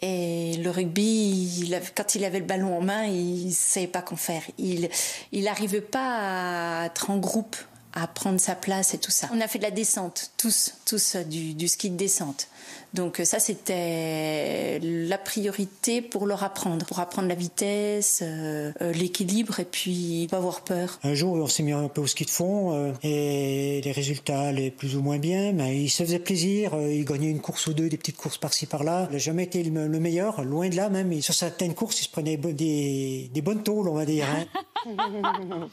Et 0.00 0.56
le 0.56 0.70
rugby, 0.70 1.72
quand 1.96 2.14
il 2.14 2.24
avait 2.24 2.40
le 2.40 2.44
ballon 2.44 2.76
en 2.76 2.82
main, 2.82 3.04
il 3.04 3.46
ne 3.46 3.52
savait 3.52 3.86
pas 3.86 4.02
qu'en 4.02 4.16
faire. 4.16 4.42
Il 4.58 4.90
n'arrivait 5.32 5.80
pas 5.80 6.82
à 6.82 6.86
être 6.86 7.10
en 7.10 7.18
groupe, 7.18 7.56
à 7.92 8.06
prendre 8.06 8.40
sa 8.40 8.54
place 8.54 8.94
et 8.94 8.98
tout 8.98 9.10
ça. 9.10 9.28
On 9.32 9.40
a 9.40 9.48
fait 9.48 9.58
de 9.58 9.64
la 9.64 9.70
descente, 9.70 10.30
tous, 10.36 10.74
tous 10.86 11.16
euh, 11.16 11.24
du, 11.24 11.54
du 11.54 11.68
ski 11.68 11.90
de 11.90 11.96
descente. 11.96 12.48
Donc 12.94 13.20
euh, 13.20 13.24
ça, 13.24 13.38
c'était 13.38 14.78
la 14.82 15.18
priorité 15.18 16.02
pour 16.02 16.26
leur 16.26 16.42
apprendre, 16.44 16.84
pour 16.86 16.98
apprendre 17.00 17.28
la 17.28 17.34
vitesse, 17.34 18.20
euh, 18.22 18.70
euh, 18.82 18.92
l'équilibre 18.92 19.60
et 19.60 19.64
puis 19.64 20.26
pas 20.30 20.36
avoir 20.36 20.62
peur. 20.62 20.98
Un 21.02 21.14
jour, 21.14 21.34
on 21.34 21.46
s'est 21.46 21.62
mis 21.62 21.72
un 21.72 21.88
peu 21.88 22.00
au 22.02 22.06
ski 22.06 22.24
de 22.24 22.30
fond 22.30 22.72
euh, 22.74 22.92
et 23.02 23.80
les 23.84 23.92
résultats 23.92 24.40
allaient 24.42 24.70
plus 24.70 24.96
ou 24.96 25.02
moins 25.02 25.18
bien, 25.18 25.52
mais 25.52 25.82
il 25.82 25.88
se 25.88 26.02
faisait 26.02 26.18
plaisir. 26.18 26.74
euh, 26.74 26.92
il 26.92 27.04
gagnait 27.04 27.30
une 27.30 27.40
course 27.40 27.66
ou 27.66 27.72
deux, 27.72 27.88
des 27.88 27.96
petites 27.96 28.16
courses 28.16 28.38
par-ci 28.38 28.66
par-là. 28.66 29.06
Il 29.10 29.14
n'a 29.14 29.18
jamais 29.18 29.44
été 29.44 29.62
le, 29.62 29.86
le 29.88 30.00
meilleur, 30.00 30.42
loin 30.44 30.68
de 30.68 30.76
là 30.76 30.88
même. 30.90 31.12
Et 31.12 31.20
sur 31.22 31.34
certaines 31.34 31.74
courses, 31.74 32.00
il 32.00 32.04
se 32.04 32.10
prenait 32.10 32.36
bo- 32.36 32.52
des, 32.52 33.30
des 33.32 33.40
bonnes 33.42 33.62
tôles, 33.62 33.88
on 33.88 33.94
va 33.94 34.04
dire. 34.04 34.26
hein. 34.28 34.44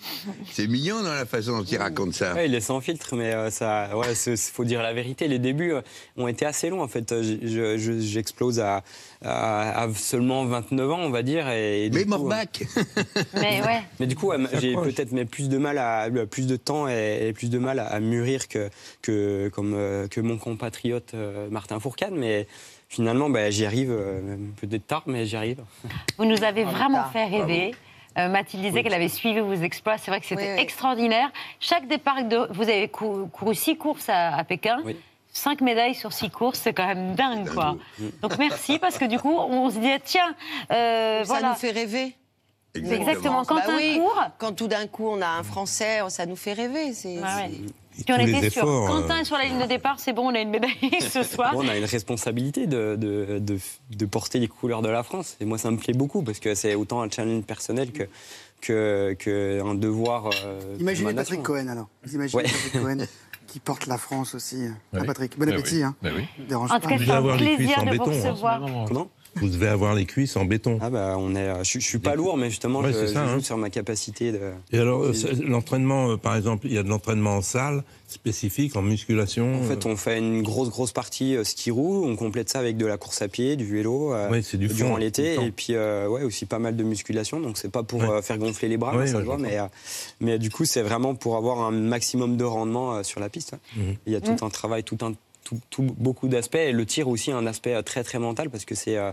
C'est 0.52 0.68
mignon 0.68 1.02
dans 1.04 1.14
la 1.14 1.26
façon 1.26 1.58
dont 1.58 1.64
ils 1.64 1.78
racontent 1.78 2.12
ça. 2.12 2.34
Ouais, 2.36 2.46
il 2.48 2.54
est 2.56 2.62
sans 2.62 2.80
filtre, 2.82 3.16
mais 3.16 3.34
euh, 3.34 3.50
ça, 3.50 3.90
ouais, 3.98 4.08
il 4.28 4.38
faut 4.38 4.64
dire 4.66 4.82
la 4.82 4.94
vérité. 4.94 5.28
Les 5.28 5.40
débuts 5.40 5.74
euh, 5.74 5.82
ont 6.18 6.28
été 6.28 6.46
assez 6.46 6.70
longs 6.70 6.84
fait. 6.90 7.12
Euh, 7.14 7.24
j- 7.24 7.40
je- 7.44 7.78
je- 7.78 8.00
J'explose 8.00 8.60
à, 8.60 8.84
à- 9.24 9.84
à 9.84 9.94
seulement 9.94 10.44
29 10.46 10.92
ans, 10.92 11.00
on 11.00 11.10
va 11.10 11.22
dire. 11.24 11.48
Et, 11.50 11.86
et 11.86 11.90
Mais 11.90 12.04
coup, 12.04 12.10
Morbach 12.10 12.48
Mais 13.36 13.62
ouais. 13.62 13.82
Mais 14.02 14.08
du 14.08 14.16
coup, 14.18 14.32
j'ai 14.60 14.74
peut-être 14.76 15.12
mais 15.14 15.24
plus 15.26 15.48
de 15.48 15.58
mal 15.58 15.78
à 15.78 16.08
plus 16.30 16.48
de 16.48 16.56
temps 16.58 16.88
et, 16.90 17.28
et 17.30 17.34
plus 17.34 17.50
de 17.50 17.60
mal 17.60 17.80
à, 17.80 17.86
à 17.88 18.00
mûrir 18.02 18.48
que 18.50 18.70
que 19.02 19.50
comme 19.50 19.74
euh, 19.76 20.08
que 20.10 20.20
mon 20.20 20.38
compatriote 20.38 21.14
euh, 21.14 21.48
Martin 21.50 21.80
Fourcade, 21.80 22.14
mais 22.14 22.48
finalement, 22.90 23.30
bah, 23.30 23.50
j'y 23.52 23.66
arrive 23.66 23.92
euh, 23.92 24.36
peut-être 24.60 24.88
tard, 24.88 25.04
mais 25.06 25.26
j'y 25.26 25.36
arrive. 25.36 25.62
Vous 26.18 26.26
nous 26.26 26.44
avez 26.44 26.64
Ah, 26.64 26.72
vraiment 26.72 27.02
ah, 27.06 27.10
fait 27.14 27.26
rêver. 27.26 27.76
Euh, 28.18 28.28
Mathilde 28.28 28.64
disait 28.64 28.82
qu'elle 28.82 28.96
avait 28.96 29.08
suivi 29.08 29.40
vos 29.40 29.54
exploits. 29.54 29.98
C'est 30.00 30.10
vrai 30.10 30.20
que 30.20 30.26
c'était 30.26 30.60
extraordinaire. 30.60 31.30
Chaque 31.60 31.88
départ, 31.88 32.24
de, 32.24 32.48
vous 32.52 32.64
avez 32.64 32.88
cou- 32.88 33.30
couru 33.32 33.54
six 33.54 33.78
courses 33.78 34.10
à, 34.10 34.36
à 34.36 34.44
Pékin. 34.44 34.80
Cinq 35.32 35.62
médailles 35.62 35.94
sur 35.96 36.12
six 36.12 36.30
courses, 36.30 36.60
c'est 36.64 36.74
quand 36.74 36.88
même 36.88 37.14
dingue, 37.16 37.48
quoi. 37.54 37.78
Donc 38.22 38.38
merci, 38.40 38.80
parce 38.80 38.98
que 38.98 39.06
du 39.06 39.20
coup, 39.20 39.32
on 39.38 39.70
se 39.70 39.78
dit, 39.78 39.88
tiens, 40.04 40.36
euh, 40.72 41.20
Ça 41.20 41.24
voilà. 41.26 41.50
nous 41.50 41.56
fait 41.56 41.72
rêver. 41.72 42.16
Exactement. 42.76 43.44
Quand 43.46 43.56
Bah 43.56 43.64
un 43.70 43.78
oui, 43.78 43.98
court, 43.98 44.24
quand 44.38 44.54
tout 44.54 44.68
d'un 44.68 44.86
coup 44.88 45.08
on 45.08 45.22
a 45.22 45.28
un 45.28 45.44
Français, 45.44 46.00
ça 46.10 46.26
nous 46.26 46.36
fait 46.36 46.54
rêver. 46.54 46.94
C'est, 46.94 47.18
Ouais, 47.20 47.50
puis 48.06 48.14
on 48.14 48.18
était 48.20 48.50
sûr. 48.50 48.64
efforts, 48.64 48.88
Quentin 48.88 49.18
euh, 49.18 49.22
est 49.22 49.26
sur 49.26 49.38
la 49.38 49.46
ligne 49.46 49.60
de 49.60 49.66
départ, 49.66 50.00
c'est 50.00 50.14
bon, 50.14 50.32
on 50.32 50.36
a 50.36 50.40
une 50.40 50.52
médaille 50.52 50.72
ce 51.02 51.24
soir. 51.24 51.52
Bon, 51.54 51.66
on 51.66 51.68
a 51.68 51.76
une 51.76 51.84
responsabilité 51.86 52.68
de, 52.68 52.96
de, 52.96 53.40
de, 53.40 53.60
de 53.90 54.06
porter 54.06 54.40
les 54.40 54.48
couleurs 54.48 54.82
de 54.82 54.88
la 54.90 55.04
France. 55.04 55.36
Et 55.42 55.46
moi, 55.46 55.58
ça 55.58 55.70
me 55.72 55.78
plaît 55.78 55.94
beaucoup 55.94 56.22
parce 56.22 56.40
que 56.40 56.54
c'est 56.56 56.76
autant 56.76 57.02
un 57.02 57.10
challenge 57.10 57.44
personnel 57.44 57.92
que, 57.92 58.04
que, 58.62 59.16
que 59.20 59.62
un 59.66 59.74
devoir. 59.76 60.30
euh, 60.46 60.78
Imaginez 60.80 61.14
ma 61.14 61.22
Patrick. 61.22 61.42
Cohen 61.44 61.68
alors. 61.68 61.88
Vous 62.04 62.16
imaginez 62.16 62.44
Ouais. 62.44 62.50
Patrick 62.50 62.74
Cohen 62.82 62.98
qui 63.50 63.60
porte 63.60 63.88
la 63.88 63.98
France 63.98 64.36
aussi. 64.36 64.64
Hein, 64.66 64.78
Oui. 64.94 65.06
Patrick, 65.06 65.38
bon 65.38 65.50
appétit. 65.50 65.76
oui. 65.78 65.84
Hein. 65.84 65.96
Oui. 66.04 66.28
Dérange 66.48 66.72
En 66.72 66.76
tout 66.80 66.88
pas. 66.88 66.90
cas, 66.90 66.98
c'est 67.04 67.12
un 67.12 67.16
avoir 67.18 67.36
les 67.38 67.56
cuisses 67.56 67.58
plaisir 67.58 67.80
en 67.80 67.84
de 67.84 67.86
vous 67.86 67.92
béton. 68.06 68.12
hein. 68.12 68.32
recevoir. 68.32 68.62
Vous 69.42 69.50
devez 69.50 69.68
avoir 69.68 69.94
les 69.96 70.06
cuisses 70.06 70.36
en 70.36 70.46
béton. 70.46 70.78
Ah 70.82 70.90
bah 70.90 71.16
on 71.18 71.36
est. 71.36 71.48
euh, 71.48 71.64
Je, 71.64 71.80
je 71.80 71.86
suis 71.86 72.00
pas 72.00 72.16
lourd, 72.16 72.38
mais 72.38 72.50
justement, 72.50 72.80
Ouais, 72.80 72.92
je, 72.94 73.08
ça, 73.08 73.26
je 73.26 73.32
joue 73.32 73.38
hein. 73.38 73.42
sur 73.42 73.58
ma 73.58 73.70
capacité 73.70 74.32
de. 74.32 74.40
Et 74.72 74.80
alors, 74.80 75.04
euh, 75.04 75.14
l'entraînement, 75.46 76.12
euh, 76.12 76.18
par 76.18 76.36
exemple, 76.36 76.68
il 76.68 76.74
y 76.74 76.78
a 76.78 76.84
de 76.84 76.90
l'entraînement 76.90 77.36
en 77.38 77.42
salle 77.42 77.84
spécifique, 78.08 78.76
en 78.76 78.82
musculation. 78.82 79.60
En 79.60 79.64
fait, 79.64 79.86
on 79.86 79.96
fait 79.96 80.18
une 80.18 80.42
grosse, 80.42 80.70
grosse 80.70 80.92
partie 80.92 81.36
euh, 81.36 81.44
ski 81.44 81.70
roue. 81.72 82.04
On 82.06 82.16
complète 82.16 82.50
ça 82.50 82.60
avec 82.60 82.76
de 82.78 82.86
la 82.86 82.98
course 82.98 83.22
à 83.22 83.28
pied, 83.28 83.56
du 83.56 83.66
vélo 83.66 84.14
euh, 84.14 84.30
Ouais, 84.30 84.42
c'est 84.42 84.58
du 84.58 84.68
durant 84.68 84.98
l'été. 84.98 85.36
Et 85.36 85.52
puis, 85.52 85.76
euh, 85.76 86.08
ouais, 86.08 86.24
aussi 86.24 86.46
pas 86.46 86.60
mal 86.60 86.76
de 86.76 86.84
musculation. 86.84 87.40
Donc, 87.40 87.58
c'est 87.58 87.72
pas 87.72 87.84
pour 87.84 88.04
euh, 88.04 88.22
faire 88.22 88.38
gonfler 88.40 88.68
les 88.68 88.78
bras, 88.78 88.96
Ouais, 88.98 89.06
ça 89.08 89.16
ouais, 89.16 89.20
se 89.22 89.26
voit, 89.26 89.38
mais, 89.38 89.60
euh, 89.60 89.64
mais 90.20 90.40
du 90.40 90.50
coup, 90.50 90.66
c'est 90.66 90.82
vraiment 90.82 91.14
pour 91.16 91.36
avoir 91.38 91.62
un 91.62 91.72
maximum 91.72 92.36
de 92.38 92.44
rendement 92.44 92.96
euh, 92.96 93.04
sur 93.04 93.20
la 93.20 93.30
piste. 93.30 93.54
ouais. 93.54 93.84
Mhm. 93.84 93.96
Il 94.08 94.14
y 94.14 94.16
a 94.16 94.22
tout 94.22 94.32
Mhm. 94.32 94.38
un 94.42 94.50
travail, 94.50 94.84
tout 94.84 94.98
un, 95.02 95.14
tout, 95.50 95.60
tout- 95.70 95.96
beaucoup 95.98 96.28
d'aspects. 96.28 96.56
Et 96.56 96.72
le 96.72 96.86
tir 96.86 97.08
aussi, 97.08 97.32
un 97.32 97.46
aspect 97.48 97.74
euh, 97.76 97.82
très, 97.82 98.04
très 98.04 98.20
mental 98.20 98.50
parce 98.50 98.66
que 98.66 98.76
c'est. 98.76 98.98
euh, 98.98 99.12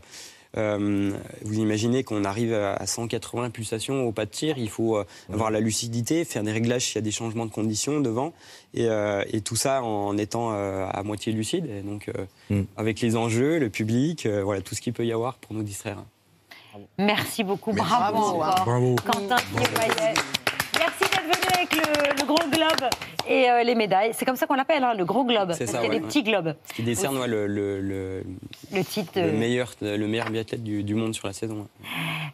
euh, 0.57 1.13
vous 1.43 1.55
imaginez 1.59 2.03
qu'on 2.03 2.25
arrive 2.25 2.55
à 2.55 2.87
180 2.87 3.51
pulsations 3.51 4.07
au 4.07 4.13
pas 4.13 4.25
de 4.25 4.31
tir, 4.31 4.57
il 4.57 4.71
faut 4.71 4.97
euh, 4.97 5.05
avoir 5.31 5.51
la 5.51 5.61
lucidité, 5.61 6.25
faire 6.25 6.43
des 6.45 6.53
réglages 6.53 6.87
s'il 6.87 6.95
y 6.95 6.99
a 6.99 7.03
des 7.03 7.11
changements 7.11 7.45
de 7.45 7.51
conditions 7.51 8.01
devant, 8.01 8.33
et, 8.73 8.87
euh, 8.89 9.23
et 9.33 9.43
tout 9.43 9.57
ça 9.57 9.83
en 9.83 10.17
étant 10.17 10.53
euh, 10.55 10.87
à 10.91 11.03
moitié 11.03 11.33
lucide, 11.33 11.67
et 11.67 11.83
donc 11.83 12.09
euh, 12.09 12.25
Mm. 12.49 12.63
avec 12.79 13.01
les 13.03 13.17
enjeux, 13.17 13.59
le 13.59 13.69
public, 13.69 14.25
euh, 14.25 14.43
voilà 14.45 14.63
tout 14.63 14.75
ce 14.75 14.81
qu'il 14.81 14.95
peut 14.95 15.05
y 15.05 15.13
avoir 15.13 15.35
pour 15.35 15.53
nous 15.53 15.65
distraire. 15.65 15.99
Merci 16.97 17.45
beaucoup, 17.45 17.73
Merci. 17.73 17.91
bravo, 17.91 18.17
Bravo. 18.17 18.39
encore. 18.39 18.65
Bravo. 18.65 18.97
Quentin 19.05 19.37
Fillon-Maillet, 19.37 20.15
Merci 20.79 21.01
d'être 21.01 21.25
venu 21.25 21.55
avec 21.55 21.73
le, 21.75 22.21
le 22.23 22.27
gros 22.27 22.49
globe 22.51 22.89
et 23.29 23.51
euh, 23.51 23.63
les 23.63 23.75
médailles. 23.75 24.11
C'est 24.13 24.25
comme 24.25 24.37
ça 24.37 24.47
qu'on 24.47 24.55
l'appelle, 24.55 24.83
hein, 24.85 24.95
le 24.95 25.05
gros 25.05 25.25
globe. 25.25 25.53
C'est 25.53 25.67
ça, 25.67 25.79
qu'il 25.79 25.87
y 25.89 25.91
a 25.91 25.95
ouais. 25.95 26.01
des 26.01 26.07
petits 26.07 26.23
globes. 26.23 26.55
Ce 26.67 26.75
qui 26.75 26.83
décerne 26.83 27.17
ouais, 27.19 27.29
le, 27.29 27.47
le, 27.47 27.81
le, 27.81 28.25
Le 28.73 28.85
titre. 28.85 29.13
le 29.17 29.23
euh, 29.29 29.33
meilleur, 29.33 29.73
le 29.81 30.07
meilleur 30.07 30.31
biathlète 30.31 30.63
du, 30.63 30.83
du 30.85 30.95
monde 30.95 31.15
sur 31.15 31.27
la 31.27 31.33
saison. 31.33 31.67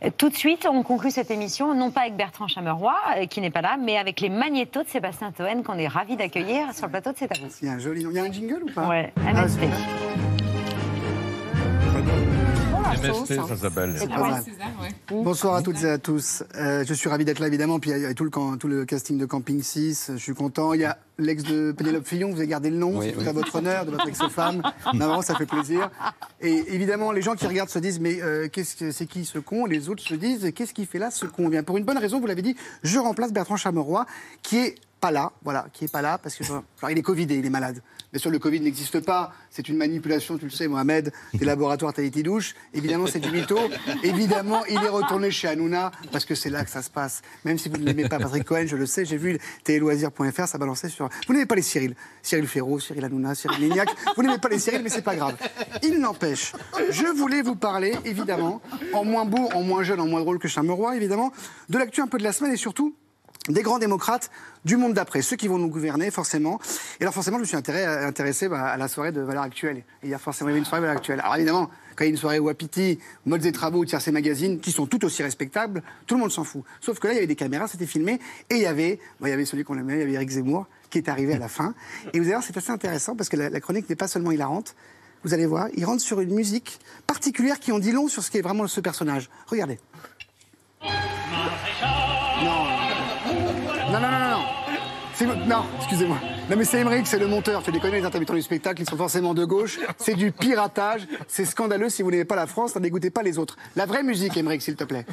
ouais. 0.02 0.10
Tout 0.18 0.28
de 0.28 0.34
suite, 0.34 0.66
on 0.70 0.82
conclut 0.82 1.10
cette 1.10 1.30
émission, 1.30 1.74
non 1.74 1.90
pas 1.90 2.02
avec 2.02 2.16
Bertrand 2.16 2.48
Chameroy, 2.48 2.94
euh, 3.18 3.26
qui 3.26 3.40
n'est 3.40 3.50
pas 3.50 3.60
là, 3.62 3.76
mais 3.80 3.96
avec 3.96 4.20
les 4.20 4.28
magnétos 4.28 4.82
de 4.82 4.88
Sébastien 4.88 5.32
Toen, 5.32 5.62
qu'on 5.62 5.78
est 5.78 5.86
ravis 5.88 6.16
d'accueillir 6.16 6.72
sur 6.74 6.86
le 6.86 6.90
plateau 6.92 7.12
de 7.12 7.16
C'est 7.18 7.30
à 7.30 7.34
vous. 7.40 7.48
Il 7.62 7.68
y 7.68 7.70
a 7.70 7.74
un 7.74 7.78
joli 7.78 8.02
nom. 8.04 8.10
Il 8.10 8.16
y 8.16 8.18
a 8.18 8.24
un 8.24 8.32
jingle 8.32 8.62
ou 8.64 8.72
pas? 8.72 8.88
Ouais, 8.88 9.12
Ah, 9.26 9.44
MST. 13.00 13.26
super. 13.26 13.42
MST, 13.44 13.48
ça 13.48 13.56
s'appelle. 13.56 13.94
C'est 13.98 14.08
pas 14.08 14.30
mal. 14.30 14.44
Bonsoir 15.10 15.54
à 15.56 15.62
toutes 15.62 15.82
et 15.84 15.88
à 15.90 15.98
tous. 15.98 16.42
Euh, 16.56 16.84
je 16.86 16.94
suis 16.94 17.08
ravi 17.08 17.24
d'être 17.24 17.38
là, 17.38 17.46
évidemment. 17.48 17.78
Puis 17.80 17.90
il 17.90 17.98
y 18.00 18.04
a 18.06 18.14
tout 18.14 18.24
le, 18.24 18.30
camp- 18.30 18.56
tout 18.56 18.68
le 18.68 18.84
casting 18.84 19.18
de 19.18 19.26
Camping 19.26 19.62
6. 19.62 20.12
Je 20.14 20.16
suis 20.18 20.34
content. 20.34 20.72
Il 20.74 20.80
y 20.80 20.84
a 20.84 20.98
l'ex 21.18 21.42
de 21.44 21.72
Pénélope 21.72 22.06
Fillon. 22.06 22.30
Vous 22.30 22.38
avez 22.38 22.46
gardé 22.46 22.70
le 22.70 22.76
nom. 22.76 22.98
Oui, 22.98 23.06
c'est 23.16 23.22
tout 23.22 23.28
à 23.28 23.32
votre 23.32 23.54
honneur, 23.56 23.84
de 23.86 23.90
votre 23.92 24.08
ex-femme. 24.08 24.62
Vraiment, 24.94 25.22
ça 25.22 25.34
fait 25.34 25.46
plaisir. 25.46 25.90
Et 26.40 26.74
évidemment, 26.74 27.12
les 27.12 27.22
gens 27.22 27.34
qui 27.34 27.46
regardent 27.46 27.70
se 27.70 27.78
disent 27.78 28.00
Mais 28.00 28.20
euh, 28.22 28.48
qu'est-ce 28.48 28.76
que 28.76 28.90
c'est 28.90 29.06
qui 29.06 29.24
ce 29.24 29.38
con? 29.38 29.66
Les 29.66 29.88
autres 29.88 30.02
se 30.02 30.14
disent 30.14 30.52
Qu'est-ce 30.54 30.74
qu'il 30.74 30.86
fait 30.86 30.98
là, 30.98 31.10
ce 31.10 31.26
con? 31.26 31.44
Eh 31.46 31.50
Bien, 31.50 31.62
pour 31.62 31.76
une 31.78 31.84
bonne 31.84 31.98
raison, 31.98 32.20
vous 32.20 32.26
l'avez 32.26 32.42
dit, 32.42 32.56
je 32.82 32.98
remplace 32.98 33.32
Bertrand 33.32 33.56
Chameroy, 33.56 34.06
qui 34.42 34.58
est 34.58 34.74
pas 35.00 35.10
là, 35.10 35.32
voilà, 35.42 35.66
qui 35.72 35.86
est 35.86 35.90
pas 35.92 36.00
là 36.00 36.16
parce 36.16 36.36
que 36.36 36.44
genre, 36.44 36.62
il 36.88 36.96
est 36.96 37.02
Covidé, 37.02 37.34
il 37.36 37.44
est 37.44 37.50
malade. 37.50 37.82
Bien 38.12 38.20
sûr, 38.20 38.30
le 38.30 38.38
Covid 38.38 38.60
n'existe 38.60 39.00
pas, 39.00 39.32
c'est 39.48 39.70
une 39.70 39.78
manipulation, 39.78 40.36
tu 40.36 40.44
le 40.44 40.50
sais, 40.50 40.68
Mohamed, 40.68 41.10
des 41.32 41.44
laboratoires 41.46 41.94
Tahiti 41.94 42.22
Douche. 42.22 42.54
Évidemment, 42.74 43.06
c'est 43.06 43.20
du 43.20 43.30
mytho. 43.30 43.58
Évidemment, 44.02 44.66
il 44.66 44.76
est 44.76 44.88
retourné 44.90 45.30
chez 45.30 45.48
Hanouna 45.48 45.90
parce 46.10 46.26
que 46.26 46.34
c'est 46.34 46.50
là 46.50 46.62
que 46.62 46.70
ça 46.70 46.82
se 46.82 46.90
passe. 46.90 47.22
Même 47.46 47.56
si 47.56 47.70
vous 47.70 47.78
ne 47.78 47.86
l'aimez 47.86 48.10
pas, 48.10 48.18
Patrick 48.18 48.44
Cohen, 48.44 48.66
je 48.66 48.76
le 48.76 48.84
sais, 48.84 49.06
j'ai 49.06 49.16
vu 49.16 49.38
téléloisirs.fr, 49.64 50.46
ça 50.46 50.58
balançait 50.58 50.90
sur. 50.90 51.08
Vous 51.26 51.32
n'aimez 51.32 51.46
pas 51.46 51.54
les 51.54 51.62
Cyril, 51.62 51.94
Cyril 52.20 52.46
Ferraud, 52.46 52.80
Cyril 52.80 53.02
Hanouna, 53.02 53.34
Cyril 53.34 53.58
Lignac. 53.60 53.88
Vous 54.14 54.22
n'aimez 54.22 54.38
pas 54.38 54.50
les 54.50 54.58
Cyril, 54.58 54.82
mais 54.82 54.90
c'est 54.90 55.00
pas 55.00 55.16
grave. 55.16 55.36
Il 55.82 55.98
n'empêche, 55.98 56.52
je 56.90 57.06
voulais 57.06 57.40
vous 57.40 57.56
parler, 57.56 57.94
évidemment, 58.04 58.60
en 58.92 59.06
moins 59.06 59.24
beau, 59.24 59.48
en 59.54 59.62
moins 59.62 59.84
jeune, 59.84 60.00
en 60.00 60.06
moins 60.06 60.20
drôle 60.20 60.38
que 60.38 60.48
Chameroy, 60.48 60.96
évidemment, 60.96 61.32
de 61.70 61.78
l'actu 61.78 62.02
un 62.02 62.08
peu 62.08 62.18
de 62.18 62.24
la 62.24 62.32
semaine 62.32 62.52
et 62.52 62.58
surtout 62.58 62.94
des 63.48 63.62
grands 63.62 63.78
démocrates 63.78 64.30
du 64.64 64.76
monde 64.76 64.94
d'après, 64.94 65.22
ceux 65.22 65.36
qui 65.36 65.48
vont 65.48 65.58
nous 65.58 65.68
gouverner 65.68 66.10
forcément. 66.10 66.60
Et 67.00 67.02
alors 67.02 67.14
forcément, 67.14 67.38
je 67.38 67.42
me 67.42 67.46
suis 67.46 67.56
intéressé, 67.56 67.86
intéressé 67.86 68.48
bah, 68.48 68.66
à 68.66 68.76
la 68.76 68.88
soirée 68.88 69.10
de 69.10 69.20
Valeurs 69.20 69.42
Actuelles. 69.42 69.82
Il 70.02 70.10
y 70.10 70.14
a 70.14 70.18
forcément 70.18 70.50
une 70.50 70.64
soirée 70.64 70.82
Valeurs 70.82 70.98
Actuelles. 70.98 71.20
Alors 71.20 71.34
évidemment, 71.34 71.68
quand 71.96 72.04
il 72.04 72.08
y 72.08 72.10
a 72.10 72.10
une 72.10 72.16
soirée 72.16 72.38
Wapiti, 72.38 72.98
Modes 73.26 73.44
et 73.44 73.52
Travaux 73.52 73.84
Tiercé 73.84 74.12
Magazine, 74.12 74.60
qui 74.60 74.72
sont 74.72 74.86
tout 74.86 75.04
aussi 75.04 75.22
respectables, 75.22 75.82
tout 76.06 76.14
le 76.14 76.20
monde 76.20 76.30
s'en 76.30 76.44
fout. 76.44 76.62
Sauf 76.80 76.98
que 76.98 77.08
là, 77.08 77.14
il 77.14 77.16
y 77.16 77.18
avait 77.18 77.26
des 77.26 77.36
caméras, 77.36 77.68
c'était 77.68 77.86
filmé, 77.86 78.20
et 78.48 78.54
il 78.54 78.62
y 78.62 78.66
avait, 78.66 78.98
il 79.20 79.28
y 79.28 79.32
avait 79.32 79.44
celui 79.44 79.64
qu'on 79.64 79.78
aimait, 79.78 79.94
il 79.94 80.00
y 80.00 80.02
avait 80.02 80.12
Eric 80.12 80.30
Zemmour, 80.30 80.66
qui 80.90 80.98
est 80.98 81.08
arrivé 81.08 81.34
à 81.34 81.38
la 81.38 81.48
fin. 81.48 81.74
Et 82.12 82.18
vous 82.18 82.24
allez 82.24 82.34
voir, 82.34 82.42
c'est 82.42 82.56
assez 82.56 82.70
intéressant 82.70 83.16
parce 83.16 83.28
que 83.28 83.36
la, 83.36 83.60
chronique 83.60 83.88
n'est 83.88 83.96
pas 83.96 84.08
seulement 84.08 84.30
hilarante. 84.30 84.74
Vous 85.24 85.34
allez 85.34 85.46
voir, 85.46 85.68
il 85.74 85.84
rentre 85.84 86.02
sur 86.02 86.20
une 86.20 86.34
musique 86.34 86.80
particulière 87.06 87.60
qui 87.60 87.72
en 87.72 87.78
dit 87.78 87.92
long 87.92 88.08
sur 88.08 88.22
ce 88.22 88.30
qu'est 88.30 88.42
vraiment 88.42 88.66
ce 88.66 88.80
personnage. 88.80 89.30
Regardez. 89.46 89.78
Non, 94.00 94.10
non, 94.10 94.18
non, 94.18 94.30
non. 94.30 94.42
C'est- 95.14 95.26
Non, 95.26 95.64
excusez-moi. 95.78 96.16
Non, 96.50 96.56
mais 96.56 96.64
c'est 96.64 96.80
Emmerich, 96.80 97.06
c'est 97.06 97.18
le 97.18 97.26
monteur. 97.28 97.62
Tu 97.62 97.70
déconnes, 97.70 97.92
les 97.92 98.04
intermittents 98.04 98.34
du 98.34 98.42
spectacle, 98.42 98.82
ils 98.82 98.88
sont 98.88 98.96
forcément 98.96 99.34
de 99.34 99.44
gauche. 99.44 99.78
C'est 99.98 100.14
du 100.14 100.32
piratage. 100.32 101.06
C'est 101.28 101.44
scandaleux. 101.44 101.88
Si 101.90 102.02
vous 102.02 102.10
n'aimez 102.10 102.24
pas 102.24 102.36
la 102.36 102.46
France, 102.46 102.74
n'en 102.74 102.80
dégoûtez 102.80 103.10
pas 103.10 103.22
les 103.22 103.38
autres. 103.38 103.56
La 103.76 103.86
vraie 103.86 104.02
musique, 104.02 104.36
Emmerich, 104.36 104.62
s'il 104.62 104.74
te 104.76 104.84
plaît. 104.84 105.04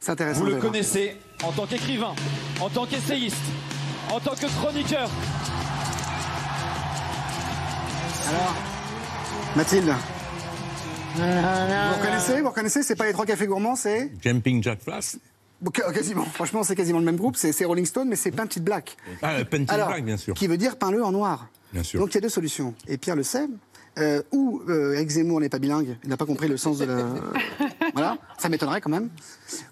C'est 0.00 0.10
intéressant. 0.12 0.40
Vous 0.40 0.46
le 0.46 0.52
voir. 0.52 0.62
connaissez 0.64 1.16
en 1.42 1.52
tant 1.52 1.66
qu'écrivain, 1.66 2.14
en 2.60 2.68
tant 2.68 2.84
qu'essayiste, 2.86 3.36
en 4.10 4.20
tant 4.20 4.34
que 4.34 4.46
chroniqueur. 4.60 5.08
Alors, 8.28 8.54
Mathilde. 9.56 9.94
Vous 11.16 11.22
reconnaissez 11.22 12.40
Vous 12.40 12.48
reconnaissez 12.48 12.82
C'est 12.82 12.96
pas 12.96 13.06
les 13.06 13.12
trois 13.12 13.24
cafés 13.24 13.46
gourmands, 13.46 13.76
c'est 13.76 14.10
Jumping 14.22 14.62
Jack 14.62 14.82
Flash. 14.82 15.16
Quasiment. 15.72 16.24
Franchement, 16.24 16.62
c'est 16.62 16.76
quasiment 16.76 16.98
le 16.98 17.04
même 17.04 17.16
groupe. 17.16 17.36
C'est 17.36 17.64
Rolling 17.64 17.86
Stone, 17.86 18.08
mais 18.08 18.16
c'est 18.16 18.30
Painted 18.30 18.62
Black. 18.62 18.96
Ah, 19.22 19.44
Painted 19.44 19.70
Alors, 19.70 19.88
Black, 19.88 20.04
bien 20.04 20.16
sûr. 20.16 20.34
Qui 20.34 20.46
veut 20.46 20.56
dire 20.56 20.76
peins-le 20.76 21.04
en 21.04 21.12
noir. 21.12 21.48
Bien 21.72 21.82
sûr. 21.82 22.00
Donc 22.00 22.10
il 22.10 22.14
y 22.14 22.18
a 22.18 22.20
deux 22.20 22.28
solutions. 22.28 22.74
Et 22.86 22.98
Pierre 22.98 23.16
le 23.16 23.22
sait. 23.22 23.46
Euh, 23.98 24.22
ou 24.32 24.60
euh, 24.68 24.94
Eric 24.94 25.08
Zemmour 25.08 25.40
n'est 25.40 25.48
pas 25.48 25.60
bilingue, 25.60 25.96
il 26.02 26.10
n'a 26.10 26.16
pas 26.16 26.26
compris 26.26 26.48
le 26.48 26.56
sens 26.56 26.78
de 26.78 26.84
la. 26.84 26.96
voilà, 27.94 28.18
ça 28.38 28.48
m'étonnerait 28.48 28.80
quand 28.80 28.90
même. 28.90 29.08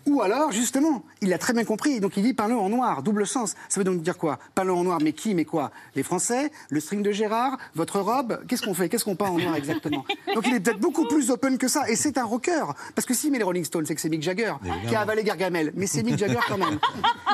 Ou 0.06 0.22
alors, 0.22 0.52
justement, 0.52 1.02
il 1.20 1.30
l'a 1.30 1.38
très 1.38 1.52
bien 1.52 1.64
compris, 1.64 1.98
donc 1.98 2.16
il 2.16 2.22
dit 2.22 2.32
peins-le 2.32 2.54
en 2.54 2.68
noir, 2.68 3.02
double 3.02 3.26
sens. 3.26 3.54
Ça 3.68 3.80
veut 3.80 3.84
donc 3.84 4.00
dire 4.00 4.18
quoi? 4.18 4.38
Peins-le 4.54 4.72
en 4.72 4.84
noir, 4.84 4.98
mais 5.02 5.12
qui, 5.12 5.34
mais 5.34 5.44
quoi? 5.44 5.72
Les 5.96 6.04
Français? 6.04 6.52
Le 6.70 6.78
string 6.78 7.02
de 7.02 7.10
Gérard? 7.10 7.58
Votre 7.74 7.98
robe? 8.00 8.40
Qu'est-ce 8.46 8.62
qu'on 8.62 8.74
fait? 8.74 8.88
Qu'est-ce 8.88 9.04
qu'on 9.04 9.16
peint 9.16 9.30
en 9.30 9.38
noir 9.38 9.56
exactement? 9.56 10.04
Donc 10.34 10.46
il 10.46 10.54
est 10.54 10.60
peut-être 10.60 10.80
beaucoup 10.80 11.06
plus 11.06 11.30
open 11.30 11.58
que 11.58 11.66
ça, 11.66 11.90
et 11.90 11.96
c'est 11.96 12.16
un 12.16 12.24
rocker. 12.24 12.64
Parce 12.94 13.06
que 13.06 13.14
s'il 13.14 13.32
met 13.32 13.38
les 13.38 13.44
Rolling 13.44 13.64
Stones, 13.64 13.86
c'est 13.86 13.94
que 13.94 14.00
c'est 14.00 14.08
Mick 14.08 14.22
Jagger 14.22 14.54
qui 14.88 14.94
a 14.94 15.00
avalé 15.00 15.24
Gargamel, 15.24 15.72
mais 15.74 15.86
c'est 15.86 16.04
Mick 16.04 16.18
Jagger 16.18 16.38
quand 16.46 16.58
même. 16.58 16.78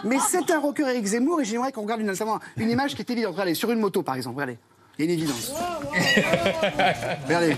mais 0.05 0.19
c'est 0.27 0.51
un 0.51 0.59
rocker 0.59 0.89
Eric 0.89 1.05
Zemmour, 1.05 1.43
et 1.43 1.45
j'aimerais 1.45 1.73
qu'on 1.73 1.83
regarde 1.83 2.01
une 2.01 2.71
image 2.71 2.95
qui 2.95 3.03
est 3.03 3.11
évidente. 3.11 3.33
Regardez, 3.33 3.55
sur 3.55 3.71
une 3.71 3.81
moto 3.81 4.03
par 4.03 4.15
exemple, 4.15 4.37
regardez. 4.37 4.59
Il 4.99 5.05
y 5.05 5.09
a 5.11 5.13
une 5.15 5.19
évidence. 5.21 5.53
Regardez. 7.27 7.57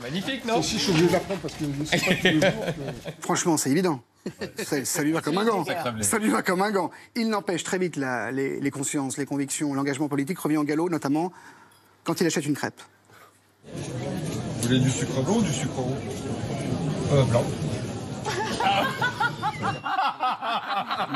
Magnifique, 0.00 0.44
non 0.46 0.62
Si 0.62 0.78
je 0.78 0.82
suis 0.84 0.90
obligé 0.90 1.06
de 1.08 1.12
l'apprendre 1.12 1.40
parce 1.40 1.54
que 1.54 1.64
je 1.64 1.84
sais 1.84 1.98
pas 1.98 2.14
tous 2.14 2.22
les 2.24 2.40
jours. 2.40 2.64
Franchement, 3.20 3.56
c'est 3.58 3.70
évident. 3.70 4.00
Ça, 4.64 4.84
ça 4.84 5.02
lui 5.02 5.12
va 5.12 5.20
comme 5.20 5.36
un 5.38 5.44
gant. 5.44 5.64
Ça 6.00 6.18
lui 6.18 6.30
va 6.30 6.42
comme 6.42 6.62
un 6.62 6.70
gant. 6.70 6.90
Il 7.14 7.28
n'empêche 7.28 7.64
très 7.64 7.78
vite 7.78 7.96
la- 7.96 8.30
les, 8.32 8.58
les 8.60 8.70
consciences, 8.70 9.18
les 9.18 9.26
convictions, 9.26 9.74
l'engagement 9.74 10.08
politique 10.08 10.38
revient 10.38 10.56
au 10.58 10.64
galop, 10.64 10.88
notamment 10.88 11.32
quand 12.04 12.20
il 12.20 12.26
achète 12.26 12.46
une 12.46 12.54
crêpe. 12.54 12.80
Vous 13.74 14.62
voulez 14.62 14.78
du 14.80 14.90
sucre 14.90 15.20
blanc 15.22 15.36
ou 15.36 15.42
du 15.42 15.52
sucre 15.52 15.76
roux 15.78 15.94
euh, 17.12 17.22
Blanc. 17.24 17.44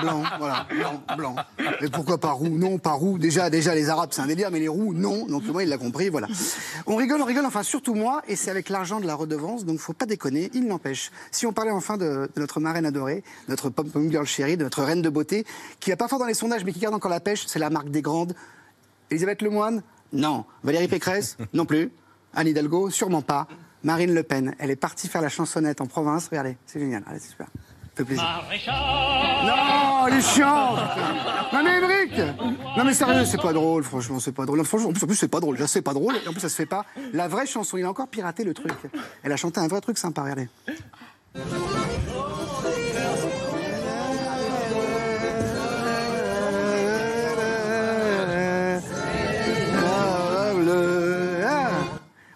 Blanc, 0.00 0.22
voilà, 0.38 0.66
blanc, 0.70 1.02
blanc. 1.16 1.36
Et 1.80 1.88
pourquoi 1.88 2.18
pas 2.18 2.32
roux? 2.32 2.48
Non, 2.48 2.78
pas 2.78 2.92
roux. 2.92 3.18
Déjà, 3.18 3.50
déjà, 3.50 3.74
les 3.74 3.88
Arabes, 3.88 4.10
c'est 4.12 4.22
un 4.22 4.26
délire, 4.26 4.50
mais 4.50 4.60
les 4.60 4.68
roux, 4.68 4.94
non. 4.94 5.26
Donc, 5.26 5.44
moi, 5.46 5.62
il 5.62 5.68
l'a 5.68 5.78
compris, 5.78 6.08
voilà. 6.08 6.28
On 6.86 6.96
rigole, 6.96 7.20
on 7.20 7.24
rigole, 7.24 7.46
enfin, 7.46 7.62
surtout 7.62 7.94
moi, 7.94 8.22
et 8.28 8.36
c'est 8.36 8.50
avec 8.50 8.68
l'argent 8.68 9.00
de 9.00 9.06
la 9.06 9.14
redevance, 9.14 9.64
donc 9.64 9.78
faut 9.78 9.92
pas 9.92 10.06
déconner, 10.06 10.50
il 10.54 10.66
n'empêche. 10.66 11.10
Si 11.30 11.46
on 11.46 11.52
parlait 11.52 11.70
enfin 11.70 11.96
de, 11.96 12.30
notre 12.36 12.60
marraine 12.60 12.86
adorée, 12.86 13.22
notre 13.48 13.70
pom-pom 13.70 14.10
girl 14.10 14.26
chérie, 14.26 14.56
de 14.56 14.64
notre 14.64 14.82
reine 14.82 15.02
de 15.02 15.08
beauté, 15.08 15.46
qui 15.80 15.92
a 15.92 15.96
pas 15.96 16.08
fort 16.08 16.18
dans 16.18 16.26
les 16.26 16.34
sondages, 16.34 16.64
mais 16.64 16.72
qui 16.72 16.80
garde 16.80 16.94
encore 16.94 17.10
la 17.10 17.20
pêche, 17.20 17.44
c'est 17.46 17.58
la 17.58 17.70
marque 17.70 17.90
des 17.90 18.02
grandes. 18.02 18.34
Elisabeth 19.10 19.42
Lemoine? 19.42 19.82
Non. 20.12 20.44
Valérie 20.62 20.88
Pécresse? 20.88 21.36
Non 21.52 21.64
plus. 21.64 21.90
Anne 22.34 22.48
Hidalgo? 22.48 22.90
Sûrement 22.90 23.22
pas. 23.22 23.46
Marine 23.82 24.14
Le 24.14 24.22
Pen, 24.22 24.54
elle 24.58 24.70
est 24.70 24.76
partie 24.76 25.06
faire 25.08 25.22
la 25.22 25.28
chansonnette 25.28 25.80
en 25.80 25.86
province. 25.86 26.28
Regardez, 26.28 26.56
c'est 26.66 26.80
génial. 26.80 27.04
Allez, 27.06 27.20
c'est 27.20 27.30
super. 27.30 27.46
Fait 27.96 28.04
plaisir. 28.04 28.24
Non, 29.44 30.06
elle 30.06 30.14
est 30.14 30.20
chiante 30.20 30.78
Non 31.52 31.62
mais 31.64 31.78
Émeric 31.78 32.18
Non 32.76 32.84
mais 32.84 32.92
sérieux, 32.92 33.24
c'est 33.24 33.40
pas 33.40 33.54
drôle, 33.54 33.84
franchement, 33.84 34.20
c'est 34.20 34.32
pas 34.32 34.44
drôle. 34.44 34.58
Non, 34.58 34.64
franchement, 34.64 34.90
en 34.90 34.92
plus, 34.92 35.04
en 35.04 35.06
plus, 35.06 35.16
c'est 35.16 35.28
pas 35.28 35.40
drôle, 35.40 35.56
déjà 35.56 35.66
c'est 35.66 35.80
pas 35.80 35.94
drôle, 35.94 36.16
et 36.16 36.28
en 36.28 36.32
plus 36.32 36.40
ça 36.40 36.50
se 36.50 36.56
fait 36.56 36.66
pas. 36.66 36.84
La 37.14 37.26
vraie 37.26 37.46
chanson, 37.46 37.78
il 37.78 37.84
a 37.84 37.90
encore 37.90 38.08
piraté 38.08 38.44
le 38.44 38.52
truc. 38.52 38.74
Elle 39.22 39.32
a 39.32 39.36
chanté 39.36 39.60
un 39.60 39.68
vrai 39.68 39.80
truc 39.80 39.96
sympa, 39.96 40.22
regardez. 40.22 40.48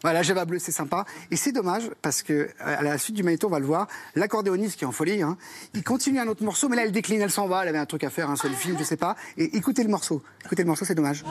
Voilà, 0.03 0.23
Java 0.23 0.45
Bleu, 0.45 0.59
c'est 0.59 0.73
sympa. 0.73 1.05
Et 1.31 1.37
c'est 1.37 1.53
dommage, 1.53 1.91
parce 2.03 2.23
que 2.23 2.49
à 2.59 2.83
la 2.83 2.99
suite 2.99 3.17
du 3.17 3.23
magnéto, 3.23 3.47
on 3.47 3.51
va 3.51 3.59
le 3.59 3.67
voir, 3.67 3.87
l'accordéoniste 4.15 4.77
qui 4.77 4.85
est 4.85 4.87
en 4.87 4.93
folie, 4.93 5.23
hein, 5.23 5.37
il 5.75 5.83
continue 5.83 6.19
un 6.19 6.29
autre 6.29 6.43
morceau, 6.43 6.69
mais 6.69 6.77
là, 6.77 6.85
elle 6.85 6.93
décline, 6.93 7.21
elle 7.21 7.31
s'en 7.31 7.47
va, 7.47 7.63
elle 7.63 7.69
avait 7.69 7.79
un 7.79 7.87
truc 7.87 8.05
à 8.05 8.11
faire, 8.11 8.31
un 8.31 8.37
seul 8.37 8.53
film, 8.53 8.77
je 8.79 8.85
sais 8.85 8.97
pas. 8.97 9.17
Et 9.37 9.57
écoutez 9.57 9.83
le 9.83 9.91
morceau. 9.91 10.23
Écoutez 10.45 10.63
le 10.63 10.69
morceau, 10.69 10.85
c'est 10.85 10.95
dommage. 10.95 11.23
Vous 11.23 11.31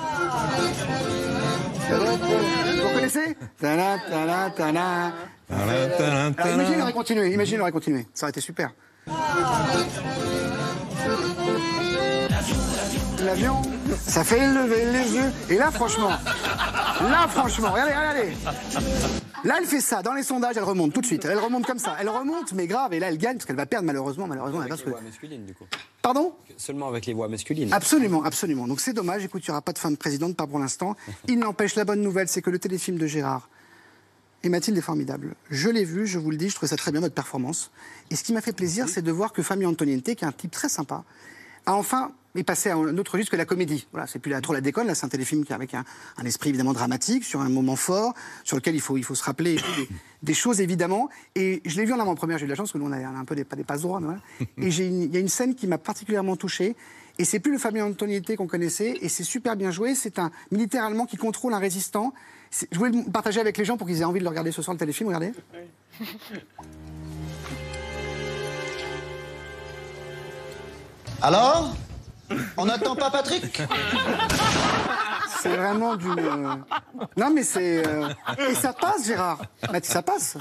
tana. 4.56 5.14
Alors, 5.50 6.54
imagine, 6.54 6.76
il 6.76 6.82
aurait 6.82 6.94
continué, 6.94 7.34
imagine, 7.34 7.56
il 7.56 7.62
aurait 7.62 7.72
continué. 7.72 8.06
Ça 8.14 8.26
aurait 8.26 8.32
été 8.32 8.42
super. 8.42 8.72
L'avion, 13.30 13.62
ça 14.08 14.24
fait 14.24 14.52
lever 14.52 14.92
les 14.92 15.14
yeux. 15.14 15.32
Et 15.52 15.58
là, 15.58 15.70
franchement, 15.70 16.10
là, 16.10 17.28
franchement, 17.28 17.72
regardez, 17.72 17.94
regardez. 17.94 18.34
Là, 19.44 19.58
elle 19.60 19.68
fait 19.68 19.82
ça. 19.82 20.02
Dans 20.02 20.14
les 20.14 20.24
sondages, 20.24 20.58
elle 20.58 20.64
remonte 20.64 20.94
tout 20.94 21.02
de 21.02 21.06
suite. 21.06 21.26
Elle 21.26 21.38
remonte 21.38 21.68
comme 21.68 21.78
ça. 21.78 21.96
Elle 22.02 22.10
remonte, 22.10 22.54
mais 22.54 22.66
grave. 22.66 22.92
Et 22.96 23.00
là, 23.00 23.10
elle 23.10 23.20
gagne 23.20 23.36
parce 23.36 23.46
qu'elle 23.46 23.56
va 23.56 23.68
perdre, 23.68 23.86
malheureusement. 23.86 24.26
Malheureusement, 24.26 24.64
elle 24.64 24.70
va 24.70 24.74
Avec 24.74 24.84
les 24.84 24.92
voix 24.94 25.02
masculines, 25.02 25.46
du 25.46 25.54
coup. 25.54 25.66
Pardon? 26.02 26.34
Seulement 26.58 26.88
avec 26.88 27.06
les 27.06 27.14
voix 27.14 27.28
masculines. 27.28 27.72
Absolument, 27.72 28.24
absolument. 28.24 28.68
Donc 28.68 28.80
c'est 28.80 28.94
dommage. 28.94 29.24
Écoute, 29.24 29.44
il 29.46 29.52
n'y 29.52 29.54
aura 29.54 29.62
pas 29.62 29.74
de 29.74 29.78
femme 29.78 29.94
de 29.94 30.00
présidente, 30.00 30.36
pas 30.36 30.48
pour 30.48 30.58
l'instant. 30.58 30.96
Il 31.28 31.38
n'empêche, 31.38 31.76
la 31.76 31.86
bonne 31.86 32.02
nouvelle, 32.02 32.30
c'est 32.30 32.42
que 32.42 32.50
le 32.50 32.58
téléfilm 32.58 32.98
de 32.98 33.06
Gérard 33.06 33.48
et 34.42 34.50
Mathilde 34.50 34.80
est 34.80 34.82
formidable. 34.82 35.36
Je 35.52 35.70
l'ai 35.70 35.84
vu, 35.84 36.08
je 36.08 36.18
vous 36.18 36.32
le 36.32 36.38
dis, 36.38 36.50
je 36.50 36.56
trouvais 36.56 36.70
ça 36.70 36.78
très 36.78 36.92
bien, 36.92 37.02
votre 37.02 37.14
performance. 37.14 37.70
Et 38.10 38.16
ce 38.16 38.24
qui 38.24 38.34
m'a 38.34 38.42
fait 38.42 38.54
plaisir, 38.54 38.90
c'est 38.90 39.04
de 39.04 39.12
voir 39.12 39.34
que 39.34 39.44
Fabien 39.44 39.70
Antoniente, 39.70 40.04
qui 40.04 40.12
est 40.12 40.24
un 40.24 40.32
type 40.32 40.50
très 40.50 40.70
sympa, 40.70 41.04
a 41.68 41.76
enfin 41.76 42.12
est 42.36 42.44
passé 42.44 42.70
à 42.70 42.76
un 42.76 42.98
autre 42.98 43.14
registre 43.14 43.32
que 43.32 43.38
la 43.38 43.46
comédie. 43.46 43.88
Voilà, 43.92 44.08
c'est 44.08 44.20
plus 44.20 44.32
la, 44.32 44.42
trop 44.42 44.54
la 44.54 44.62
déconne, 44.62 44.88
là 44.88 44.96
c'est 44.96 45.06
un 45.06 45.10
téléfilm 45.10 45.44
avec 45.50 45.74
un, 45.74 45.84
un 46.18 46.26
esprit 46.26 46.50
évidemment 46.50 46.74
dramatique, 46.74 47.24
sur 47.24 47.42
un 47.42 47.50
moment 47.50 47.76
fort, 47.76 48.14
sur 48.44 48.58
lequel 48.58 48.76
il 48.76 48.82
faut, 48.82 48.98
il 48.98 49.04
faut 49.04 49.16
se 49.16 49.24
rappeler 49.24 49.58
des, 50.22 50.34
choses 50.34 50.62
évidemment. 50.62 51.10
Et 51.36 51.62
je 51.66 51.78
l'ai 51.78 51.86
vu 51.86 51.94
en 51.94 52.00
avant-première, 52.00 52.38
j'ai 52.38 52.46
eu 52.46 52.48
de 52.48 52.52
la 52.52 52.56
chance, 52.56 52.72
que 52.72 52.78
nous 52.78 52.86
on 52.88 52.92
a 52.92 52.98
un 52.98 53.26
peu 53.26 53.36
des, 53.36 53.44
pas 53.44 53.56
des 53.56 53.64
passes 53.64 53.82
droits, 53.82 54.00
mais. 54.00 54.16
Et 54.64 54.68
il 54.68 55.14
y 55.14 55.18
a 55.18 55.20
une 55.20 55.30
scène 55.30 55.56
qui 55.56 55.68
m'a 55.68 55.78
particulièrement 55.78 56.36
touché. 56.36 56.76
Et 57.18 57.26
c'est 57.26 57.40
plus 57.40 57.52
le 57.52 57.58
Fabien 57.58 57.86
Antoniette 57.86 58.34
qu'on 58.38 58.48
connaissait, 58.48 58.98
et 59.02 59.10
c'est 59.10 59.26
super 59.26 59.58
bien 59.58 59.72
joué. 59.72 59.94
C'est 59.94 60.20
un 60.20 60.32
militaire 60.52 60.86
allemand 60.86 61.06
qui 61.06 61.18
contrôle 61.18 61.54
un 61.54 61.60
résistant. 61.60 62.14
Je 62.72 62.78
voulais 62.78 62.92
le 62.92 63.12
partager 63.12 63.42
avec 63.42 63.58
les 63.58 63.66
gens 63.66 63.76
pour 63.76 63.88
qu'ils 63.88 64.00
aient 64.02 64.06
envie 64.06 64.20
de 64.20 64.24
le 64.24 64.30
regarder 64.30 64.54
ce 64.54 64.62
soir, 64.62 64.74
le 64.74 64.80
téléfilm. 64.80 65.08
Regardez. 65.08 65.34
Alors? 71.22 71.76
On 72.58 72.66
n'attend 72.66 72.96
pas 72.96 73.10
Patrick 73.12 73.62
C'est 75.42 75.56
vraiment 75.56 75.96
du. 75.96 76.08
euh, 76.10 76.56
Non, 77.18 77.32
mais 77.34 77.44
c'est. 77.44 77.86
euh, 77.88 78.10
Et 78.50 78.54
ça 78.56 78.74
passe, 78.74 79.06
Gérard. 79.08 79.40
Bah, 79.72 79.80
ça 79.82 80.02
passe. 80.02 80.38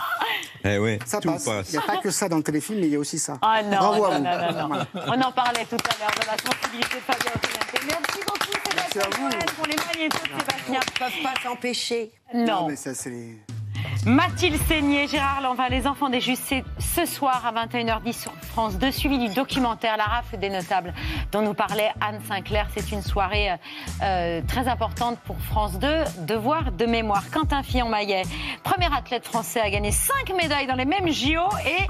Eh 0.64 0.78
ouais, 0.78 0.98
Ça 1.06 1.20
tout 1.20 1.30
passe. 1.30 1.44
passe. 1.44 1.68
Il 1.68 1.72
n'y 1.72 1.78
a 1.78 1.82
pas 1.86 1.98
que 1.98 2.10
ça 2.10 2.28
dans 2.28 2.36
le 2.38 2.42
téléfilm, 2.42 2.80
mais 2.80 2.86
il 2.88 2.92
y 2.92 2.96
a 2.96 2.98
aussi 2.98 3.18
ça. 3.18 3.34
Ah 3.42 3.62
non, 3.62 3.76
Bravo 3.78 4.04
à 4.06 4.18
non, 4.18 4.30
vous. 4.30 4.54
non, 4.54 4.68
non. 4.76 4.86
On 5.06 5.20
en 5.20 5.32
parlait 5.32 5.64
tout 5.70 5.76
à 5.76 5.98
l'heure 6.00 6.10
de 6.20 6.26
la 6.26 6.36
sensibilité 6.52 6.96
de 6.96 7.00
Fabien. 7.00 7.32
Merci 7.86 8.20
beaucoup, 8.26 8.70
Sébastien 8.70 9.02
Cohen, 9.02 9.38
pour 9.56 9.66
les 9.66 9.76
magnétos 9.76 10.18
de 10.18 10.40
Sébastien. 10.40 10.80
Ils 10.86 10.98
peuvent 10.98 11.22
pas 11.22 11.48
s'empêcher. 11.48 12.10
Non. 12.34 12.66
mais 12.68 12.76
ça, 12.76 12.92
c'est. 12.94 13.36
Mathilde 14.06 14.56
Seigné, 14.66 15.06
Gérard 15.06 15.42
Lanvin, 15.42 15.68
Les 15.68 15.86
Enfants 15.86 16.08
des 16.08 16.20
Justes, 16.20 16.44
c'est 16.46 16.64
ce 16.78 17.04
soir 17.04 17.44
à 17.44 17.66
21h10 17.66 18.12
sur 18.22 18.32
France 18.32 18.78
2, 18.78 18.90
suivi 18.90 19.18
du 19.18 19.34
documentaire 19.34 19.96
La 19.96 20.04
rafle 20.04 20.38
des 20.38 20.48
notables 20.48 20.94
dont 21.30 21.42
nous 21.42 21.52
parlait 21.52 21.90
Anne 22.00 22.20
Sinclair. 22.26 22.68
C'est 22.74 22.90
une 22.90 23.02
soirée 23.02 23.50
euh, 23.50 23.56
euh, 24.02 24.40
très 24.48 24.68
importante 24.68 25.18
pour 25.26 25.36
France 25.38 25.78
2. 25.78 25.86
Devoir 26.26 26.72
de 26.72 26.86
mémoire. 26.86 27.24
Quentin 27.30 27.62
Fillon-Maillet, 27.62 28.22
premier 28.62 28.88
athlète 28.96 29.24
français 29.24 29.60
à 29.60 29.68
gagner 29.68 29.92
5 29.92 30.34
médailles 30.34 30.66
dans 30.66 30.74
les 30.74 30.84
mêmes 30.84 31.08
JO 31.12 31.42
et 31.66 31.82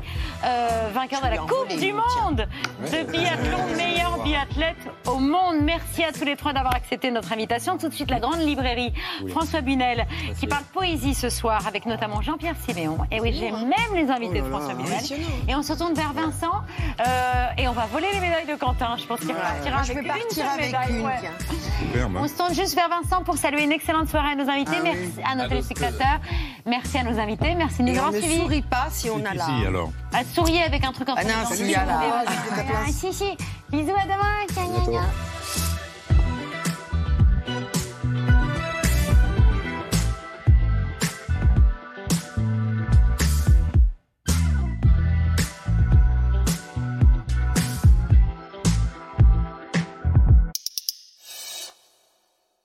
euh, 0.45 0.91
vainqueur 0.93 1.21
de 1.21 1.29
la 1.29 1.39
Coupe 1.39 1.79
du 1.79 1.93
Monde 1.93 2.49
de 2.81 3.11
biathlon, 3.11 3.77
meilleur 3.77 4.23
biathlète 4.25 4.77
au 5.07 5.19
monde. 5.19 5.57
Merci 5.63 6.05
à 6.05 6.13
tous 6.13 6.25
les 6.25 6.37
trois 6.37 6.53
d'avoir 6.53 6.75
accepté 6.75 7.11
notre 7.11 7.33
invitation. 7.33 7.79
Tout 7.79 7.89
de 7.89 7.95
suite, 7.95 8.11
la 8.11 8.21
grande 8.21 8.41
librairie. 8.41 8.93
François 9.29 9.61
Bunel, 9.61 10.07
qui 10.39 10.47
parle 10.47 10.65
poésie 10.73 11.15
ce 11.15 11.29
soir 11.29 11.67
avec 11.67 11.78
notamment 11.87 12.21
Jean-Pierre 12.23 12.55
Siméon. 12.67 12.99
Et 13.11 13.21
oui, 13.21 13.33
j'ai 13.39 13.51
même 13.51 13.95
les 13.95 14.11
invités 14.11 14.41
Oh 14.43 14.47
de 14.47 14.51
là 14.51 14.59
François 14.59 14.75
là, 14.75 14.81
impressionnant. 14.81 15.27
Et 15.49 15.55
on 15.55 15.63
se 15.63 15.73
tourne 15.73 15.95
vers 15.95 16.13
Vincent 16.13 16.53
euh, 17.01 17.47
et 17.59 17.69
on 17.69 17.73
va 17.73 17.87
voler 17.87 18.09
les 18.13 18.21
médailles 18.21 18.47
de 18.47 18.55
Quentin. 18.57 18.97
Je 18.99 19.05
pense 19.05 19.21
qu'il 19.21 19.31
repartira 19.31 19.71
Moi, 19.77 19.83
je 19.85 19.93
avec 19.93 20.07
partir 20.07 20.45
une 20.45 20.51
avec 20.51 20.67
médaille. 20.67 20.99
une, 20.99 21.07
ouais. 21.07 21.13
hein. 21.27 22.11
On 22.21 22.29
se 22.29 22.35
tourne 22.37 22.55
juste 22.55 22.75
vers 22.75 22.89
Vincent 22.89 23.23
pour 23.25 23.37
saluer 23.37 23.63
une 23.65 23.73
excellente 23.73 24.09
soirée 24.09 24.33
à 24.33 24.35
nos 24.35 24.49
invités. 24.49 24.73
Ah 24.77 24.81
oui. 24.85 24.91
Merci 24.95 25.21
à 25.25 25.35
nos 25.37 25.43
À 25.45 25.49
téléspectateurs. 25.49 26.21
Merci 26.67 26.99
à 26.99 27.05
nos 27.05 27.19
invités. 27.19 27.55
Merci 27.55 27.83
de 27.83 27.89
nous 27.91 27.97
avoir 27.97 28.13
ne 28.13 28.21
suivis. 28.21 28.41
sourit 28.41 28.63
pas 28.63 28.87
si 28.91 29.09
on 29.11 29.25
a 29.25 29.31
alors. 29.67 29.91
Ah, 30.13 30.21
souriez 30.35 30.63
avec 30.63 30.85
un 30.85 30.93
truc 30.93 31.09
en 31.09 31.15
Ah 31.17 31.25
non, 31.25 31.31
faisant 31.45 31.55
s'il 31.55 31.71
y 31.71 31.75
a 31.75 31.85
la- 31.85 32.01
Ah, 32.27 32.91
si, 32.91 33.13
si. 33.13 33.37
Bisous 33.71 33.93
à 33.97 34.05
demain. 34.05 35.68